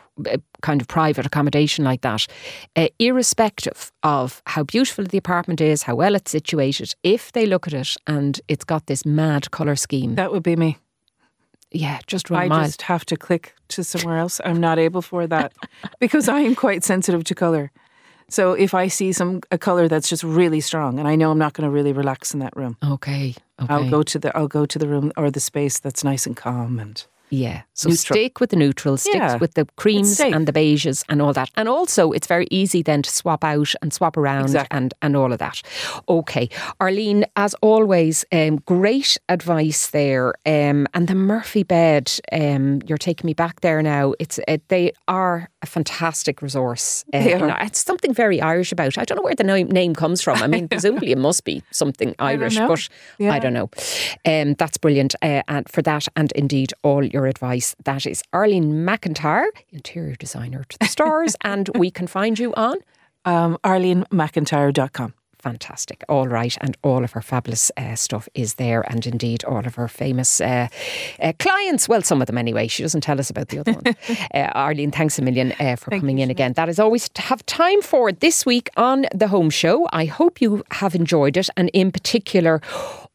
kind 0.62 0.82
of 0.82 0.88
private 0.88 1.26
accommodation 1.26 1.84
like 1.86 2.02
that, 2.02 2.28
uh, 2.76 2.88
irrespective 3.00 3.92
of 4.04 4.42
how 4.46 4.64
beautiful 4.64 5.04
the 5.06 5.18
apartment 5.18 5.62
is, 5.62 5.84
how 5.84 5.96
well 5.96 6.16
it's 6.16 6.32
situated, 6.32 6.94
if 7.04 7.32
they 7.32 7.46
look 7.46 7.68
at 7.68 7.74
it 7.74 7.96
and 8.08 8.40
it's 8.48 8.64
got 8.66 8.86
this 8.86 9.06
mad 9.06 9.50
colour 9.52 9.76
scheme, 9.76 10.16
That 10.16 10.32
would 10.32 10.44
be 10.44 10.56
me. 10.56 10.78
yeah, 11.72 12.00
just 12.08 12.30
run 12.30 12.44
I 12.44 12.48
miles. 12.48 12.68
just 12.68 12.82
have 12.84 13.06
to 13.06 13.18
click 13.18 13.54
to 13.70 13.84
somewhere 13.84 14.18
else. 14.18 14.40
I'm 14.46 14.60
not 14.60 14.78
able 14.80 15.02
for 15.02 15.28
that 15.28 15.54
because 16.00 16.30
I 16.30 16.40
am 16.42 16.56
quite 16.56 16.84
sensitive 16.84 17.24
to 17.26 17.36
color. 17.36 17.72
So 18.30 18.54
if 18.54 18.74
I 18.74 18.88
see 18.88 19.12
some 19.14 19.42
a 19.52 19.58
color 19.58 19.88
that's 19.88 20.10
just 20.10 20.24
really 20.24 20.60
strong, 20.62 21.00
and 21.00 21.08
I 21.08 21.16
know 21.16 21.30
I'm 21.32 21.38
not 21.38 21.54
going 21.54 21.68
to 21.70 21.74
really 21.74 21.94
relax 21.94 22.34
in 22.34 22.40
that 22.40 22.56
room, 22.58 22.76
Okay, 22.84 23.36
okay. 23.62 23.74
I'll 23.74 23.90
go 23.90 24.02
to 24.04 24.20
the 24.20 24.36
I'll 24.38 24.48
go 24.48 24.66
to 24.66 24.80
the 24.80 24.88
room 24.88 25.12
or 25.16 25.30
the 25.30 25.40
space 25.40 25.80
that's 25.80 26.04
nice 26.04 26.26
and 26.26 26.36
calm 26.36 26.80
and 26.80 27.06
Yeah. 27.30 27.64
So 27.74 27.90
Neutral. 27.90 28.16
stick 28.18 28.40
with 28.40 28.52
the 28.52 28.56
neutrals, 28.56 29.02
stick 29.02 29.16
Yeah. 29.16 29.38
with 29.38 29.56
the 29.56 29.66
creams 29.78 30.20
and 30.20 30.48
the 30.48 30.54
beiges 30.54 31.04
and 31.10 31.22
all 31.22 31.34
that. 31.34 31.50
And 31.56 31.68
also, 31.68 32.12
it's 32.12 32.28
very 32.28 32.48
easy 32.52 32.82
then 32.84 33.02
to 33.02 33.10
swap 33.10 33.44
out 33.44 33.74
and 33.82 33.92
swap 33.92 34.16
around 34.16 34.44
Exactly. 34.44 34.78
and, 34.78 34.94
and 35.02 35.18
all 35.18 35.34
of 35.34 35.40
that. 35.40 35.62
Okay. 36.08 36.50
Arlene, 36.80 37.26
as 37.36 37.54
always, 37.62 38.24
um, 38.32 38.58
great 38.66 39.18
advice 39.28 39.88
there. 39.88 40.34
Um, 40.46 40.88
and 40.94 41.08
the 41.08 41.16
Murphy 41.16 41.64
bed, 41.64 42.12
um, 42.32 42.82
you're 42.86 42.98
taking 42.98 43.26
me 43.28 43.34
back 43.34 43.62
there 43.62 43.82
now. 43.82 44.14
It's 44.20 44.40
uh, 44.48 44.58
They 44.68 44.94
are 45.08 45.50
a 45.66 45.72
fantastic 45.72 46.42
resource. 46.42 47.04
Uh, 47.14 47.18
you 47.18 47.38
know, 47.38 47.58
it's 47.62 47.84
something 47.84 48.14
very 48.14 48.40
Irish 48.42 48.72
about 48.72 48.90
it. 48.90 48.98
I 48.98 49.04
don't 49.04 49.18
know 49.18 49.24
where 49.24 49.36
the 49.36 49.44
name, 49.44 49.68
name 49.68 49.94
comes 49.96 50.22
from. 50.22 50.38
I 50.42 50.48
mean, 50.48 50.68
presumably 50.76 51.12
it 51.12 51.18
must 51.18 51.44
be 51.44 51.64
something 51.72 52.16
Irish, 52.20 52.56
know. 52.56 52.68
but 52.68 52.88
I 53.20 53.40
don't 53.40 53.54
know. 53.54 53.70
Um, 54.26 54.54
that's 54.54 54.78
brilliant. 54.78 55.16
Uh, 55.22 55.42
and 55.48 55.68
for 55.70 55.82
that, 55.82 56.08
and 56.16 56.32
indeed 56.34 56.72
all 56.84 57.04
your 57.04 57.26
advice, 57.28 57.76
that 57.84 58.06
is 58.06 58.24
Arlene 58.32 58.86
McIntyre, 58.86 59.48
interior 59.72 60.16
designer 60.16 60.64
to 60.70 60.78
the 60.80 60.86
stars, 60.88 61.36
and 61.42 61.70
we 61.76 61.92
can 61.92 62.08
find 62.08 62.40
you 62.40 62.54
on. 62.56 62.78
um, 63.26 63.58
ArleneMcIntyre.com. 63.64 65.14
Fantastic. 65.46 66.04
All 66.10 66.28
right. 66.28 66.58
And 66.60 66.76
all 66.82 67.04
of 67.04 67.12
her 67.12 67.22
fabulous 67.22 67.72
uh, 67.78 67.94
stuff 67.94 68.28
is 68.34 68.56
there. 68.56 68.82
And 68.92 69.06
indeed, 69.06 69.44
all 69.44 69.64
of 69.64 69.76
her 69.76 69.88
famous 69.88 70.42
uh, 70.42 70.70
uh, 71.22 71.34
clients. 71.38 71.88
Well, 71.88 72.02
some 72.02 72.20
of 72.20 72.26
them 72.26 72.40
anyway. 72.40 72.68
She 72.68 72.82
doesn't 72.82 73.02
tell 73.02 73.20
us 73.20 73.30
about 73.30 73.50
the 73.50 73.60
other 73.60 73.74
one. 73.74 73.84
uh, 74.34 74.50
Arlene, 74.56 74.90
thanks 74.90 75.20
a 75.20 75.22
million 75.22 75.54
uh, 75.60 75.76
for 75.76 75.92
coming 75.92 76.18
in 76.18 76.32
again. 76.32 76.54
That 76.54 76.68
is 76.68 76.80
always 76.80 77.10
to 77.10 77.22
have 77.22 77.46
time 77.46 77.84
for 77.84 78.12
this 78.12 78.44
week 78.44 78.72
on 78.76 79.06
The 79.14 79.28
Home 79.28 79.52
Show. 79.52 79.88
I 79.94 80.06
hope 80.06 80.42
you 80.42 80.64
have 80.72 80.96
enjoyed 80.96 81.38
it. 81.38 81.48
And 81.56 81.70
in 81.74 81.92
particular, 81.92 82.60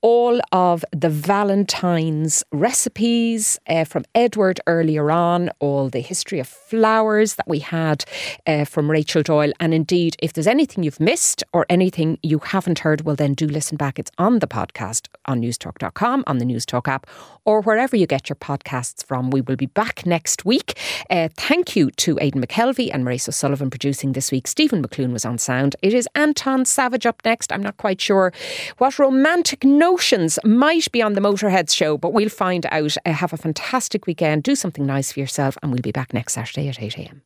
all 0.03 0.41
of 0.53 0.85
the 0.93 1.11
Valentine's 1.11 2.43
recipes 2.53 3.59
uh, 3.69 3.85
from 3.85 4.05
Edward 4.15 4.61
earlier 4.67 5.11
on, 5.11 5.51
all 5.59 5.89
the 5.89 6.01
history 6.01 6.39
of 6.39 6.49
flowers 6.49 7.35
that 7.35 7.49
we 7.49 7.59
had 7.59 8.05
uh, 8.47 8.65
from 8.65 8.91
Rachel 8.91 9.23
Doyle. 9.23 9.53
And 9.61 9.75
indeed, 9.75 10.17
if 10.21 10.33
there's 10.33 10.47
anything 10.47 10.85
you've 10.85 11.01
missed 11.01 11.45
or 11.53 11.67
anything 11.69 12.19
you 12.23 12.39
haven't 12.39 12.81
heard, 12.81 13.03
well, 13.03 13.17
then 13.17 13.35
do 13.35 13.47
listen 13.47 13.77
back. 13.77 13.99
It's 13.99 14.11
on 14.19 14.39
the 14.39 14.47
podcast 14.47 15.09
on 15.27 15.41
newstalk.com, 15.41 16.25
on 16.27 16.39
the 16.39 16.45
Newstalk 16.45 16.89
app, 16.89 17.07
or 17.45 17.63
wherever 17.63 17.97
you 17.97 18.07
get 18.07 18.29
your 18.29 18.37
podcasts 18.37 19.05
from. 19.05 19.31
We 19.31 19.41
will 19.41 19.57
be 19.57 19.67
back 19.67 20.07
next 20.07 20.45
week. 20.45 20.79
Uh, 21.09 21.29
thank 21.37 21.77
you 21.77 21.91
to 21.93 22.19
Aidan 22.21 22.45
McKelvey 22.45 22.91
and 22.93 23.05
Maurice 23.05 23.29
O'Sullivan 23.29 23.71
producing 23.71 24.13
this 24.13 24.31
week. 24.33 24.47
Stephen 24.47 24.83
McClune 24.83 25.13
was 25.13 25.25
on 25.25 25.39
sound. 25.39 25.77
It 25.83 25.95
is 25.95 26.09
Anton 26.15 26.65
Savage 26.65 27.07
up 27.07 27.23
next. 27.25 27.53
I'm 27.53 27.63
not 27.63 27.77
quite 27.77 28.01
sure 28.01 28.33
what 28.79 28.99
romantic 28.99 29.65
notions 29.65 30.39
might 30.45 30.91
be 30.93 31.03
on 31.03 31.15
the 31.15 31.21
Motorheads 31.21 31.75
show, 31.75 31.97
but 31.97 32.13
we'll 32.13 32.29
find 32.29 32.67
out. 32.71 32.97
Uh, 33.05 33.13
have 33.13 33.33
a 33.33 33.37
fantastic 33.37 34.07
weekend. 34.07 34.43
Do 34.43 34.55
something 34.55 34.87
nice 34.87 35.13
for 35.13 35.21
yourself, 35.21 35.57
and 35.63 35.73
we'll 35.73 35.83
be 35.83 35.93
back 35.93 36.15
next 36.15 36.35
Saturday 36.35 36.69
at 36.69 36.81
8 36.81 36.99
a.m. 36.99 37.23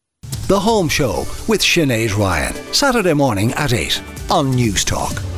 The 0.49 0.61
Home 0.61 0.89
Show 0.89 1.21
with 1.49 1.63
Sinead 1.63 2.17
Ryan. 2.17 2.55
Saturday 2.75 3.15
morning 3.15 3.53
at 3.53 3.73
8 3.73 4.03
on 4.31 4.53
Newstalk. 4.53 5.34